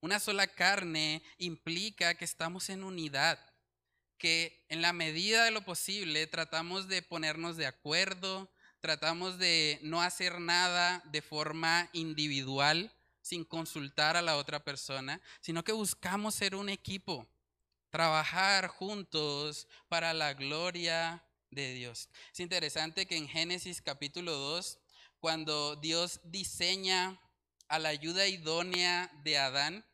Una 0.00 0.20
sola 0.20 0.46
carne 0.46 1.22
implica 1.36 2.14
que 2.14 2.24
estamos 2.24 2.70
en 2.70 2.84
unidad, 2.84 3.38
que 4.18 4.64
en 4.68 4.80
la 4.80 4.92
medida 4.92 5.44
de 5.44 5.50
lo 5.50 5.64
posible 5.64 6.26
tratamos 6.28 6.86
de 6.86 7.02
ponernos 7.02 7.56
de 7.56 7.66
acuerdo, 7.66 8.48
tratamos 8.80 9.38
de 9.38 9.80
no 9.82 10.00
hacer 10.00 10.38
nada 10.38 11.02
de 11.06 11.22
forma 11.22 11.90
individual 11.92 12.92
sin 13.20 13.44
consultar 13.44 14.16
a 14.16 14.22
la 14.22 14.36
otra 14.36 14.62
persona, 14.62 15.20
sino 15.40 15.64
que 15.64 15.72
buscamos 15.72 16.36
ser 16.36 16.54
un 16.54 16.68
equipo, 16.68 17.26
trabajar 17.90 18.68
juntos 18.68 19.66
para 19.88 20.14
la 20.14 20.34
gloria 20.34 21.24
de 21.50 21.74
Dios. 21.74 22.08
Es 22.32 22.38
interesante 22.38 23.06
que 23.06 23.16
en 23.16 23.26
Génesis 23.26 23.82
capítulo 23.82 24.32
2 24.32 24.78
cuando 25.20 25.76
Dios 25.76 26.20
diseña 26.24 27.20
a 27.68 27.78
la 27.78 27.88
ayuda 27.88 28.26
idónea 28.26 29.10
de 29.24 29.38
Adán, 29.38 29.84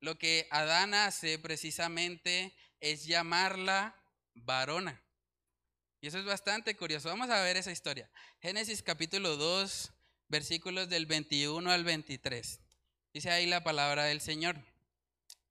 lo 0.00 0.18
que 0.18 0.48
Adán 0.50 0.94
hace 0.94 1.38
precisamente 1.38 2.54
es 2.80 3.04
llamarla 3.04 3.94
varona. 4.34 5.02
Y 6.00 6.06
eso 6.06 6.18
es 6.18 6.24
bastante 6.24 6.74
curioso. 6.76 7.08
Vamos 7.08 7.28
a 7.28 7.42
ver 7.42 7.58
esa 7.58 7.72
historia. 7.72 8.10
Génesis 8.40 8.82
capítulo 8.82 9.36
2, 9.36 9.92
versículos 10.28 10.88
del 10.88 11.04
21 11.04 11.70
al 11.70 11.84
23. 11.84 12.60
Dice 13.12 13.30
ahí 13.30 13.46
la 13.46 13.62
palabra 13.62 14.04
del 14.04 14.22
Señor. 14.22 14.56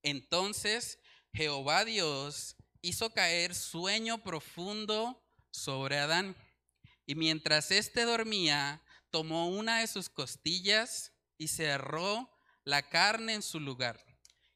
Entonces 0.01 0.97
Jehová 1.33 1.85
Dios 1.85 2.55
hizo 2.81 3.13
caer 3.13 3.53
sueño 3.53 4.23
profundo 4.23 5.21
sobre 5.51 5.99
Adán. 5.99 6.35
Y 7.05 7.15
mientras 7.15 7.69
éste 7.71 8.05
dormía, 8.05 8.81
tomó 9.11 9.49
una 9.49 9.79
de 9.79 9.87
sus 9.87 10.09
costillas 10.09 11.13
y 11.37 11.47
cerró 11.47 12.29
la 12.63 12.89
carne 12.89 13.33
en 13.33 13.41
su 13.41 13.59
lugar. 13.59 14.03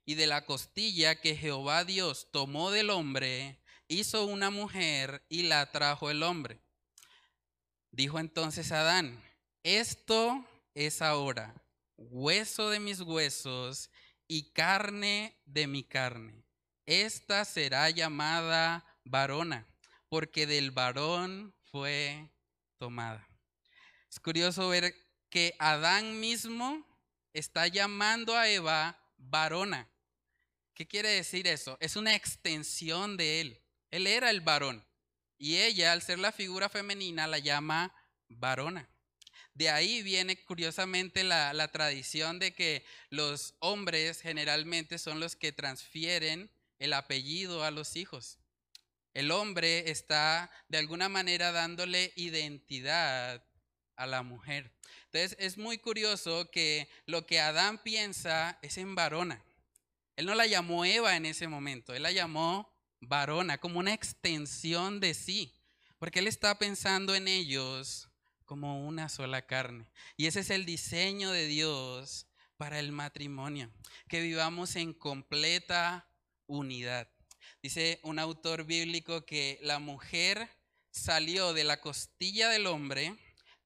Y 0.05 0.15
de 0.15 0.27
la 0.27 0.45
costilla 0.45 1.19
que 1.19 1.35
Jehová 1.35 1.85
Dios 1.85 2.29
tomó 2.31 2.71
del 2.71 2.89
hombre, 2.89 3.61
hizo 3.87 4.25
una 4.25 4.49
mujer 4.49 5.25
y 5.29 5.43
la 5.43 5.71
trajo 5.71 6.09
el 6.09 6.23
hombre. 6.23 6.61
Dijo 7.91 8.19
entonces 8.19 8.71
Adán, 8.71 9.23
esto 9.63 10.45
es 10.73 11.01
ahora 11.01 11.63
hueso 11.97 12.69
de 12.69 12.79
mis 12.79 13.01
huesos 13.01 13.89
y 14.27 14.51
carne 14.51 15.37
de 15.45 15.67
mi 15.67 15.83
carne. 15.83 16.43
Esta 16.85 17.45
será 17.45 17.89
llamada 17.89 18.85
varona, 19.05 19.67
porque 20.09 20.45
del 20.47 20.71
varón 20.71 21.55
fue 21.71 22.29
tomada. 22.77 23.27
Es 24.13 24.19
curioso 24.19 24.69
ver 24.69 24.93
que 25.32 25.56
Adán 25.58 26.19
mismo 26.19 26.86
está 27.34 27.67
llamando 27.67 28.38
a 28.38 28.47
Eva 28.47 28.95
varona. 29.17 29.89
¿Qué 30.76 30.88
quiere 30.88 31.10
decir 31.10 31.47
eso? 31.47 31.80
Es 31.80 31.95
una 31.95 32.13
extensión 32.13 33.17
de 33.17 33.41
él. 33.41 33.62
Él 33.89 34.06
era 34.06 34.30
el 34.30 34.41
varón. 34.41 34.86
Y 35.39 35.58
ella, 35.58 35.93
al 35.93 36.04
ser 36.04 36.19
la 36.19 36.32
figura 36.32 36.69
femenina, 36.69 37.26
la 37.26 37.39
llama 37.39 37.91
varona. 38.30 38.88
De 39.56 39.71
ahí 39.71 40.04
viene 40.04 40.43
curiosamente 40.43 41.23
la, 41.23 41.52
la, 41.54 41.69
tradición 41.69 42.38
de 42.38 42.54
que 42.54 42.86
los 43.10 43.56
hombres 43.58 44.21
generalmente 44.21 44.99
son 44.99 45.19
los 45.19 45.36
que 45.36 45.54
transfieren 45.54 46.52
el 46.78 46.93
apellido 46.93 47.63
a 47.63 47.71
los 47.71 47.95
hijos. 47.95 48.38
El 49.15 49.32
hombre 49.32 49.89
está 49.89 50.52
de 50.69 50.78
alguna 50.78 51.10
manera 51.10 51.52
dándole 51.52 52.13
identidad 52.15 53.43
a 54.03 54.07
la 54.07 54.23
mujer. 54.23 54.71
Entonces 55.05 55.35
es 55.39 55.57
muy 55.57 55.77
curioso 55.77 56.49
que 56.51 56.89
lo 57.05 57.25
que 57.25 57.39
Adán 57.39 57.81
piensa 57.83 58.57
es 58.61 58.77
en 58.77 58.95
varona. 58.95 59.43
Él 60.15 60.25
no 60.25 60.35
la 60.35 60.45
llamó 60.45 60.85
Eva 60.85 61.15
en 61.15 61.25
ese 61.25 61.47
momento, 61.47 61.93
él 61.93 62.03
la 62.03 62.11
llamó 62.11 62.71
varona, 62.99 63.57
como 63.57 63.79
una 63.79 63.93
extensión 63.93 64.99
de 64.99 65.13
sí, 65.13 65.53
porque 65.97 66.19
él 66.19 66.27
está 66.27 66.57
pensando 66.59 67.15
en 67.15 67.27
ellos 67.27 68.09
como 68.45 68.87
una 68.87 69.09
sola 69.09 69.45
carne. 69.45 69.89
Y 70.17 70.27
ese 70.27 70.41
es 70.41 70.49
el 70.49 70.65
diseño 70.65 71.31
de 71.31 71.47
Dios 71.47 72.27
para 72.57 72.79
el 72.79 72.91
matrimonio, 72.91 73.71
que 74.07 74.21
vivamos 74.21 74.75
en 74.75 74.93
completa 74.93 76.07
unidad. 76.45 77.09
Dice 77.61 77.99
un 78.03 78.19
autor 78.19 78.65
bíblico 78.65 79.25
que 79.25 79.59
la 79.61 79.79
mujer 79.79 80.49
salió 80.91 81.53
de 81.53 81.63
la 81.63 81.81
costilla 81.81 82.49
del 82.49 82.67
hombre 82.67 83.17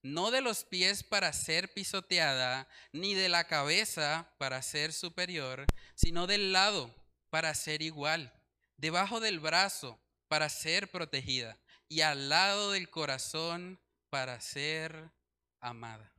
no 0.02 0.32
de 0.32 0.42
los 0.42 0.64
pies 0.64 1.04
para 1.04 1.34
ser 1.34 1.74
pisoteada, 1.74 2.68
ni 2.92 3.14
de 3.14 3.30
la 3.30 3.48
cabeza 3.48 4.34
para 4.38 4.62
ser 4.62 4.94
superior, 4.94 5.66
sino 5.96 6.28
del 6.28 6.52
lado 6.54 6.94
para 7.30 7.54
ser 7.54 7.82
igual, 7.82 8.34
debajo 8.78 9.20
del 9.20 9.40
brazo 9.40 10.00
para 10.28 10.50
ser 10.50 10.90
protegida 10.92 11.58
y 11.90 12.02
al 12.02 12.30
lado 12.30 12.72
del 12.72 12.90
corazón 12.90 13.80
para 14.10 14.40
ser 14.42 15.12
amada. 15.60 16.12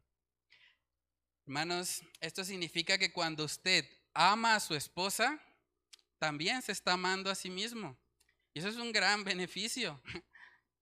Hermanos, 1.46 2.02
esto 2.20 2.44
significa 2.44 2.98
que 2.98 3.12
cuando 3.12 3.44
usted 3.44 3.88
ama 4.12 4.54
a 4.54 4.60
su 4.60 4.74
esposa, 4.74 5.40
también 6.18 6.60
se 6.62 6.72
está 6.72 6.92
amando 6.92 7.30
a 7.30 7.34
sí 7.34 7.48
mismo. 7.48 7.96
Y 8.52 8.58
eso 8.58 8.68
es 8.68 8.76
un 8.76 8.92
gran 8.92 9.24
beneficio. 9.24 10.00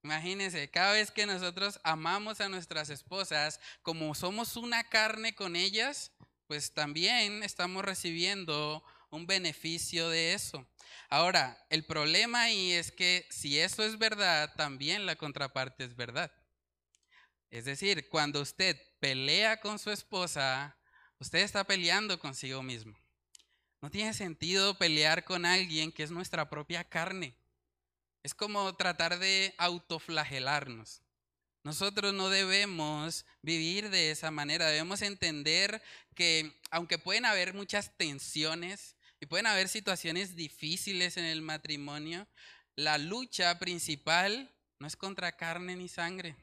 Imagínense, 0.07 0.71
cada 0.71 0.93
vez 0.93 1.11
que 1.11 1.27
nosotros 1.27 1.81
amamos 1.83 2.41
a 2.41 2.49
nuestras 2.49 2.91
esposas, 2.91 3.59
como 3.83 4.15
somos 4.15 4.57
una 4.57 4.89
carne 4.89 5.35
con 5.35 5.57
ellas, 5.57 6.13
pues 6.47 6.73
también 6.73 7.43
estamos 7.43 7.85
recibiendo 7.85 8.85
un 9.11 9.27
beneficio 9.27 10.09
de 10.09 10.33
eso. 10.33 10.65
Ahora, 11.09 11.59
el 11.71 11.85
problema 11.85 12.43
ahí 12.43 12.71
es 12.71 12.93
que 12.93 13.27
si 13.31 13.59
eso 13.59 13.83
es 13.83 13.99
verdad, 13.99 14.55
también 14.55 15.07
la 15.07 15.17
contraparte 15.17 15.83
es 15.83 15.97
verdad. 15.97 16.31
Es 17.51 17.65
decir, 17.65 18.09
cuando 18.09 18.41
usted 18.41 18.81
pelea 19.01 19.57
con 19.61 19.81
su 19.81 19.91
esposa, 19.91 20.79
usted 21.19 21.41
está 21.41 21.65
peleando 21.65 22.21
consigo 22.21 22.63
mismo. 22.63 22.97
No 23.83 23.91
tiene 23.91 24.15
sentido 24.15 24.79
pelear 24.79 25.25
con 25.25 25.45
alguien 25.45 25.91
que 25.91 26.05
es 26.05 26.13
nuestra 26.13 26.49
propia 26.49 26.85
carne. 26.85 27.35
Es 28.27 28.35
como 28.35 28.75
tratar 28.75 29.21
de 29.21 29.55
autoflagelarnos. 29.57 31.01
Nosotros 31.63 32.13
no 32.13 32.29
debemos 32.29 33.25
vivir 33.41 33.89
de 33.89 34.11
esa 34.11 34.33
manera, 34.33 34.67
debemos 34.67 35.01
entender 35.03 35.81
que 36.17 36.61
aunque 36.73 36.99
pueden 36.99 37.25
haber 37.25 37.55
muchas 37.55 37.97
tensiones 37.97 38.97
y 39.21 39.27
pueden 39.27 39.47
haber 39.47 39.69
situaciones 39.69 40.35
difíciles 40.35 41.17
en 41.19 41.25
el 41.25 41.41
matrimonio, 41.41 42.27
la 42.75 42.99
lucha 42.99 43.61
principal 43.61 44.53
no 44.81 44.89
es 44.89 44.97
contra 44.97 45.31
carne 45.31 45.77
ni 45.77 45.87
sangre. 45.87 46.35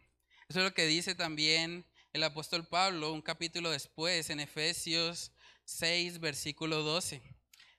Eso 0.47 0.59
es 0.59 0.63
lo 0.63 0.73
que 0.73 0.87
dice 0.87 1.15
también 1.15 1.85
el 2.13 2.23
apóstol 2.23 2.65
Pablo 2.65 3.11
un 3.11 3.21
capítulo 3.21 3.69
después 3.71 4.29
en 4.29 4.39
Efesios 4.39 5.33
6, 5.65 6.21
versículo 6.21 6.81
12. 6.81 7.21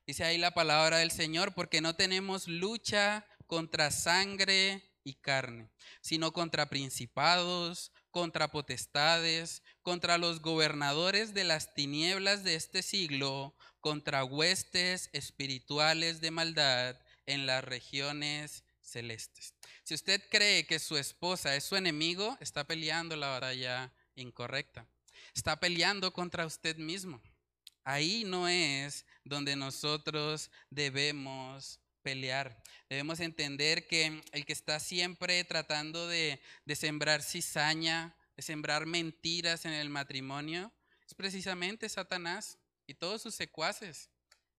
Dice 0.06 0.24
ahí 0.24 0.36
la 0.36 0.52
palabra 0.52 0.98
del 0.98 1.10
Señor, 1.10 1.54
porque 1.54 1.80
no 1.80 1.96
tenemos 1.96 2.46
lucha 2.48 3.24
contra 3.54 3.92
sangre 3.92 4.82
y 5.04 5.14
carne, 5.14 5.70
sino 6.00 6.32
contra 6.32 6.68
principados, 6.68 7.92
contra 8.10 8.50
potestades, 8.50 9.62
contra 9.82 10.18
los 10.18 10.42
gobernadores 10.42 11.34
de 11.34 11.44
las 11.44 11.72
tinieblas 11.72 12.42
de 12.42 12.56
este 12.56 12.82
siglo, 12.82 13.54
contra 13.80 14.24
huestes 14.24 15.08
espirituales 15.12 16.20
de 16.20 16.32
maldad 16.32 17.00
en 17.26 17.46
las 17.46 17.62
regiones 17.62 18.64
celestes. 18.80 19.54
Si 19.84 19.94
usted 19.94 20.20
cree 20.32 20.66
que 20.66 20.80
su 20.80 20.96
esposa 20.96 21.54
es 21.54 21.62
su 21.62 21.76
enemigo, 21.76 22.36
está 22.40 22.64
peleando 22.64 23.14
la 23.14 23.28
batalla 23.28 23.92
incorrecta. 24.16 24.84
Está 25.32 25.60
peleando 25.60 26.12
contra 26.12 26.44
usted 26.44 26.76
mismo. 26.76 27.22
Ahí 27.84 28.24
no 28.24 28.48
es 28.48 29.06
donde 29.22 29.54
nosotros 29.54 30.50
debemos 30.70 31.78
pelear. 32.04 32.62
Debemos 32.88 33.18
entender 33.18 33.88
que 33.88 34.22
el 34.30 34.46
que 34.46 34.52
está 34.52 34.78
siempre 34.78 35.42
tratando 35.42 36.06
de, 36.06 36.40
sembrar 36.76 37.22
cizaña, 37.24 38.14
de 38.36 38.42
sembrar 38.42 38.86
mentiras 38.86 39.64
en 39.64 39.72
el 39.72 39.88
matrimonio, 39.88 40.70
es 41.04 41.14
precisamente 41.14 41.88
Satanás 41.88 42.58
y 42.86 42.94
todos 42.94 43.22
sus 43.22 43.34
secuaces. 43.34 44.10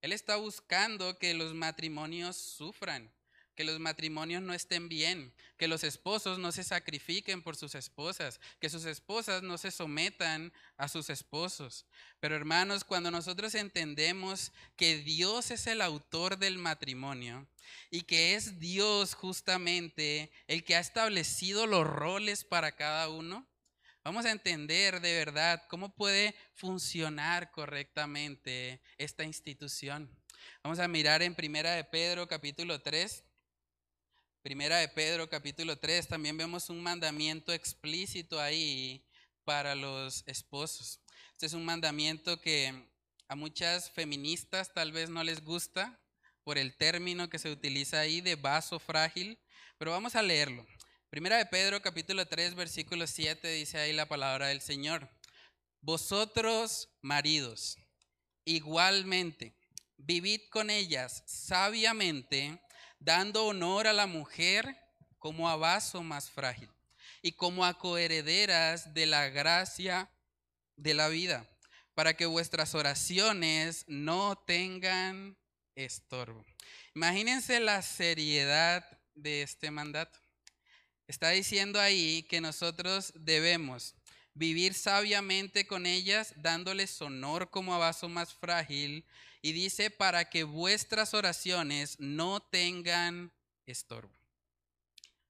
Él 0.02 0.12
está 0.12 0.36
buscando 0.36 1.18
que 1.18 1.34
los 1.34 1.54
matrimonios 1.54 2.36
sufran, 2.36 3.10
que 3.56 3.64
los 3.64 3.80
matrimonios 3.80 4.42
no 4.42 4.54
estén 4.54 4.90
bien, 4.90 5.34
que 5.58 5.68
los 5.68 5.84
esposos 5.84 6.38
no 6.38 6.52
se 6.52 6.64
sacrifiquen 6.64 7.42
por 7.42 7.56
sus 7.56 7.74
esposas, 7.74 8.40
que 8.60 8.70
sus 8.70 8.86
esposas 8.86 9.42
no 9.42 9.58
se 9.58 9.72
sometan 9.72 10.52
a 10.78 10.88
sus 10.88 11.10
esposos. 11.10 11.86
Pero 12.20 12.36
hermanos, 12.36 12.84
cuando 12.84 13.12
nosotros 13.12 13.56
entendemos 13.56 14.52
que 14.76 14.98
Dios 14.98 15.52
es 15.52 15.68
el 15.68 15.82
autor 15.82 16.38
del 16.38 16.58
matrimonio 16.58 17.48
y 17.90 18.02
que 18.02 18.36
es 18.36 18.60
Dios 18.60 19.14
justamente 19.14 20.32
el 20.48 20.64
que 20.64 20.76
ha 20.76 20.80
establecido 20.80 21.66
los 21.66 21.88
roles 21.88 22.44
para 22.44 22.74
cada 22.74 23.10
uno, 23.10 23.48
vamos 24.04 24.26
a 24.26 24.32
entender 24.32 25.00
de 25.00 25.14
verdad 25.14 25.64
cómo 25.70 25.96
puede 25.96 26.36
funcionar 26.54 27.52
correctamente 27.52 28.82
esta 28.98 29.24
institución. 29.24 30.10
Vamos 30.64 30.80
a 30.80 30.88
mirar 30.88 31.22
en 31.22 31.36
Primera 31.36 31.72
de 31.72 31.84
Pedro 31.84 32.28
capítulo 32.28 32.82
3 32.82 33.25
Primera 34.46 34.78
de 34.78 34.88
Pedro 34.88 35.28
capítulo 35.28 35.76
3 35.76 36.08
también 36.08 36.38
vemos 36.38 36.70
un 36.70 36.84
mandamiento 36.84 37.52
explícito 37.52 38.40
ahí 38.40 39.04
para 39.44 39.74
los 39.74 40.24
esposos. 40.28 41.00
Este 41.32 41.48
es 41.48 41.54
un 41.54 41.66
mandamiento 41.66 42.40
que 42.40 42.72
a 43.28 43.36
muchas 43.36 43.90
feministas 43.90 44.72
tal 44.72 44.92
vez 44.92 45.10
no 45.10 45.24
les 45.24 45.44
gusta 45.44 46.00
por 46.44 46.60
el 46.60 46.78
término 46.78 47.28
que 47.28 47.40
se 47.40 47.50
utiliza 47.50 48.00
ahí 48.00 48.22
de 48.22 48.36
vaso 48.36 48.78
frágil, 48.78 49.40
pero 49.80 49.90
vamos 49.90 50.16
a 50.16 50.22
leerlo. 50.22 50.64
Primera 51.10 51.38
de 51.38 51.48
Pedro 51.48 51.82
capítulo 51.82 52.28
3 52.28 52.54
versículo 52.54 53.08
7 53.08 53.48
dice 53.48 53.80
ahí 53.80 53.94
la 53.94 54.08
palabra 54.08 54.50
del 54.50 54.62
Señor. 54.62 55.10
Vosotros 55.82 56.90
maridos, 57.02 57.80
igualmente, 58.46 59.56
vivid 59.98 60.42
con 60.52 60.70
ellas 60.70 61.24
sabiamente, 61.26 62.62
dando 63.00 63.46
honor 63.46 63.88
a 63.88 63.94
la 63.94 64.08
mujer 64.08 64.78
como 65.20 65.50
a 65.50 65.56
vaso 65.56 66.04
más 66.04 66.30
frágil 66.30 66.70
y 67.22 67.32
como 67.32 67.66
a 67.66 67.78
coherederas 67.78 68.94
de 68.94 69.06
la 69.06 69.30
gracia 69.30 70.10
de 70.76 70.94
la 70.94 71.08
vida, 71.08 71.48
para 71.94 72.16
que 72.16 72.26
vuestras 72.26 72.76
oraciones 72.76 73.86
no 73.88 74.38
tengan 74.46 75.38
estorbo. 75.76 76.46
Imagínense 76.94 77.60
la 77.60 77.82
seriedad 77.82 78.86
de 79.16 79.42
este 79.42 79.72
mandato. 79.72 80.20
Está 81.08 81.30
diciendo 81.30 81.80
ahí 81.80 82.24
que 82.24 82.42
nosotros 82.42 83.14
debemos 83.16 83.96
vivir 84.36 84.74
sabiamente 84.74 85.66
con 85.66 85.86
ellas, 85.86 86.34
dándoles 86.38 87.02
honor 87.02 87.50
como 87.50 87.74
a 87.74 87.80
vaso 87.80 88.08
más 88.10 88.34
frágil 88.34 89.06
y 89.42 89.54
dice, 89.54 89.90
para 89.90 90.30
que 90.30 90.44
vuestras 90.44 91.14
oraciones 91.14 92.00
no 92.00 92.42
tengan 92.42 93.32
estorbo. 93.66 94.14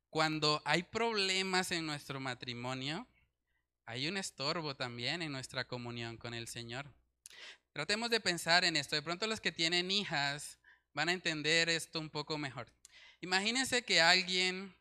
Cuando 0.09 0.61
hay 0.65 0.83
problemas 0.83 1.71
en 1.71 1.85
nuestro 1.85 2.19
matrimonio, 2.19 3.07
hay 3.85 4.07
un 4.07 4.17
estorbo 4.17 4.75
también 4.75 5.21
en 5.21 5.31
nuestra 5.31 5.67
comunión 5.67 6.17
con 6.17 6.33
el 6.33 6.47
Señor. 6.47 6.91
Tratemos 7.73 8.09
de 8.09 8.21
pensar 8.21 8.63
en 8.63 8.77
esto. 8.77 8.95
De 8.95 9.01
pronto 9.01 9.27
los 9.27 9.41
que 9.41 9.51
tienen 9.51 9.91
hijas 9.91 10.57
van 10.93 11.09
a 11.09 11.13
entender 11.13 11.69
esto 11.69 11.99
un 11.99 12.09
poco 12.09 12.37
mejor. 12.37 12.71
Imagínense 13.21 13.83
que 13.83 14.01
alguien 14.01 14.73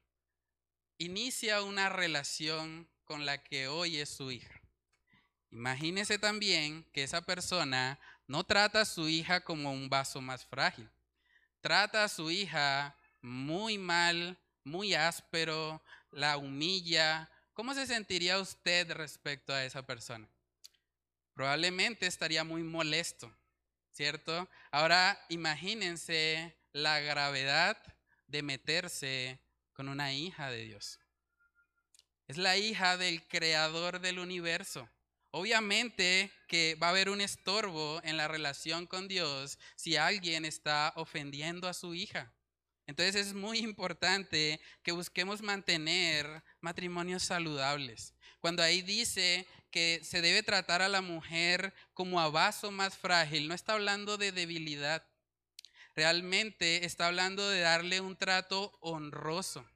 inicia 0.96 1.62
una 1.62 1.88
relación 1.88 2.88
con 3.04 3.26
la 3.26 3.42
que 3.42 3.68
hoy 3.68 3.98
es 3.98 4.08
su 4.08 4.30
hija. 4.30 4.60
Imagínese 5.50 6.18
también 6.18 6.84
que 6.92 7.04
esa 7.04 7.22
persona 7.22 7.98
no 8.26 8.44
trata 8.44 8.80
a 8.80 8.84
su 8.84 9.08
hija 9.08 9.42
como 9.44 9.72
un 9.72 9.88
vaso 9.88 10.20
más 10.20 10.44
frágil. 10.44 10.90
Trata 11.60 12.04
a 12.04 12.08
su 12.08 12.30
hija 12.30 12.98
muy 13.20 13.78
mal, 13.78 14.38
muy 14.64 14.94
áspero, 14.94 15.82
la 16.10 16.36
humilla. 16.36 17.30
¿Cómo 17.52 17.74
se 17.74 17.86
sentiría 17.86 18.38
usted 18.38 18.90
respecto 18.92 19.52
a 19.52 19.64
esa 19.64 19.86
persona? 19.86 20.28
Probablemente 21.34 22.06
estaría 22.06 22.44
muy 22.44 22.62
molesto, 22.62 23.32
¿cierto? 23.92 24.48
Ahora 24.70 25.24
imagínense 25.28 26.56
la 26.72 27.00
gravedad 27.00 27.80
de 28.26 28.42
meterse 28.42 29.40
con 29.72 29.88
una 29.88 30.12
hija 30.12 30.50
de 30.50 30.64
Dios. 30.64 30.98
Es 32.26 32.38
la 32.38 32.56
hija 32.56 32.96
del 32.96 33.26
creador 33.28 34.00
del 34.00 34.18
universo. 34.18 34.88
Obviamente 35.30 36.32
que 36.48 36.74
va 36.76 36.86
a 36.86 36.90
haber 36.90 37.10
un 37.10 37.20
estorbo 37.20 38.00
en 38.04 38.16
la 38.16 38.28
relación 38.28 38.86
con 38.86 39.08
Dios 39.08 39.58
si 39.76 39.96
alguien 39.96 40.44
está 40.44 40.92
ofendiendo 40.96 41.68
a 41.68 41.74
su 41.74 41.94
hija. 41.94 42.32
Entonces 42.86 43.26
es 43.26 43.34
muy 43.34 43.58
importante 43.58 44.60
que 44.82 44.92
busquemos 44.92 45.42
mantener 45.42 46.42
matrimonios 46.60 47.22
saludables. 47.22 48.14
Cuando 48.40 48.62
ahí 48.62 48.80
dice 48.80 49.46
que 49.70 50.00
se 50.04 50.20
debe 50.20 50.42
tratar 50.42 50.82
a 50.82 50.88
la 50.88 51.00
mujer 51.00 51.74
como 51.94 52.20
a 52.20 52.28
vaso 52.30 52.70
más 52.70 52.96
frágil, 52.96 53.48
no 53.48 53.54
está 53.54 53.72
hablando 53.74 54.16
de 54.16 54.32
debilidad. 54.32 55.06
Realmente 55.96 56.84
está 56.86 57.06
hablando 57.06 57.48
de 57.48 57.60
darle 57.60 58.00
un 58.00 58.16
trato 58.16 58.76
honroso. 58.80 59.66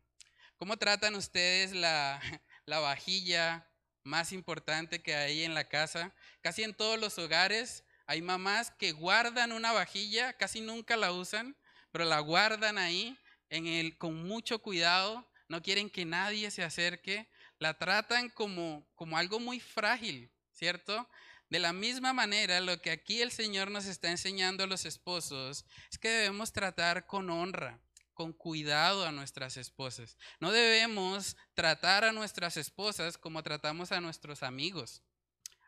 ¿Cómo 0.58 0.76
tratan 0.76 1.14
ustedes 1.14 1.72
la, 1.72 2.20
la 2.66 2.78
vajilla 2.80 3.68
más 4.08 4.32
importante 4.32 5.02
que 5.02 5.14
hay 5.14 5.44
en 5.44 5.54
la 5.54 5.68
casa. 5.68 6.14
Casi 6.40 6.62
en 6.62 6.74
todos 6.74 6.98
los 6.98 7.18
hogares 7.18 7.84
hay 8.06 8.22
mamás 8.22 8.70
que 8.70 8.92
guardan 8.92 9.52
una 9.52 9.72
vajilla, 9.72 10.32
casi 10.32 10.60
nunca 10.60 10.96
la 10.96 11.12
usan, 11.12 11.56
pero 11.92 12.06
la 12.06 12.18
guardan 12.20 12.78
ahí 12.78 13.18
en 13.50 13.66
el, 13.66 13.98
con 13.98 14.26
mucho 14.26 14.60
cuidado, 14.60 15.30
no 15.48 15.62
quieren 15.62 15.90
que 15.90 16.06
nadie 16.06 16.50
se 16.50 16.64
acerque, 16.64 17.28
la 17.58 17.74
tratan 17.74 18.30
como, 18.30 18.86
como 18.94 19.18
algo 19.18 19.40
muy 19.40 19.60
frágil, 19.60 20.30
¿cierto? 20.52 21.08
De 21.50 21.58
la 21.58 21.72
misma 21.72 22.12
manera, 22.12 22.60
lo 22.60 22.80
que 22.80 22.90
aquí 22.90 23.20
el 23.20 23.30
Señor 23.30 23.70
nos 23.70 23.86
está 23.86 24.10
enseñando 24.10 24.64
a 24.64 24.66
los 24.66 24.84
esposos 24.84 25.66
es 25.90 25.98
que 25.98 26.08
debemos 26.08 26.52
tratar 26.52 27.06
con 27.06 27.30
honra, 27.30 27.80
con 28.18 28.32
cuidado 28.32 29.06
a 29.06 29.12
nuestras 29.12 29.56
esposas. 29.56 30.18
No 30.40 30.50
debemos 30.50 31.36
tratar 31.54 32.02
a 32.02 32.10
nuestras 32.10 32.56
esposas 32.56 33.16
como 33.16 33.44
tratamos 33.44 33.92
a 33.92 34.00
nuestros 34.00 34.42
amigos. 34.42 35.04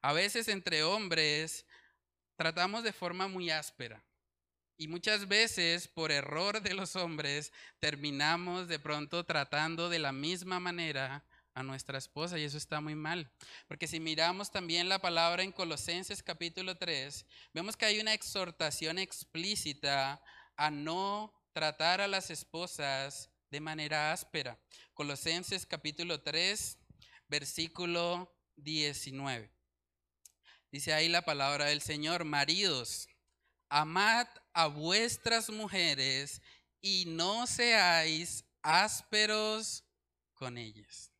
A 0.03 0.13
veces 0.13 0.49
entre 0.49 0.83
hombres 0.83 1.65
tratamos 2.35 2.83
de 2.83 2.93
forma 2.93 3.29
muy 3.29 3.51
áspera. 3.51 4.03
Y 4.77 4.89
muchas 4.89 5.29
veces, 5.29 5.87
por 5.87 6.11
error 6.11 6.61
de 6.61 6.75
los 6.75 6.97
hombres, 6.97 7.53
terminamos 7.79 8.67
de 8.67 8.81
pronto 8.81 9.25
tratando 9.25 9.89
de 9.89 10.01
la 10.01 10.11
misma 10.11 10.59
manera 10.59 11.25
a 11.55 11.63
nuestra 11.63 11.99
esposa 11.99 12.37
y 12.37 12.43
eso 12.43 12.59
está 12.59 12.81
muy 12.81 12.97
mal. 12.97 13.31
Porque 13.69 13.87
si 13.87 14.01
miramos 14.01 14.51
también 14.51 14.89
la 14.89 14.99
palabra 14.99 15.45
en 15.45 15.53
Colosenses 15.53 16.25
capítulo 16.25 16.77
3, 16.77 17.25
vemos 17.55 17.77
que 17.77 17.87
hay 17.87 18.01
una 18.01 18.13
exhortación 18.13 18.99
explícita 18.99 20.21
a 20.57 20.71
no 20.73 21.40
tratar 21.53 22.01
a 22.01 22.09
las 22.09 22.31
esposas 22.31 23.31
de 23.51 23.61
manera 23.61 24.13
áspera. 24.13 24.59
Colosenses 24.95 25.67
capítulo 25.67 26.23
3, 26.23 26.79
versículo 27.29 28.33
19. 28.57 29.51
Dice 30.71 30.93
ahí 30.93 31.09
la 31.09 31.23
palabra 31.23 31.67
del 31.67 31.83
Señor, 31.83 32.25
maridos, 32.25 33.09
amad 33.69 34.27
a 34.53 34.67
vuestras 34.67 35.51
mujeres 35.51 36.41
y 36.81 37.05
no 37.07 37.47
seáis 37.47 38.45
ásperos 38.63 39.85
con 40.35 40.59
ellas. 40.59 41.11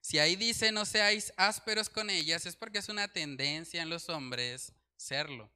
Si 0.00 0.18
ahí 0.18 0.36
dice 0.36 0.72
no 0.72 0.86
seáis 0.86 1.32
ásperos 1.36 1.88
con 1.88 2.10
ellas, 2.10 2.46
es 2.46 2.56
porque 2.56 2.78
es 2.78 2.88
una 2.88 3.08
tendencia 3.08 3.82
en 3.82 3.90
los 3.90 4.08
hombres 4.08 4.72
serlo. 4.96 5.52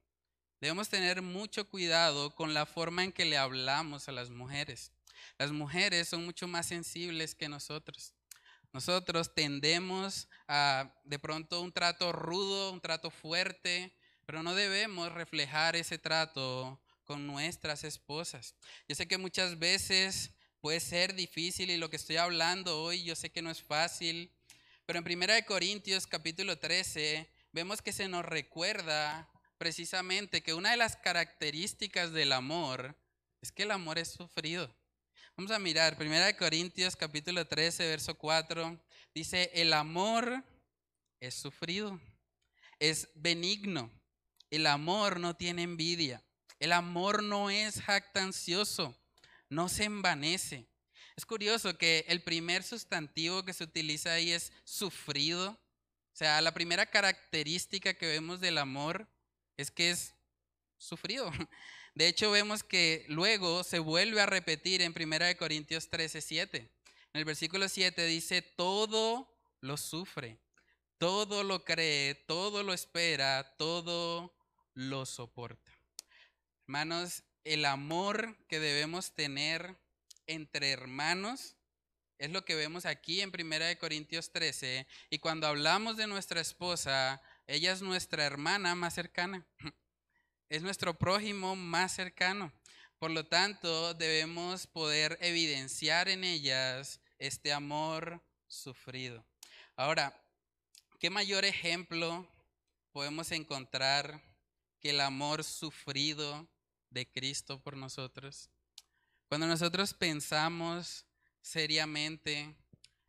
Debemos 0.63 0.87
tener 0.87 1.21
mucho 1.21 1.67
cuidado 1.67 2.33
con 2.35 2.53
la 2.53 2.65
forma 2.65 3.03
en 3.03 3.11
que 3.11 3.25
le 3.25 3.35
hablamos 3.35 4.07
a 4.07 4.13
las 4.13 4.29
mujeres. 4.29 4.93
Las 5.37 5.51
mujeres 5.51 6.07
son 6.07 6.23
mucho 6.23 6.47
más 6.47 6.67
sensibles 6.67 7.35
que 7.35 7.49
nosotros. 7.49 8.13
Nosotros 8.71 9.35
tendemos 9.35 10.29
a 10.47 10.89
de 11.03 11.19
pronto 11.19 11.59
un 11.59 11.73
trato 11.73 12.13
rudo, 12.13 12.71
un 12.71 12.79
trato 12.79 13.11
fuerte, 13.11 13.93
pero 14.25 14.41
no 14.41 14.55
debemos 14.55 15.11
reflejar 15.11 15.75
ese 15.75 15.97
trato 15.97 16.79
con 17.03 17.27
nuestras 17.27 17.83
esposas. 17.83 18.55
Yo 18.87 18.95
sé 18.95 19.05
que 19.05 19.17
muchas 19.17 19.59
veces 19.59 20.31
puede 20.61 20.79
ser 20.79 21.13
difícil 21.13 21.71
y 21.71 21.75
lo 21.75 21.89
que 21.89 21.97
estoy 21.97 22.15
hablando 22.15 22.81
hoy 22.81 23.03
yo 23.03 23.17
sé 23.17 23.33
que 23.33 23.41
no 23.41 23.51
es 23.51 23.61
fácil, 23.61 24.31
pero 24.85 24.97
en 24.97 25.05
1 25.05 25.45
Corintios 25.45 26.07
capítulo 26.07 26.57
13 26.57 27.29
vemos 27.51 27.81
que 27.81 27.91
se 27.91 28.07
nos 28.07 28.23
recuerda 28.23 29.29
precisamente 29.63 30.43
que 30.43 30.53
una 30.53 30.71
de 30.71 30.75
las 30.75 30.97
características 30.97 32.11
del 32.11 32.33
amor 32.33 32.97
es 33.39 33.49
que 33.49 33.63
el 33.63 33.71
amor 33.71 33.97
es 33.97 34.09
sufrido. 34.09 34.69
Vamos 35.37 35.51
a 35.51 35.57
mirar, 35.57 35.95
1 35.97 36.37
Corintios 36.37 36.97
capítulo 36.97 37.47
13, 37.47 37.87
verso 37.87 38.13
4, 38.17 38.77
dice, 39.15 39.51
el 39.53 39.71
amor 39.71 40.43
es 41.21 41.35
sufrido, 41.35 41.97
es 42.77 43.07
benigno, 43.15 43.89
el 44.51 44.67
amor 44.67 45.21
no 45.21 45.33
tiene 45.33 45.63
envidia, 45.63 46.21
el 46.59 46.73
amor 46.73 47.23
no 47.23 47.49
es 47.49 47.79
jactancioso, 47.79 48.93
no 49.47 49.69
se 49.69 49.85
envanece. 49.85 50.67
Es 51.15 51.25
curioso 51.25 51.77
que 51.77 52.03
el 52.09 52.21
primer 52.21 52.63
sustantivo 52.63 53.45
que 53.45 53.53
se 53.53 53.63
utiliza 53.63 54.11
ahí 54.11 54.33
es 54.33 54.51
sufrido. 54.65 55.51
O 55.51 56.15
sea, 56.17 56.41
la 56.41 56.53
primera 56.53 56.85
característica 56.85 57.93
que 57.93 58.07
vemos 58.07 58.41
del 58.41 58.57
amor 58.57 59.07
es 59.57 59.71
que 59.71 59.91
es 59.91 60.15
sufrido. 60.77 61.31
De 61.95 62.07
hecho, 62.07 62.31
vemos 62.31 62.63
que 62.63 63.05
luego 63.07 63.63
se 63.63 63.79
vuelve 63.79 64.19
a 64.21 64.25
repetir 64.25 64.81
en 64.81 64.93
1 64.99 65.37
Corintios 65.37 65.89
13, 65.89 66.21
7. 66.21 66.57
En 66.57 67.19
el 67.19 67.25
versículo 67.25 67.69
7 67.69 68.05
dice, 68.07 68.41
todo 68.41 69.31
lo 69.61 69.77
sufre, 69.77 70.39
todo 70.97 71.43
lo 71.43 71.63
cree, 71.63 72.15
todo 72.15 72.63
lo 72.63 72.73
espera, 72.73 73.55
todo 73.57 74.35
lo 74.73 75.05
soporta. 75.05 75.71
Hermanos, 76.65 77.23
el 77.43 77.65
amor 77.65 78.37
que 78.47 78.59
debemos 78.59 79.13
tener 79.13 79.77
entre 80.25 80.71
hermanos 80.71 81.55
es 82.17 82.31
lo 82.31 82.45
que 82.45 82.55
vemos 82.55 82.85
aquí 82.85 83.21
en 83.21 83.29
1 83.29 83.77
Corintios 83.79 84.31
13. 84.31 84.87
Y 85.09 85.19
cuando 85.19 85.45
hablamos 85.45 85.97
de 85.97 86.07
nuestra 86.07 86.41
esposa, 86.41 87.21
ella 87.47 87.73
es 87.73 87.81
nuestra 87.81 88.25
hermana 88.25 88.75
más 88.75 88.93
cercana. 88.93 89.45
es 90.49 90.61
nuestro 90.61 90.97
prójimo 90.97 91.55
más 91.55 91.93
cercano. 91.93 92.53
Por 92.99 93.11
lo 93.11 93.25
tanto, 93.25 93.93
debemos 93.95 94.67
poder 94.67 95.17
evidenciar 95.19 96.07
en 96.07 96.23
ellas 96.23 97.01
este 97.17 97.51
amor 97.51 98.23
sufrido. 98.47 99.25
Ahora, 99.75 100.15
¿qué 100.99 101.09
mayor 101.09 101.43
ejemplo 101.43 102.27
podemos 102.91 103.31
encontrar 103.31 104.21
que 104.79 104.91
el 104.91 105.01
amor 105.01 105.43
sufrido 105.43 106.47
de 106.91 107.11
Cristo 107.11 107.59
por 107.59 107.75
nosotros? 107.75 108.49
Cuando 109.27 109.47
nosotros 109.47 109.95
pensamos 109.95 111.07
seriamente 111.41 112.55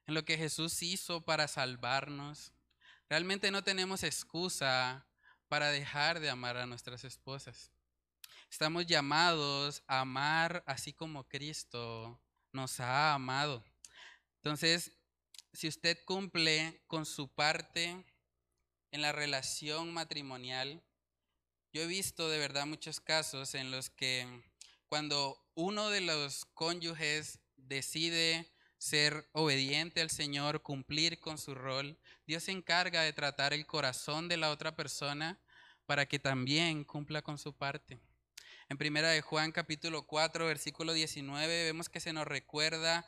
en 0.06 0.14
lo 0.14 0.24
que 0.24 0.38
Jesús 0.38 0.82
hizo 0.82 1.20
para 1.20 1.46
salvarnos, 1.46 2.53
realmente 3.08 3.50
no 3.50 3.62
tenemos 3.62 4.02
excusa 4.02 5.06
para 5.48 5.70
dejar 5.70 6.20
de 6.20 6.30
amar 6.30 6.56
a 6.56 6.66
nuestras 6.66 7.04
esposas. 7.04 7.70
Estamos 8.50 8.86
llamados 8.86 9.82
a 9.86 10.00
amar 10.00 10.62
así 10.66 10.92
como 10.92 11.28
Cristo 11.28 12.20
nos 12.52 12.80
ha 12.80 13.14
amado. 13.14 13.64
Entonces, 14.36 14.92
si 15.52 15.68
usted 15.68 15.98
cumple 16.04 16.82
con 16.86 17.06
su 17.06 17.28
parte 17.28 18.04
en 18.90 19.02
la 19.02 19.12
relación 19.12 19.92
matrimonial, 19.92 20.82
yo 21.72 21.82
he 21.82 21.86
visto 21.86 22.28
de 22.28 22.38
verdad 22.38 22.66
muchos 22.66 23.00
casos 23.00 23.54
en 23.54 23.70
los 23.70 23.90
que 23.90 24.44
cuando 24.88 25.44
uno 25.54 25.90
de 25.90 26.00
los 26.00 26.44
cónyuges 26.44 27.40
decide 27.56 28.53
ser 28.84 29.26
obediente 29.32 30.02
al 30.02 30.10
Señor, 30.10 30.60
cumplir 30.60 31.18
con 31.18 31.38
su 31.38 31.54
rol, 31.54 31.98
Dios 32.26 32.42
se 32.42 32.52
encarga 32.52 33.00
de 33.00 33.14
tratar 33.14 33.54
el 33.54 33.64
corazón 33.64 34.28
de 34.28 34.36
la 34.36 34.50
otra 34.50 34.76
persona 34.76 35.40
para 35.86 36.04
que 36.04 36.18
también 36.18 36.84
cumpla 36.84 37.22
con 37.22 37.38
su 37.38 37.56
parte. 37.56 37.98
En 38.68 38.76
primera 38.76 39.08
de 39.08 39.22
Juan 39.22 39.52
capítulo 39.52 40.06
4, 40.06 40.44
versículo 40.44 40.92
19, 40.92 41.64
vemos 41.64 41.88
que 41.88 41.98
se 41.98 42.12
nos 42.12 42.26
recuerda, 42.26 43.06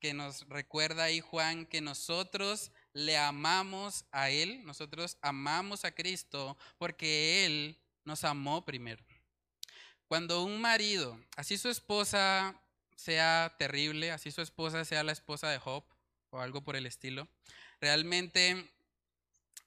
que 0.00 0.14
nos 0.14 0.48
recuerda 0.48 1.04
ahí 1.04 1.20
Juan 1.20 1.64
que 1.66 1.80
nosotros 1.80 2.72
le 2.92 3.16
amamos 3.16 4.04
a 4.10 4.30
Él, 4.30 4.64
nosotros 4.64 5.16
amamos 5.22 5.84
a 5.84 5.94
Cristo 5.94 6.58
porque 6.76 7.46
Él 7.46 7.80
nos 8.04 8.24
amó 8.24 8.64
primero. 8.64 9.04
Cuando 10.08 10.42
un 10.42 10.60
marido, 10.60 11.24
así 11.36 11.56
su 11.56 11.68
esposa 11.68 12.61
sea 12.96 13.54
terrible, 13.58 14.10
así 14.10 14.30
su 14.30 14.42
esposa 14.42 14.84
sea 14.84 15.02
la 15.02 15.12
esposa 15.12 15.48
de 15.50 15.58
Job 15.58 15.84
o 16.30 16.40
algo 16.40 16.62
por 16.62 16.76
el 16.76 16.86
estilo, 16.86 17.28
realmente 17.80 18.70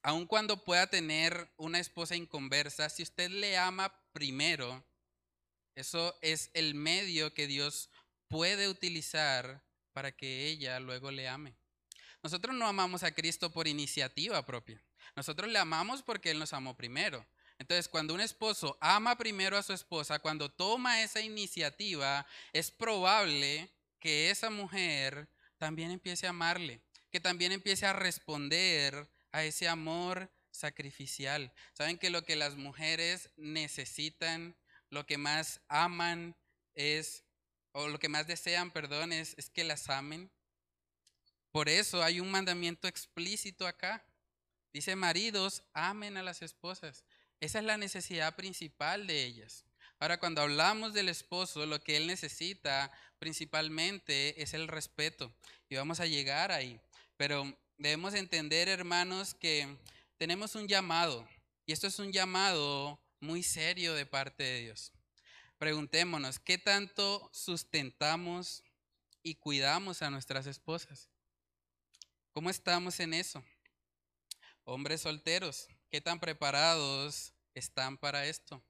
aun 0.02 0.26
cuando 0.26 0.62
pueda 0.62 0.86
tener 0.86 1.48
una 1.56 1.80
esposa 1.80 2.14
inconversa, 2.14 2.88
si 2.88 3.02
usted 3.02 3.28
le 3.28 3.56
ama 3.56 3.92
primero, 4.12 4.84
eso 5.74 6.16
es 6.22 6.50
el 6.54 6.74
medio 6.74 7.34
que 7.34 7.46
Dios 7.46 7.90
puede 8.28 8.68
utilizar 8.68 9.62
para 9.92 10.12
que 10.12 10.46
ella 10.46 10.78
luego 10.78 11.10
le 11.10 11.28
ame. 11.28 11.56
Nosotros 12.22 12.54
no 12.54 12.66
amamos 12.66 13.02
a 13.02 13.12
Cristo 13.12 13.50
por 13.50 13.68
iniciativa 13.68 14.44
propia. 14.46 14.82
Nosotros 15.14 15.50
le 15.50 15.58
amamos 15.58 16.02
porque 16.02 16.30
Él 16.30 16.38
nos 16.38 16.52
amó 16.52 16.76
primero. 16.76 17.26
Entonces, 17.58 17.88
cuando 17.88 18.14
un 18.14 18.20
esposo 18.20 18.76
ama 18.80 19.16
primero 19.16 19.56
a 19.56 19.62
su 19.62 19.72
esposa, 19.72 20.18
cuando 20.18 20.50
toma 20.50 21.02
esa 21.02 21.20
iniciativa, 21.20 22.26
es 22.52 22.70
probable 22.70 23.70
que 23.98 24.30
esa 24.30 24.50
mujer 24.50 25.28
también 25.56 25.90
empiece 25.90 26.26
a 26.26 26.30
amarle, 26.30 26.82
que 27.10 27.20
también 27.20 27.52
empiece 27.52 27.86
a 27.86 27.94
responder 27.94 29.08
a 29.32 29.44
ese 29.44 29.68
amor 29.68 30.30
sacrificial. 30.50 31.52
Saben 31.72 31.98
que 31.98 32.10
lo 32.10 32.22
que 32.22 32.36
las 32.36 32.56
mujeres 32.56 33.30
necesitan, 33.36 34.56
lo 34.90 35.06
que 35.06 35.18
más 35.18 35.60
aman 35.68 36.36
es, 36.74 37.24
o 37.72 37.88
lo 37.88 37.98
que 37.98 38.08
más 38.08 38.26
desean, 38.26 38.70
perdón, 38.70 39.12
es, 39.12 39.34
es 39.38 39.50
que 39.50 39.64
las 39.64 39.88
amen. 39.88 40.30
Por 41.52 41.68
eso 41.68 42.02
hay 42.02 42.20
un 42.20 42.30
mandamiento 42.30 42.86
explícito 42.86 43.66
acá. 43.66 44.04
Dice, 44.72 44.94
maridos, 44.94 45.62
amen 45.72 46.18
a 46.18 46.22
las 46.22 46.42
esposas. 46.42 47.04
Esa 47.40 47.58
es 47.58 47.64
la 47.64 47.76
necesidad 47.76 48.34
principal 48.36 49.06
de 49.06 49.24
ellas. 49.24 49.64
Ahora, 49.98 50.18
cuando 50.18 50.42
hablamos 50.42 50.92
del 50.92 51.08
esposo, 51.08 51.64
lo 51.66 51.82
que 51.82 51.96
él 51.96 52.06
necesita 52.06 52.92
principalmente 53.18 54.42
es 54.42 54.54
el 54.54 54.68
respeto. 54.68 55.34
Y 55.68 55.76
vamos 55.76 56.00
a 56.00 56.06
llegar 56.06 56.52
ahí. 56.52 56.80
Pero 57.16 57.58
debemos 57.78 58.14
entender, 58.14 58.68
hermanos, 58.68 59.34
que 59.34 59.76
tenemos 60.18 60.54
un 60.54 60.68
llamado. 60.68 61.26
Y 61.64 61.72
esto 61.72 61.86
es 61.86 61.98
un 61.98 62.12
llamado 62.12 63.00
muy 63.20 63.42
serio 63.42 63.94
de 63.94 64.06
parte 64.06 64.42
de 64.44 64.60
Dios. 64.60 64.92
Preguntémonos, 65.58 66.38
¿qué 66.38 66.58
tanto 66.58 67.30
sustentamos 67.32 68.62
y 69.22 69.36
cuidamos 69.36 70.02
a 70.02 70.10
nuestras 70.10 70.46
esposas? 70.46 71.08
¿Cómo 72.32 72.50
estamos 72.50 73.00
en 73.00 73.14
eso? 73.14 73.42
Hombres 74.64 75.00
solteros, 75.00 75.68
¿qué 75.96 76.02
tan 76.02 76.20
preparados 76.20 77.32
están 77.54 77.96
para 77.96 78.26
esto? 78.26 78.62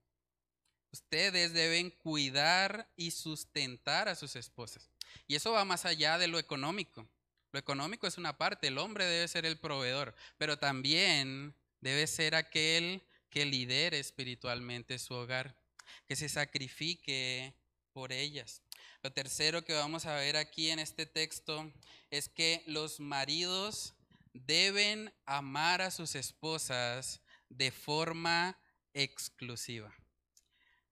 Ustedes 0.92 1.52
deben 1.52 1.90
cuidar 1.90 2.88
y 2.94 3.10
sustentar 3.10 4.08
a 4.08 4.14
sus 4.14 4.36
esposas. 4.36 4.88
Y 5.26 5.34
eso 5.34 5.50
va 5.50 5.64
más 5.64 5.86
allá 5.86 6.18
de 6.18 6.28
lo 6.28 6.38
económico. 6.38 7.04
Lo 7.50 7.58
económico 7.58 8.06
es 8.06 8.16
una 8.16 8.38
parte, 8.38 8.68
el 8.68 8.78
hombre 8.78 9.06
debe 9.06 9.26
ser 9.26 9.44
el 9.44 9.58
proveedor, 9.58 10.14
pero 10.38 10.56
también 10.56 11.52
debe 11.80 12.06
ser 12.06 12.36
aquel 12.36 13.02
que 13.28 13.44
lidere 13.44 13.98
espiritualmente 13.98 14.96
su 15.00 15.14
hogar, 15.14 15.56
que 16.06 16.14
se 16.14 16.28
sacrifique 16.28 17.54
por 17.92 18.12
ellas. 18.12 18.62
Lo 19.02 19.12
tercero 19.12 19.64
que 19.64 19.72
vamos 19.72 20.06
a 20.06 20.14
ver 20.14 20.36
aquí 20.36 20.70
en 20.70 20.78
este 20.78 21.06
texto 21.06 21.72
es 22.08 22.28
que 22.28 22.62
los 22.68 23.00
maridos 23.00 23.95
deben 24.44 25.12
amar 25.24 25.80
a 25.82 25.90
sus 25.90 26.14
esposas 26.14 27.20
de 27.48 27.70
forma 27.70 28.58
exclusiva. 28.92 29.94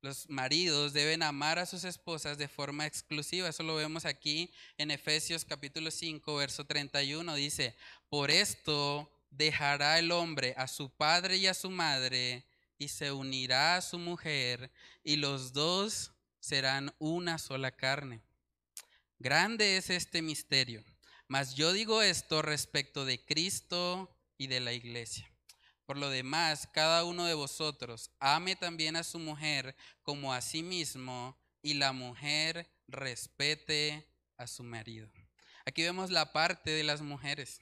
Los 0.00 0.28
maridos 0.28 0.92
deben 0.92 1.22
amar 1.22 1.58
a 1.58 1.66
sus 1.66 1.84
esposas 1.84 2.36
de 2.36 2.46
forma 2.46 2.86
exclusiva. 2.86 3.48
Eso 3.48 3.62
lo 3.62 3.76
vemos 3.76 4.04
aquí 4.04 4.52
en 4.76 4.90
Efesios 4.90 5.44
capítulo 5.44 5.90
5, 5.90 6.36
verso 6.36 6.66
31. 6.66 7.34
Dice, 7.34 7.74
por 8.10 8.30
esto 8.30 9.10
dejará 9.30 9.98
el 9.98 10.12
hombre 10.12 10.54
a 10.58 10.68
su 10.68 10.90
padre 10.90 11.38
y 11.38 11.46
a 11.46 11.54
su 11.54 11.70
madre 11.70 12.44
y 12.78 12.88
se 12.88 13.12
unirá 13.12 13.76
a 13.76 13.82
su 13.82 13.98
mujer 13.98 14.70
y 15.02 15.16
los 15.16 15.52
dos 15.52 16.12
serán 16.38 16.94
una 16.98 17.38
sola 17.38 17.70
carne. 17.70 18.20
Grande 19.18 19.78
es 19.78 19.88
este 19.88 20.20
misterio, 20.20 20.84
mas 21.28 21.54
yo 21.54 21.72
digo 21.72 22.02
esto 22.02 22.42
respecto 22.42 23.04
de 23.04 23.24
Cristo 23.24 24.10
y 24.36 24.46
de 24.46 24.60
la 24.60 24.72
iglesia. 24.72 25.30
Por 25.86 25.98
lo 25.98 26.08
demás, 26.08 26.68
cada 26.72 27.04
uno 27.04 27.26
de 27.26 27.34
vosotros 27.34 28.10
ame 28.18 28.56
también 28.56 28.96
a 28.96 29.04
su 29.04 29.18
mujer 29.18 29.76
como 30.02 30.32
a 30.32 30.40
sí 30.40 30.62
mismo 30.62 31.38
y 31.62 31.74
la 31.74 31.92
mujer 31.92 32.70
respete 32.88 34.08
a 34.36 34.46
su 34.46 34.62
marido. 34.62 35.10
Aquí 35.66 35.82
vemos 35.82 36.10
la 36.10 36.32
parte 36.32 36.70
de 36.70 36.84
las 36.84 37.00
mujeres, 37.00 37.60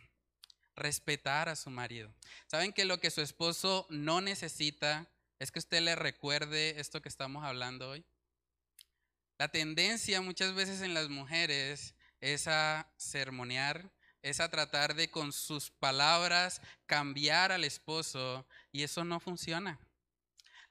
respetar 0.74 1.48
a 1.48 1.56
su 1.56 1.70
marido. 1.70 2.12
¿Saben 2.46 2.72
que 2.72 2.84
lo 2.84 3.00
que 3.00 3.10
su 3.10 3.20
esposo 3.20 3.86
no 3.90 4.20
necesita 4.20 5.08
es 5.38 5.50
que 5.50 5.58
usted 5.58 5.80
le 5.82 5.96
recuerde 5.96 6.80
esto 6.80 7.02
que 7.02 7.08
estamos 7.08 7.44
hablando 7.44 7.90
hoy? 7.90 8.04
La 9.38 9.48
tendencia 9.48 10.20
muchas 10.20 10.54
veces 10.54 10.80
en 10.82 10.94
las 10.94 11.08
mujeres 11.08 11.94
es 12.22 12.46
a 12.46 12.88
sermonear, 12.96 13.92
es 14.22 14.40
a 14.40 14.48
tratar 14.48 14.94
de 14.94 15.10
con 15.10 15.32
sus 15.32 15.70
palabras 15.70 16.62
cambiar 16.86 17.52
al 17.52 17.64
esposo 17.64 18.46
y 18.70 18.84
eso 18.84 19.04
no 19.04 19.20
funciona. 19.20 19.78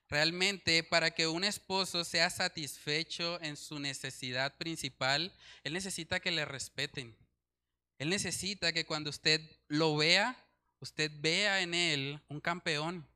Realmente 0.08 0.84
para 0.84 1.12
que 1.12 1.28
un 1.28 1.44
esposo 1.44 2.04
sea 2.04 2.30
satisfecho 2.30 3.40
en 3.42 3.58
su 3.58 3.80
necesidad 3.80 4.58
principal, 4.58 5.34
él 5.64 5.74
necesita 5.74 6.20
que 6.20 6.32
le 6.32 6.46
respeten. 6.46 7.18
Él 8.00 8.10
necesita 8.10 8.72
que 8.72 8.86
cuando 8.86 9.10
usted 9.10 9.42
lo 9.68 9.96
vea, 9.98 10.36
usted 10.80 11.12
vea 11.20 11.62
en 11.62 11.74
él 11.74 12.22
un 12.30 12.40
campeón. 12.40 13.08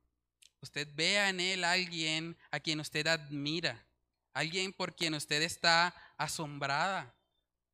Usted 0.61 0.87
vea 0.93 1.29
en 1.29 1.39
él 1.39 1.63
alguien 1.63 2.37
a 2.51 2.59
quien 2.59 2.79
usted 2.79 3.07
admira, 3.07 3.85
alguien 4.33 4.73
por 4.73 4.95
quien 4.95 5.13
usted 5.13 5.41
está 5.41 5.95
asombrada 6.17 7.14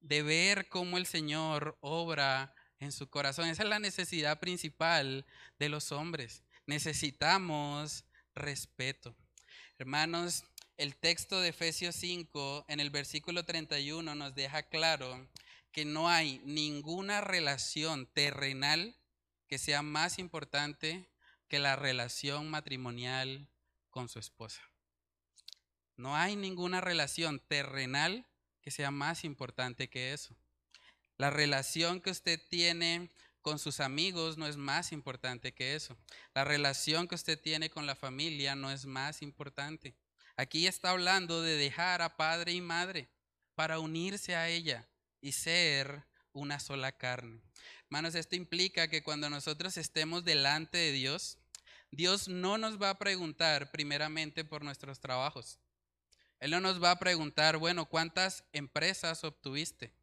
de 0.01 0.23
ver 0.23 0.67
cómo 0.67 0.97
el 0.97 1.05
Señor 1.05 1.77
obra 1.81 2.53
en 2.79 2.91
su 2.91 3.09
corazón. 3.09 3.47
Esa 3.47 3.63
es 3.63 3.69
la 3.69 3.79
necesidad 3.79 4.39
principal 4.39 5.25
de 5.59 5.69
los 5.69 5.91
hombres. 5.91 6.43
Necesitamos 6.65 8.05
respeto. 8.35 9.15
Hermanos, 9.77 10.43
el 10.77 10.95
texto 10.95 11.39
de 11.39 11.49
Efesios 11.49 11.95
5 11.95 12.65
en 12.67 12.79
el 12.79 12.89
versículo 12.89 13.45
31 13.45 14.15
nos 14.15 14.35
deja 14.35 14.63
claro 14.63 15.29
que 15.71 15.85
no 15.85 16.09
hay 16.09 16.41
ninguna 16.43 17.21
relación 17.21 18.07
terrenal 18.07 18.95
que 19.47 19.57
sea 19.57 19.81
más 19.81 20.17
importante 20.17 21.09
que 21.47 21.59
la 21.59 21.75
relación 21.75 22.49
matrimonial 22.49 23.47
con 23.89 24.09
su 24.09 24.19
esposa. 24.19 24.61
No 25.97 26.15
hay 26.15 26.35
ninguna 26.35 26.81
relación 26.81 27.39
terrenal 27.39 28.25
que 28.61 28.71
sea 28.71 28.91
más 28.91 29.23
importante 29.23 29.89
que 29.89 30.13
eso. 30.13 30.35
La 31.17 31.29
relación 31.29 32.01
que 32.01 32.11
usted 32.11 32.39
tiene 32.49 33.11
con 33.41 33.59
sus 33.59 33.79
amigos 33.79 34.37
no 34.37 34.47
es 34.47 34.57
más 34.57 34.91
importante 34.91 35.53
que 35.53 35.75
eso. 35.75 35.97
La 36.33 36.43
relación 36.43 37.07
que 37.07 37.15
usted 37.15 37.39
tiene 37.39 37.69
con 37.69 37.85
la 37.85 37.95
familia 37.95 38.55
no 38.55 38.71
es 38.71 38.85
más 38.85 39.21
importante. 39.21 39.95
Aquí 40.37 40.67
está 40.67 40.91
hablando 40.91 41.41
de 41.41 41.57
dejar 41.57 42.01
a 42.01 42.17
padre 42.17 42.53
y 42.53 42.61
madre 42.61 43.09
para 43.55 43.79
unirse 43.79 44.35
a 44.35 44.49
ella 44.49 44.87
y 45.19 45.33
ser 45.33 46.05
una 46.33 46.59
sola 46.59 46.91
carne. 46.91 47.41
Hermanos, 47.85 48.15
esto 48.15 48.35
implica 48.35 48.87
que 48.87 49.03
cuando 49.03 49.29
nosotros 49.29 49.77
estemos 49.77 50.23
delante 50.23 50.77
de 50.77 50.91
Dios, 50.91 51.37
Dios 51.91 52.27
no 52.29 52.57
nos 52.57 52.81
va 52.81 52.91
a 52.91 52.97
preguntar 52.99 53.69
primeramente 53.71 54.45
por 54.45 54.63
nuestros 54.63 54.99
trabajos. 54.99 55.59
Él 56.41 56.49
no 56.49 56.59
nos 56.59 56.83
va 56.83 56.89
a 56.89 56.99
preguntar, 56.99 57.57
bueno, 57.57 57.85
¿cuántas 57.85 58.43
empresas 58.51 59.23
obtuviste? 59.23 59.93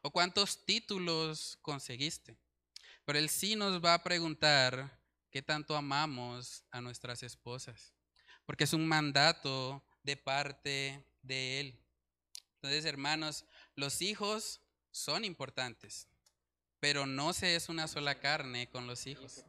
¿O 0.00 0.10
cuántos 0.10 0.64
títulos 0.64 1.58
conseguiste? 1.60 2.34
Pero 3.04 3.18
Él 3.18 3.28
sí 3.28 3.56
nos 3.56 3.84
va 3.84 3.92
a 3.92 4.02
preguntar 4.02 4.98
qué 5.30 5.42
tanto 5.42 5.76
amamos 5.76 6.64
a 6.70 6.80
nuestras 6.80 7.22
esposas. 7.22 7.92
Porque 8.46 8.64
es 8.64 8.72
un 8.72 8.88
mandato 8.88 9.84
de 10.02 10.16
parte 10.16 11.04
de 11.20 11.60
Él. 11.60 11.78
Entonces, 12.54 12.86
hermanos, 12.86 13.44
los 13.74 14.00
hijos 14.00 14.62
son 14.92 15.26
importantes, 15.26 16.08
pero 16.80 17.04
no 17.04 17.34
se 17.34 17.54
es 17.54 17.68
una 17.68 17.86
sola 17.86 18.18
carne 18.18 18.70
con 18.70 18.86
los 18.86 19.06
hijos. 19.06 19.44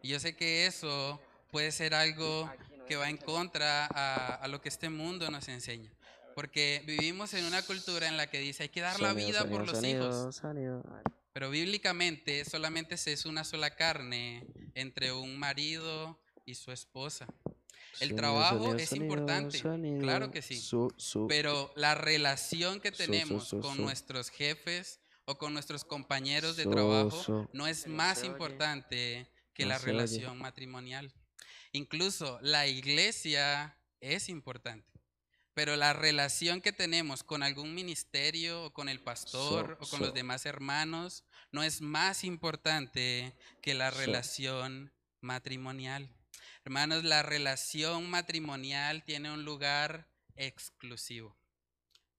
Y 0.00 0.08
yo 0.08 0.20
sé 0.20 0.34
que 0.34 0.64
eso 0.64 1.20
puede 1.50 1.70
ser 1.70 1.92
algo 1.92 2.50
que 2.90 2.96
va 2.96 3.08
en 3.08 3.18
contra 3.18 3.86
a, 3.86 4.48
lo 4.48 4.60
que 4.60 4.68
este 4.68 4.90
mundo 4.90 5.30
nos 5.30 5.46
enseña. 5.46 5.92
Porque 6.34 6.82
vivimos 6.88 7.32
en 7.34 7.44
una 7.44 7.62
cultura 7.62 8.08
en 8.08 8.16
la 8.16 8.26
que 8.28 8.40
dice 8.40 8.64
hay 8.64 8.68
que 8.68 8.80
dar 8.80 8.98
la 8.98 9.12
vida 9.12 9.48
por 9.48 9.64
los 9.64 9.84
hijos. 9.84 10.42
Pero 11.32 11.50
bíblicamente 11.50 12.44
solamente 12.44 12.96
se 12.96 13.12
es 13.12 13.26
una 13.26 13.44
sola 13.44 13.76
carne 13.76 14.44
entre 14.74 15.12
un 15.12 15.38
marido 15.38 16.18
y 16.44 16.56
su 16.56 16.72
esposa. 16.72 17.28
El 18.00 18.16
trabajo 18.16 18.74
es 18.74 18.90
importante, 18.92 19.60
claro 20.00 20.32
que 20.32 20.42
sí. 20.42 20.60
Pero 21.28 21.72
la 21.76 21.94
relación 21.94 22.80
que 22.80 22.90
tenemos 22.90 23.54
con 23.62 23.80
nuestros 23.80 24.30
jefes 24.30 24.98
o 25.26 25.38
con 25.38 25.52
nuestros 25.52 25.84
compañeros 25.84 26.56
de 26.56 26.66
trabajo 26.66 27.48
no 27.52 27.68
es 27.68 27.86
más 27.86 28.24
importante 28.24 29.28
que 29.54 29.64
la 29.64 29.78
relación 29.78 30.38
matrimonial. 30.38 31.12
Incluso 31.72 32.38
la 32.42 32.66
iglesia 32.66 33.78
es 34.00 34.28
importante, 34.28 34.90
pero 35.54 35.76
la 35.76 35.92
relación 35.92 36.60
que 36.60 36.72
tenemos 36.72 37.22
con 37.22 37.42
algún 37.42 37.74
ministerio 37.74 38.64
o 38.64 38.72
con 38.72 38.88
el 38.88 39.00
pastor 39.00 39.78
o 39.80 39.86
con 39.86 40.00
los 40.00 40.12
demás 40.12 40.46
hermanos 40.46 41.24
no 41.52 41.62
es 41.62 41.80
más 41.80 42.24
importante 42.24 43.36
que 43.62 43.74
la 43.74 43.90
relación 43.90 44.92
matrimonial. 45.20 46.08
Hermanos, 46.64 47.04
la 47.04 47.22
relación 47.22 48.10
matrimonial 48.10 49.04
tiene 49.04 49.32
un 49.32 49.44
lugar 49.44 50.08
exclusivo. 50.34 51.36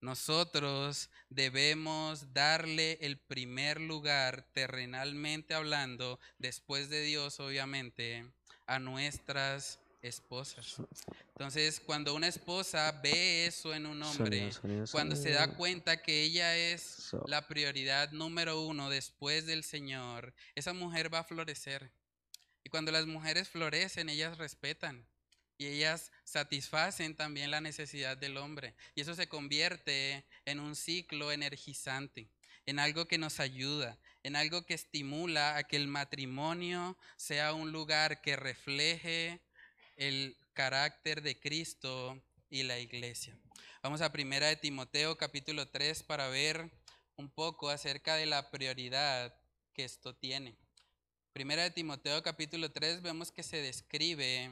Nosotros 0.00 1.10
debemos 1.28 2.32
darle 2.32 2.98
el 3.02 3.18
primer 3.18 3.80
lugar, 3.80 4.48
terrenalmente 4.52 5.54
hablando, 5.54 6.18
después 6.38 6.88
de 6.88 7.02
Dios, 7.02 7.38
obviamente, 7.38 8.32
a 8.72 8.78
nuestras 8.78 9.78
esposas. 10.00 10.76
Entonces, 11.28 11.80
cuando 11.80 12.14
una 12.14 12.26
esposa 12.26 12.90
ve 13.02 13.46
eso 13.46 13.74
en 13.74 13.86
un 13.86 14.02
hombre, 14.02 14.50
cuando 14.90 15.14
se 15.14 15.30
da 15.30 15.54
cuenta 15.54 16.02
que 16.02 16.22
ella 16.22 16.56
es 16.56 17.10
la 17.26 17.46
prioridad 17.46 18.10
número 18.12 18.62
uno 18.62 18.90
después 18.90 19.46
del 19.46 19.62
Señor, 19.62 20.34
esa 20.54 20.72
mujer 20.72 21.12
va 21.12 21.20
a 21.20 21.24
florecer. 21.24 21.92
Y 22.64 22.70
cuando 22.70 22.92
las 22.92 23.06
mujeres 23.06 23.48
florecen, 23.48 24.08
ellas 24.08 24.38
respetan 24.38 25.06
y 25.58 25.66
ellas 25.66 26.10
satisfacen 26.24 27.14
también 27.14 27.50
la 27.50 27.60
necesidad 27.60 28.16
del 28.16 28.36
hombre. 28.36 28.74
Y 28.94 29.02
eso 29.02 29.14
se 29.14 29.28
convierte 29.28 30.24
en 30.44 30.60
un 30.60 30.74
ciclo 30.74 31.30
energizante, 31.30 32.30
en 32.66 32.78
algo 32.78 33.06
que 33.06 33.18
nos 33.18 33.38
ayuda, 33.38 33.98
en 34.22 34.36
algo 34.36 34.64
que 34.64 34.74
estimula 34.74 35.56
a 35.56 35.64
que 35.64 35.76
el 35.76 35.88
matrimonio 35.88 36.96
sea 37.16 37.52
un 37.52 37.72
lugar 37.72 38.20
que 38.20 38.36
refleje 38.36 39.40
el 39.96 40.36
carácter 40.52 41.22
de 41.22 41.38
Cristo 41.38 42.22
y 42.50 42.62
la 42.62 42.78
iglesia. 42.78 43.36
Vamos 43.82 44.00
a 44.00 44.12
primera 44.12 44.46
de 44.46 44.56
Timoteo 44.56 45.16
capítulo 45.16 45.68
3 45.68 46.02
para 46.04 46.28
ver 46.28 46.70
un 47.16 47.30
poco 47.30 47.68
acerca 47.68 48.16
de 48.16 48.26
la 48.26 48.50
prioridad 48.50 49.34
que 49.72 49.84
esto 49.84 50.14
tiene. 50.14 50.56
Primera 51.32 51.62
de 51.62 51.70
Timoteo 51.70 52.22
capítulo 52.22 52.70
3 52.70 53.02
vemos 53.02 53.32
que 53.32 53.42
se 53.42 53.62
describe 53.62 54.50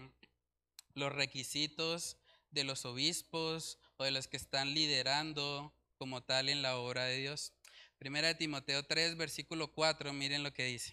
los 0.94 1.12
requisitos 1.12 2.16
de 2.50 2.64
los 2.64 2.84
obispos 2.84 3.78
o 3.98 4.04
de 4.04 4.10
los 4.10 4.26
que 4.26 4.36
están 4.36 4.74
liderando 4.74 5.72
como 5.96 6.22
tal 6.22 6.48
en 6.48 6.62
la 6.62 6.78
obra 6.78 7.04
de 7.04 7.18
Dios. 7.18 7.52
Primera 8.00 8.26
de 8.26 8.34
Timoteo 8.34 8.82
3 8.82 9.16
versículo 9.16 9.72
4, 9.72 10.12
miren 10.12 10.42
lo 10.42 10.52
que 10.52 10.64
dice. 10.64 10.92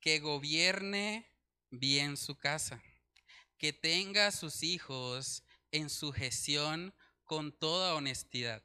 Que 0.00 0.20
gobierne 0.20 1.26
bien 1.70 2.18
su 2.18 2.36
casa, 2.36 2.82
que 3.56 3.72
tenga 3.72 4.26
a 4.26 4.32
sus 4.32 4.62
hijos 4.62 5.44
en 5.72 5.88
sujeción 5.88 6.92
con 7.24 7.58
toda 7.58 7.94
honestidad, 7.94 8.62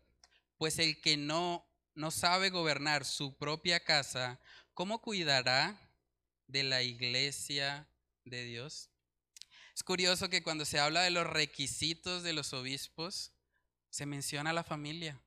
pues 0.57 0.79
el 0.79 0.99
que 0.99 1.15
no 1.15 1.65
no 1.95 2.11
sabe 2.11 2.49
gobernar 2.49 3.05
su 3.05 3.37
propia 3.37 3.79
casa, 3.81 4.39
¿cómo 4.73 5.01
cuidará 5.01 5.79
de 6.49 6.63
la 6.63 6.81
iglesia 6.81 7.87
de 8.25 8.43
Dios. 8.43 8.89
Es 9.75 9.83
curioso 9.83 10.29
que 10.29 10.43
cuando 10.43 10.65
se 10.65 10.79
habla 10.79 11.01
de 11.01 11.11
los 11.11 11.27
requisitos 11.27 12.23
de 12.23 12.33
los 12.33 12.53
obispos, 12.53 13.31
se 13.89 14.05
menciona 14.05 14.51
la 14.51 14.63
familia. 14.63 15.21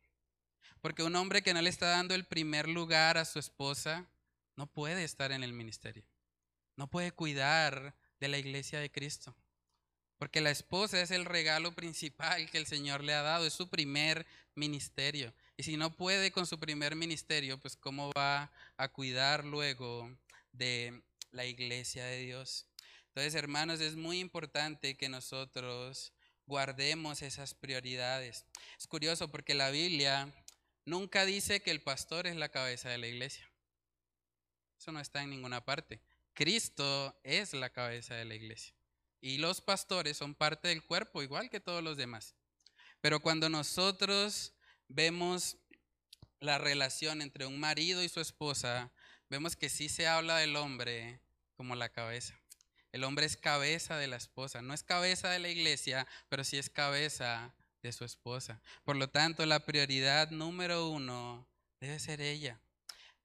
Porque 0.82 1.04
un 1.04 1.16
hombre 1.16 1.42
que 1.42 1.54
no 1.54 1.62
le 1.62 1.70
está 1.70 1.86
dando 1.86 2.14
el 2.14 2.26
primer 2.26 2.68
lugar 2.68 3.16
a 3.16 3.24
su 3.24 3.38
esposa 3.38 4.04
no 4.56 4.66
puede 4.66 5.04
estar 5.04 5.32
en 5.32 5.44
el 5.44 5.52
ministerio. 5.52 6.04
No 6.76 6.90
puede 6.90 7.12
cuidar 7.12 7.94
de 8.20 8.28
la 8.28 8.36
iglesia 8.36 8.80
de 8.80 8.90
Cristo. 8.90 9.34
Porque 10.18 10.40
la 10.40 10.50
esposa 10.50 11.00
es 11.00 11.10
el 11.10 11.24
regalo 11.24 11.72
principal 11.72 12.50
que 12.50 12.58
el 12.58 12.66
Señor 12.66 13.02
le 13.02 13.14
ha 13.14 13.22
dado, 13.22 13.46
es 13.46 13.52
su 13.52 13.68
primer 13.70 14.26
ministerio. 14.54 15.32
Y 15.56 15.62
si 15.62 15.76
no 15.76 15.96
puede 15.96 16.32
con 16.32 16.46
su 16.46 16.58
primer 16.58 16.96
ministerio, 16.96 17.58
pues 17.58 17.76
cómo 17.76 18.10
va 18.16 18.52
a 18.76 18.88
cuidar 18.88 19.44
luego 19.44 20.16
de 20.52 21.02
la 21.30 21.46
iglesia 21.46 22.04
de 22.04 22.18
Dios. 22.18 22.66
Entonces, 23.08 23.34
hermanos, 23.34 23.80
es 23.80 23.94
muy 23.94 24.18
importante 24.18 24.96
que 24.96 25.08
nosotros 25.08 26.12
guardemos 26.46 27.22
esas 27.22 27.54
prioridades. 27.54 28.46
Es 28.78 28.86
curioso 28.86 29.28
porque 29.28 29.54
la 29.54 29.70
Biblia 29.70 30.32
nunca 30.84 31.24
dice 31.24 31.60
que 31.62 31.70
el 31.70 31.82
pastor 31.82 32.26
es 32.26 32.36
la 32.36 32.50
cabeza 32.50 32.88
de 32.88 32.98
la 32.98 33.06
iglesia. 33.06 33.48
Eso 34.78 34.92
no 34.92 35.00
está 35.00 35.22
en 35.22 35.30
ninguna 35.30 35.64
parte. 35.64 36.00
Cristo 36.34 37.18
es 37.22 37.52
la 37.52 37.70
cabeza 37.70 38.14
de 38.14 38.24
la 38.24 38.34
iglesia. 38.34 38.74
Y 39.20 39.38
los 39.38 39.60
pastores 39.60 40.16
son 40.16 40.34
parte 40.34 40.68
del 40.68 40.84
cuerpo, 40.84 41.22
igual 41.22 41.50
que 41.50 41.60
todos 41.60 41.82
los 41.82 41.96
demás. 41.96 42.34
Pero 43.00 43.20
cuando 43.20 43.48
nosotros 43.48 44.54
vemos 44.88 45.58
la 46.40 46.58
relación 46.58 47.22
entre 47.22 47.46
un 47.46 47.60
marido 47.60 48.02
y 48.02 48.08
su 48.08 48.20
esposa, 48.20 48.90
vemos 49.28 49.54
que 49.54 49.68
sí 49.68 49.88
se 49.88 50.08
habla 50.08 50.38
del 50.38 50.56
hombre 50.56 51.20
como 51.54 51.76
la 51.76 51.88
cabeza. 51.88 52.38
El 52.90 53.04
hombre 53.04 53.24
es 53.24 53.36
cabeza 53.36 53.96
de 53.96 54.06
la 54.06 54.16
esposa, 54.16 54.60
no 54.60 54.74
es 54.74 54.82
cabeza 54.82 55.30
de 55.30 55.38
la 55.38 55.48
iglesia, 55.48 56.06
pero 56.28 56.44
sí 56.44 56.58
es 56.58 56.68
cabeza 56.68 57.54
de 57.82 57.92
su 57.92 58.04
esposa. 58.04 58.60
Por 58.84 58.96
lo 58.96 59.08
tanto, 59.08 59.44
la 59.44 59.60
prioridad 59.66 60.30
número 60.30 60.88
uno 60.88 61.46
debe 61.80 61.98
ser 61.98 62.20
ella. 62.20 62.60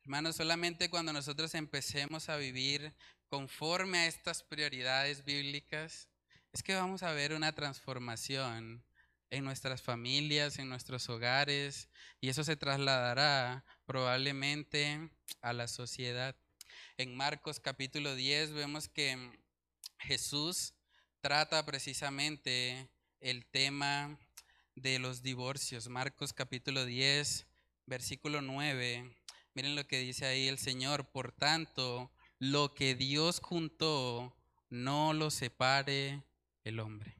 Hermanos, 0.03 0.35
solamente 0.37 0.89
cuando 0.89 1.13
nosotros 1.13 1.53
empecemos 1.53 2.29
a 2.29 2.37
vivir 2.37 2.93
conforme 3.27 3.99
a 3.99 4.07
estas 4.07 4.43
prioridades 4.43 5.23
bíblicas, 5.23 6.09
es 6.53 6.63
que 6.63 6.75
vamos 6.75 7.03
a 7.03 7.11
ver 7.11 7.33
una 7.33 7.53
transformación 7.53 8.83
en 9.29 9.43
nuestras 9.43 9.81
familias, 9.81 10.57
en 10.57 10.69
nuestros 10.69 11.09
hogares, 11.09 11.89
y 12.21 12.29
eso 12.29 12.43
se 12.43 12.55
trasladará 12.55 13.65
probablemente 13.85 15.11
a 15.41 15.53
la 15.53 15.67
sociedad. 15.67 16.35
En 16.97 17.15
Marcos 17.15 17.59
capítulo 17.59 18.15
10 18.15 18.53
vemos 18.53 18.87
que 18.87 19.37
Jesús 19.99 20.73
trata 21.19 21.65
precisamente 21.65 22.89
el 23.19 23.45
tema 23.45 24.17
de 24.77 24.99
los 24.99 25.23
divorcios. 25.23 25.89
Marcos 25.89 26.33
capítulo 26.33 26.85
10, 26.85 27.47
versículo 27.87 28.41
9. 28.41 29.11
Miren 29.55 29.75
lo 29.75 29.87
que 29.87 29.99
dice 29.99 30.25
ahí 30.27 30.47
el 30.47 30.59
Señor. 30.59 31.09
Por 31.09 31.31
tanto, 31.31 32.11
lo 32.37 32.75
que 32.75 32.93
Dios 32.93 33.39
juntó, 33.39 34.35
no 34.69 35.13
lo 35.13 35.31
separe 35.31 36.23
el 36.63 36.79
hombre. 36.79 37.17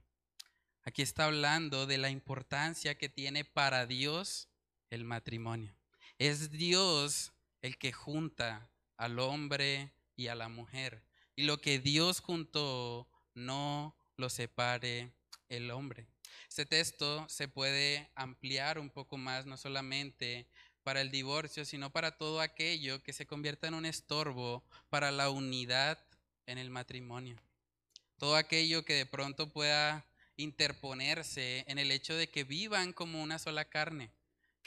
Aquí 0.84 1.02
está 1.02 1.26
hablando 1.26 1.88
de 1.88 1.98
la 1.98 2.12
importancia 2.12 2.96
que 2.96 3.10
tiene 3.10 3.44
para 3.44 3.88
Dios 3.88 4.50
el 4.92 5.04
matrimonio. 5.04 5.76
Es 6.20 6.52
Dios 6.52 7.34
el 7.64 7.78
que 7.80 7.92
junta 7.92 8.70
al 8.98 9.18
hombre 9.18 9.92
y 10.16 10.28
a 10.28 10.36
la 10.36 10.48
mujer. 10.48 11.04
Y 11.36 11.44
lo 11.44 11.60
que 11.60 11.80
Dios 11.80 12.20
juntó, 12.20 13.08
no 13.34 13.96
lo 14.16 14.30
separe 14.30 15.12
el 15.50 15.72
hombre. 15.72 16.08
Este 16.50 16.66
texto 16.66 17.28
se 17.30 17.48
puede 17.48 18.10
ampliar 18.16 18.80
un 18.80 18.90
poco 18.90 19.18
más, 19.18 19.46
no 19.46 19.58
solamente 19.58 20.48
para 20.84 21.02
el 21.02 21.12
divorcio, 21.12 21.66
sino 21.66 21.92
para 21.92 22.18
todo 22.18 22.42
aquello 22.42 23.04
que 23.04 23.14
se 23.14 23.28
convierta 23.28 23.68
en 23.68 23.74
un 23.74 23.86
estorbo 23.86 24.64
para 24.90 25.12
la 25.12 25.30
unidad 25.30 26.00
en 26.46 26.58
el 26.58 26.70
matrimonio. 26.70 27.36
Todo 28.18 28.36
aquello 28.36 28.86
que 28.86 28.94
de 28.94 29.06
pronto 29.06 29.52
pueda 29.52 30.06
interponerse 30.38 31.66
en 31.68 31.78
el 31.78 31.92
hecho 31.92 32.16
de 32.16 32.30
que 32.30 32.44
vivan 32.44 32.94
como 32.94 33.22
una 33.22 33.40
sola 33.40 33.66
carne 33.66 34.12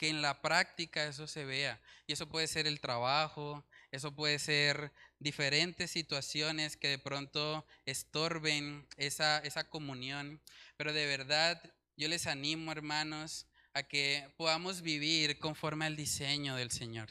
que 0.01 0.09
en 0.09 0.23
la 0.23 0.41
práctica 0.41 1.05
eso 1.05 1.27
se 1.27 1.45
vea. 1.45 1.79
Y 2.07 2.13
eso 2.13 2.27
puede 2.27 2.47
ser 2.47 2.65
el 2.65 2.79
trabajo, 2.79 3.63
eso 3.91 4.15
puede 4.15 4.39
ser 4.39 4.91
diferentes 5.21 5.91
situaciones 5.91 6.75
que 6.77 6.87
de 6.87 6.99
pronto 6.99 7.65
estorben 7.85 8.87
esa, 8.97 9.37
esa 9.39 9.69
comunión. 9.69 10.41
Pero 10.77 10.93
de 10.93 11.05
verdad 11.05 11.61
yo 11.95 12.07
les 12.07 12.25
animo, 12.25 12.71
hermanos, 12.71 13.45
a 13.73 13.83
que 13.83 14.27
podamos 14.35 14.81
vivir 14.81 15.37
conforme 15.37 15.85
al 15.85 15.95
diseño 15.95 16.55
del 16.55 16.71
Señor. 16.71 17.09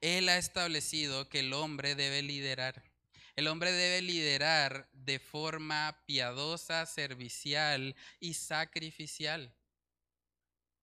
Él 0.00 0.28
ha 0.28 0.38
establecido 0.38 1.28
que 1.28 1.40
el 1.40 1.52
hombre 1.52 1.94
debe 1.94 2.22
liderar. 2.22 2.82
El 3.36 3.46
hombre 3.48 3.72
debe 3.72 4.00
liderar 4.00 4.88
de 4.92 5.18
forma 5.18 6.02
piadosa, 6.06 6.86
servicial 6.86 7.94
y 8.20 8.34
sacrificial. 8.34 9.54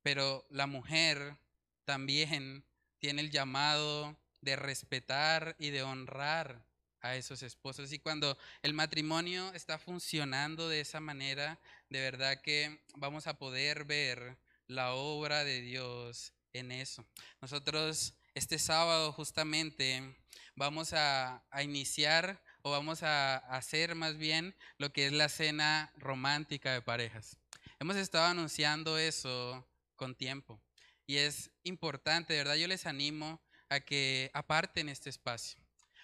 Pero 0.03 0.45
la 0.49 0.67
mujer 0.67 1.37
también 1.85 2.63
tiene 2.99 3.21
el 3.21 3.31
llamado 3.31 4.15
de 4.41 4.55
respetar 4.55 5.55
y 5.59 5.69
de 5.69 5.83
honrar 5.83 6.65
a 7.01 7.15
esos 7.15 7.43
esposos. 7.43 7.91
Y 7.93 7.99
cuando 7.99 8.37
el 8.61 8.73
matrimonio 8.73 9.51
está 9.53 9.79
funcionando 9.79 10.69
de 10.69 10.81
esa 10.81 10.99
manera, 10.99 11.59
de 11.89 11.99
verdad 11.99 12.41
que 12.41 12.83
vamos 12.95 13.27
a 13.27 13.37
poder 13.37 13.85
ver 13.85 14.37
la 14.67 14.93
obra 14.93 15.43
de 15.43 15.61
Dios 15.61 16.33
en 16.53 16.71
eso. 16.71 17.05
Nosotros 17.41 18.15
este 18.33 18.59
sábado 18.59 19.11
justamente 19.11 20.15
vamos 20.55 20.93
a, 20.93 21.43
iniciar 21.63 22.41
o 22.61 22.71
vamos 22.71 23.03
a 23.03 23.37
hacer 23.37 23.95
más 23.95 24.17
bien 24.17 24.55
lo 24.77 24.93
que 24.93 25.07
es 25.07 25.11
la 25.11 25.27
cena 25.27 25.91
romántica 25.97 26.73
de 26.73 26.81
parejas. 26.81 27.37
Hemos 27.79 27.95
estado 27.95 28.25
anunciando 28.25 28.97
eso 28.97 29.67
con 29.95 30.15
tiempo. 30.15 30.61
Y 31.07 31.17
es 31.17 31.51
importante, 31.63 32.33
de 32.33 32.39
verdad, 32.39 32.55
yo 32.55 32.67
les 32.67 32.85
animo 32.85 33.41
a 33.71 33.79
que 33.79 34.29
aparten 34.33 34.89
este 34.89 35.09
espacio. 35.09 35.57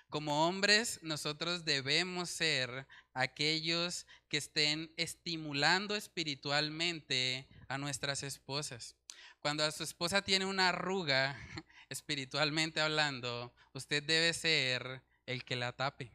Como 0.09 0.47
hombres, 0.47 0.99
nosotros 1.03 1.65
debemos 1.65 2.29
ser 2.29 2.87
aquellos 3.13 4.07
que 4.29 4.37
estén 4.37 4.93
estimulando 4.95 5.97
espiritualmente 5.97 7.45
a 7.67 7.77
nuestras 7.77 8.23
esposas. 8.23 8.95
Cuando 9.41 9.65
a 9.65 9.71
su 9.71 9.83
esposa 9.83 10.21
tiene 10.21 10.45
una 10.45 10.69
arruga, 10.69 11.37
espiritualmente 11.89 12.79
hablando, 12.79 13.53
usted 13.73 14.01
debe 14.01 14.33
ser 14.33 15.03
el 15.25 15.43
que 15.43 15.57
la 15.57 15.73
tape. 15.73 16.13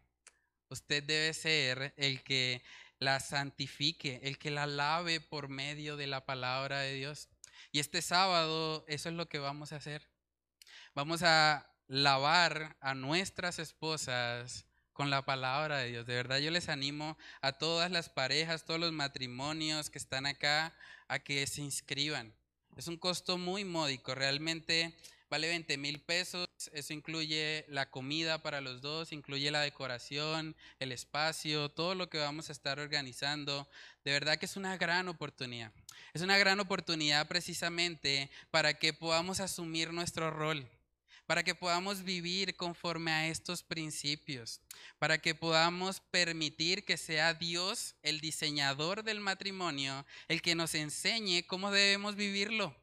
Usted 0.71 1.03
debe 1.03 1.35
ser 1.35 1.93
el 1.99 2.23
que 2.23 2.63
la 2.99 3.21
santifique, 3.21 4.21
el 4.23 4.39
que 4.39 4.51
la 4.51 4.67
lave 4.67 5.21
por 5.21 5.51
medio 5.51 5.99
de 5.99 6.07
la 6.07 6.25
palabra 6.25 6.81
de 6.81 6.95
Dios. 6.95 7.29
Y 7.73 7.79
este 7.79 8.01
sábado 8.01 8.87
eso 8.89 9.11
es 9.11 9.15
lo 9.15 9.29
que 9.29 9.39
vamos 9.39 9.75
a 9.75 9.77
hacer. 9.77 10.12
Vamos 10.95 11.23
a 11.23 11.67
lavar 11.89 12.77
a 12.83 12.95
nuestras 12.95 13.59
esposas 13.59 14.67
con 14.93 15.09
la 15.09 15.25
palabra 15.25 15.79
de 15.79 15.89
Dios. 15.89 16.07
De 16.07 16.15
verdad 16.15 16.37
yo 16.37 16.51
les 16.51 16.69
animo 16.69 17.17
a 17.41 17.53
todas 17.53 17.91
las 17.91 18.11
parejas, 18.11 18.67
todos 18.67 18.79
los 18.79 18.93
matrimonios 18.93 19.89
que 19.89 19.97
están 19.97 20.27
acá, 20.27 20.77
a 21.09 21.19
que 21.19 21.47
se 21.47 21.63
inscriban. 21.63 22.35
Es 22.77 22.89
un 22.89 22.99
costo 22.99 23.39
muy 23.39 23.65
módico, 23.65 24.15
realmente 24.15 24.95
vale 25.31 25.49
20 25.49 25.79
mil 25.79 26.03
pesos. 26.03 26.47
Eso 26.75 26.93
incluye 26.93 27.65
la 27.69 27.89
comida 27.91 28.43
para 28.43 28.61
los 28.61 28.83
dos, 28.83 29.13
incluye 29.13 29.51
la 29.51 29.63
decoración, 29.63 30.55
el 30.79 30.93
espacio, 30.93 31.71
todo 31.71 31.95
lo 31.95 32.11
que 32.11 32.19
vamos 32.19 32.51
a 32.51 32.53
estar 32.53 32.79
organizando. 32.79 33.67
De 34.05 34.13
verdad 34.13 34.37
que 34.37 34.45
es 34.45 34.59
una 34.59 34.77
gran 34.77 35.09
oportunidad. 35.09 35.73
Es 36.13 36.21
una 36.21 36.37
gran 36.37 36.61
oportunidad 36.61 37.27
precisamente 37.29 38.31
para 38.51 38.75
que 38.75 38.93
podamos 38.93 39.41
asumir 39.41 39.91
nuestro 39.95 40.31
rol 40.31 40.69
para 41.27 41.43
que 41.43 41.55
podamos 41.55 42.03
vivir 42.03 42.57
conforme 42.57 43.11
a 43.13 43.29
estos 43.29 43.63
principios, 43.63 44.61
para 44.99 45.19
que 45.19 45.35
podamos 45.35 46.01
permitir 46.11 46.85
que 46.85 46.97
sea 46.97 47.35
Dios, 47.35 47.95
el 48.03 48.21
diseñador 48.21 49.03
del 49.03 49.21
matrimonio, 49.21 50.05
el 50.29 50.43
que 50.43 50.55
nos 50.55 50.75
enseñe 50.75 51.47
cómo 51.47 51.71
debemos 51.71 52.17
vivirlo, 52.17 52.77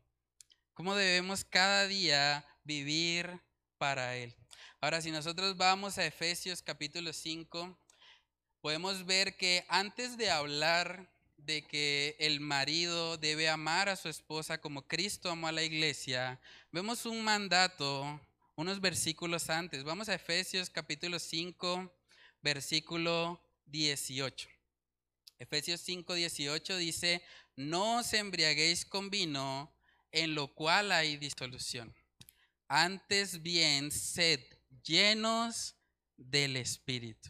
cómo 0.74 0.96
debemos 0.96 1.44
cada 1.44 1.88
día 1.88 2.46
vivir 2.64 3.40
para 3.78 4.16
Él. 4.16 4.36
Ahora, 4.82 5.02
si 5.02 5.12
nosotros 5.12 5.58
vamos 5.58 5.98
a 5.98 6.06
Efesios 6.06 6.62
capítulo 6.62 7.12
5, 7.12 7.78
podemos 8.62 9.06
ver 9.06 9.36
que 9.36 9.66
antes 9.68 10.18
de 10.18 10.30
hablar 10.30 11.12
de 11.38 11.66
que 11.66 12.16
el 12.20 12.40
marido 12.40 13.18
debe 13.18 13.50
amar 13.50 13.90
a 13.90 13.96
su 13.96 14.10
esposa 14.10 14.60
como 14.60 14.88
Cristo 14.88 15.30
amó 15.30 15.48
a 15.48 15.52
la 15.52 15.64
iglesia, 15.64 16.40
vemos 16.72 17.06
un 17.06 17.24
mandato 17.24 18.20
unos 18.60 18.82
versículos 18.82 19.50
antes. 19.50 19.86
Vamos 19.86 20.10
a 20.10 20.16
Efesios 20.16 20.70
capítulo 20.70 21.18
5, 21.18 21.98
versículo 22.42 23.42
18. 23.68 24.50
Efesios 25.38 25.80
5, 25.80 26.14
18 26.14 26.76
dice, 26.76 27.24
no 27.56 28.00
os 28.00 28.12
embriaguéis 28.12 28.84
con 28.84 29.10
vino, 29.10 29.74
en 30.12 30.36
lo 30.36 30.54
cual 30.54 30.92
hay 30.92 31.16
disolución. 31.16 31.96
Antes 32.68 33.42
bien, 33.42 33.92
sed 33.92 34.42
llenos 34.84 35.78
del 36.18 36.58
Espíritu. 36.58 37.30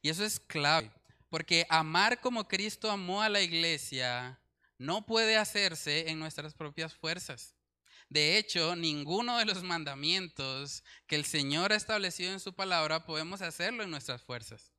Y 0.00 0.08
eso 0.08 0.24
es 0.24 0.40
clave, 0.40 0.90
porque 1.28 1.66
amar 1.68 2.22
como 2.22 2.48
Cristo 2.48 2.90
amó 2.90 3.20
a 3.20 3.28
la 3.28 3.42
iglesia 3.42 4.40
no 4.78 5.04
puede 5.04 5.36
hacerse 5.36 6.08
en 6.08 6.18
nuestras 6.18 6.54
propias 6.54 6.94
fuerzas. 6.94 7.54
De 8.10 8.38
hecho, 8.38 8.74
ninguno 8.74 9.38
de 9.38 9.44
los 9.44 9.62
mandamientos 9.62 10.82
que 11.06 11.14
el 11.14 11.24
Señor 11.24 11.72
ha 11.72 11.76
establecido 11.76 12.32
en 12.32 12.40
su 12.40 12.52
palabra 12.52 13.06
podemos 13.06 13.40
hacerlo 13.40 13.84
en 13.84 13.90
nuestras 13.92 14.20
fuerzas. 14.20 14.72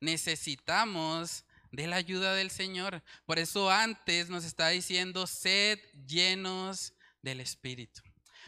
Necesitamos 0.00 1.44
de 1.72 1.86
la 1.86 1.96
ayuda 1.96 2.34
del 2.34 2.50
Señor. 2.50 3.02
Por 3.24 3.38
eso 3.38 3.70
antes 3.70 4.28
nos 4.28 4.44
está 4.44 4.68
diciendo, 4.68 5.26
sed 5.26 5.78
llenos 6.06 6.92
del 7.22 7.40
Espíritu. 7.40 8.02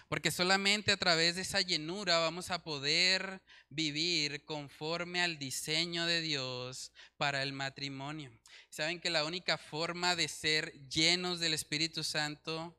Porque 0.07 0.31
solamente 0.31 0.93
a 0.93 0.99
través 0.99 1.37
de 1.37 1.41
esa 1.41 1.63
llenura 1.63 2.19
vamos 2.19 2.51
a 2.51 2.63
poder 2.63 3.43
vivir 3.71 4.45
conforme 4.45 5.23
al 5.23 5.39
diseño 5.39 6.05
de 6.05 6.21
Dios 6.21 6.93
para 7.17 7.43
el 7.43 7.55
matrimonio. 7.55 8.31
Saben 8.69 9.01
que 9.01 9.09
la 9.09 9.25
única 9.25 9.57
forma 9.57 10.15
de 10.15 10.29
ser 10.29 10.75
llenos 10.91 11.41
del 11.41 11.55
Espíritu 11.55 12.05
Santo 12.05 12.77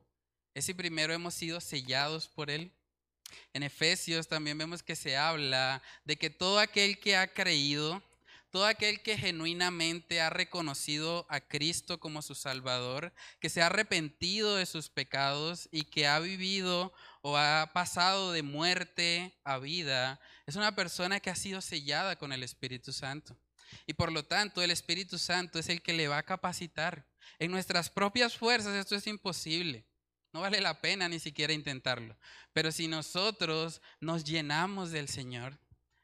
es 0.58 0.66
si 0.66 0.74
primero 0.74 1.12
hemos 1.12 1.34
sido 1.34 1.60
sellados 1.60 2.26
por 2.26 2.50
Él. 2.50 2.72
En 3.52 3.62
Efesios 3.62 4.26
también 4.26 4.58
vemos 4.58 4.82
que 4.82 4.96
se 4.96 5.16
habla 5.16 5.82
de 6.04 6.16
que 6.16 6.30
todo 6.30 6.58
aquel 6.58 6.98
que 6.98 7.16
ha 7.16 7.32
creído, 7.32 8.02
todo 8.50 8.66
aquel 8.66 9.00
que 9.02 9.16
genuinamente 9.16 10.20
ha 10.20 10.30
reconocido 10.30 11.26
a 11.28 11.40
Cristo 11.40 12.00
como 12.00 12.22
su 12.22 12.34
Salvador, 12.34 13.12
que 13.40 13.50
se 13.50 13.62
ha 13.62 13.66
arrepentido 13.66 14.56
de 14.56 14.66
sus 14.66 14.88
pecados 14.88 15.68
y 15.70 15.84
que 15.84 16.08
ha 16.08 16.18
vivido 16.18 16.92
o 17.22 17.36
ha 17.36 17.70
pasado 17.72 18.32
de 18.32 18.42
muerte 18.42 19.38
a 19.44 19.58
vida, 19.58 20.20
es 20.46 20.56
una 20.56 20.74
persona 20.74 21.20
que 21.20 21.30
ha 21.30 21.36
sido 21.36 21.60
sellada 21.60 22.16
con 22.16 22.32
el 22.32 22.42
Espíritu 22.42 22.92
Santo. 22.92 23.36
Y 23.86 23.92
por 23.92 24.10
lo 24.10 24.24
tanto 24.24 24.62
el 24.62 24.70
Espíritu 24.70 25.18
Santo 25.18 25.58
es 25.58 25.68
el 25.68 25.82
que 25.82 25.92
le 25.92 26.08
va 26.08 26.18
a 26.18 26.22
capacitar. 26.24 27.06
En 27.38 27.50
nuestras 27.50 27.90
propias 27.90 28.36
fuerzas 28.36 28.74
esto 28.74 28.96
es 28.96 29.06
imposible. 29.06 29.87
No 30.32 30.40
vale 30.40 30.60
la 30.60 30.80
pena 30.80 31.08
ni 31.08 31.18
siquiera 31.18 31.52
intentarlo. 31.52 32.16
Pero 32.52 32.72
si 32.72 32.88
nosotros 32.88 33.80
nos 34.00 34.24
llenamos 34.24 34.90
del 34.90 35.08
Señor, 35.08 35.58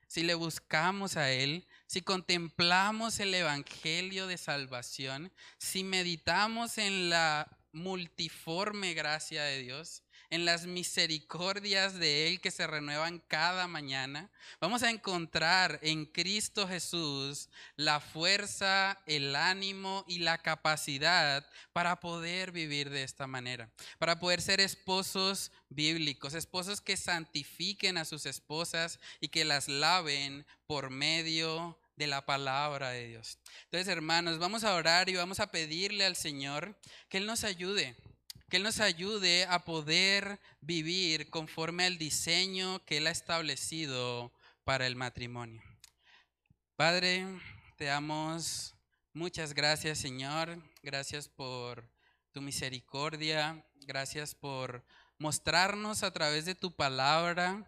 si 0.07 0.23
le 0.23 0.35
buscamos 0.35 1.17
a 1.17 1.33
Él, 1.33 1.67
si 1.87 2.01
contemplamos 2.01 3.19
el 3.19 3.35
Evangelio 3.35 4.27
de 4.29 4.39
salvación, 4.39 5.33
si 5.59 5.83
meditamos 5.83 6.79
en 6.79 7.11
la 7.11 7.59
multiforme 7.73 8.95
gracia 8.95 9.43
de 9.43 9.63
Dios, 9.63 10.04
en 10.35 10.45
las 10.45 10.67
misericordias 10.67 11.95
de 11.95 12.27
Él 12.27 12.41
que 12.41 12.51
se 12.51 12.67
renuevan 12.67 13.21
cada 13.29 13.69
mañana, 13.69 14.33
vamos 14.61 14.83
a 14.83 14.91
encontrar 14.91 15.79
en 15.81 16.07
Cristo 16.07 16.67
Jesús 16.67 17.49
la 17.77 18.01
fuerza, 18.01 19.01
el 19.07 19.37
ánimo 19.37 20.05
y 20.09 20.19
la 20.19 20.39
capacidad 20.39 21.49
para 21.73 22.01
poder 22.01 22.51
vivir 22.51 22.91
de 22.91 23.05
esta 23.05 23.29
manera, 23.29 23.71
para 24.01 24.19
poder 24.19 24.43
ser 24.43 24.61
esposos 24.61 25.53
bíblicos, 25.69 26.35
esposos 26.35 26.81
que 26.81 26.97
santifiquen 26.97 27.97
a 27.97 28.05
sus 28.05 28.27
esposas 28.27 28.99
y 29.21 29.29
que 29.29 29.45
las 29.45 29.69
laven 29.69 30.45
por 30.67 30.91
medio 30.91 31.79
de 31.95 32.09
la 32.09 32.27
palabra 32.27 32.91
de 32.91 33.07
Dios. 33.07 33.39
Entonces, 33.67 33.87
hermanos, 33.87 34.41
vamos 34.41 34.65
a 34.65 34.75
orar 34.75 35.09
y 35.09 35.15
vamos 35.15 35.39
a 35.39 35.53
pedirle 35.53 36.05
al 36.05 36.17
Señor 36.17 36.77
que 37.09 37.19
Él 37.19 37.27
nos 37.27 37.45
ayude 37.45 37.95
que 38.55 38.59
Él 38.59 38.63
nos 38.63 38.79
ayude 38.79 39.47
a 39.47 39.65
poder 39.65 40.39
vivir 40.61 41.29
conforme 41.29 41.87
al 41.87 41.99
diseño 41.99 42.85
que 42.85 42.99
Él 42.99 43.09
ha 43.09 43.11
establecido 43.11 44.33
para 44.63 44.87
el 44.87 44.95
matrimonio. 44.95 45.61
Padre, 46.77 47.27
te 47.77 47.87
damos 47.87 48.77
muchas 49.13 49.55
gracias, 49.55 49.99
Señor. 49.99 50.63
Gracias 50.85 51.27
por 51.27 51.85
tu 52.31 52.41
misericordia. 52.41 53.67
Gracias 53.89 54.37
por 54.37 54.85
mostrarnos 55.19 56.05
a 56.05 56.13
través 56.13 56.45
de 56.45 56.55
tu 56.55 56.71
palabra 56.71 57.67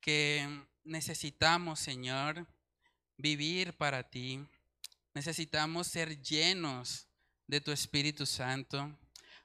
que 0.00 0.44
necesitamos, 0.82 1.78
Señor, 1.78 2.48
vivir 3.16 3.76
para 3.76 4.10
ti. 4.10 4.44
Necesitamos 5.14 5.86
ser 5.86 6.20
llenos 6.20 7.06
de 7.46 7.60
tu 7.60 7.70
Espíritu 7.70 8.26
Santo. 8.26 8.92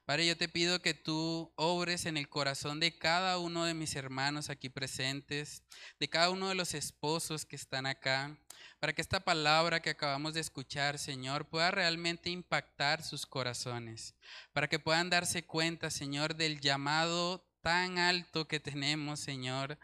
Padre, 0.06 0.24
yo 0.24 0.36
te 0.36 0.48
pido 0.48 0.80
que 0.80 0.94
tú 0.94 1.52
obres 1.56 2.06
en 2.06 2.16
el 2.16 2.28
corazón 2.28 2.78
de 2.78 2.96
cada 2.96 3.38
uno 3.38 3.64
de 3.64 3.74
mis 3.74 3.96
hermanos 3.96 4.50
aquí 4.50 4.68
presentes, 4.68 5.64
de 5.98 6.08
cada 6.08 6.30
uno 6.30 6.48
de 6.48 6.54
los 6.54 6.74
esposos 6.74 7.44
que 7.44 7.56
están 7.56 7.86
acá, 7.86 8.38
para 8.78 8.92
que 8.92 9.02
esta 9.02 9.24
palabra 9.24 9.82
que 9.82 9.90
acabamos 9.90 10.32
de 10.34 10.40
escuchar, 10.42 11.00
Señor, 11.00 11.48
pueda 11.48 11.72
realmente 11.72 12.30
impactar 12.30 13.02
sus 13.02 13.26
corazones, 13.26 14.14
para 14.52 14.68
que 14.68 14.78
puedan 14.78 15.10
darse 15.10 15.44
cuenta, 15.44 15.90
Señor, 15.90 16.36
del 16.36 16.60
llamado 16.60 17.44
tan 17.60 17.98
alto 17.98 18.46
que 18.46 18.60
tenemos, 18.60 19.18
Señor, 19.18 19.76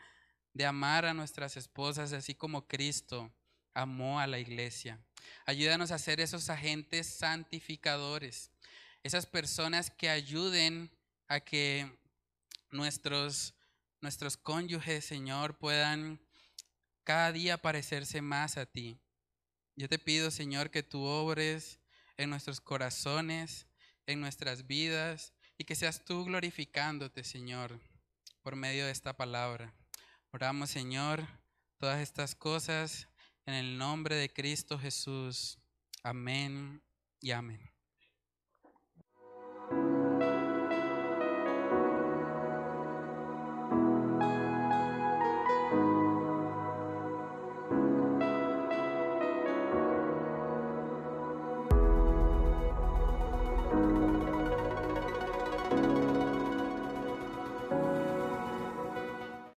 de 0.55 0.67
amar 0.67 1.05
a 1.05 1.15
nuestras 1.15 1.57
esposas, 1.57 2.13
así 2.13 2.33
como 2.37 2.69
Cristo 2.69 3.35
amó 3.75 4.21
a 4.21 4.29
la 4.29 4.39
iglesia. 4.39 5.01
Ayúdanos 5.47 5.91
a 5.91 5.99
ser 5.99 6.21
esos 6.21 6.49
agentes 6.49 7.09
santificadores 7.09 8.52
esas 9.03 9.27
personas 9.27 9.91
que 9.91 10.09
ayuden 10.09 10.91
a 11.29 11.41
que 11.41 11.91
nuestros, 12.71 13.55
nuestros 14.01 14.37
cónyuges, 14.37 15.05
Señor, 15.05 15.59
puedan 15.59 16.21
cada 17.05 17.33
día 17.33 17.61
parecerse 17.61 18.23
más 18.23 18.57
a 18.57 18.67
ti. 18.67 18.99
Yo 19.77 19.89
te 19.89 19.99
pido, 19.99 20.31
Señor, 20.31 20.71
que 20.71 20.83
tú 20.83 21.03
obres 21.03 21.81
en 22.17 22.31
nuestros 22.31 22.61
corazones, 22.61 23.67
en 24.07 24.21
nuestras 24.21 24.67
vidas, 24.67 25.33
y 25.59 25.65
que 25.65 25.75
seas 25.75 26.05
tú 26.05 26.25
glorificándote, 26.25 27.25
Señor, 27.25 27.81
por 28.43 28.57
medio 28.57 28.87
de 28.87 28.93
esta 28.93 29.17
palabra. 29.17 29.75
Oramos, 30.31 30.71
Señor, 30.71 31.27
todas 31.79 32.01
estas 32.01 32.35
cosas 32.35 33.09
en 33.47 33.55
el 33.55 33.79
nombre 33.79 34.17
de 34.17 34.33
Cristo 34.33 34.79
Jesús. 34.79 35.59
Amén 36.03 36.83
y 37.21 37.33
amén. 37.33 37.72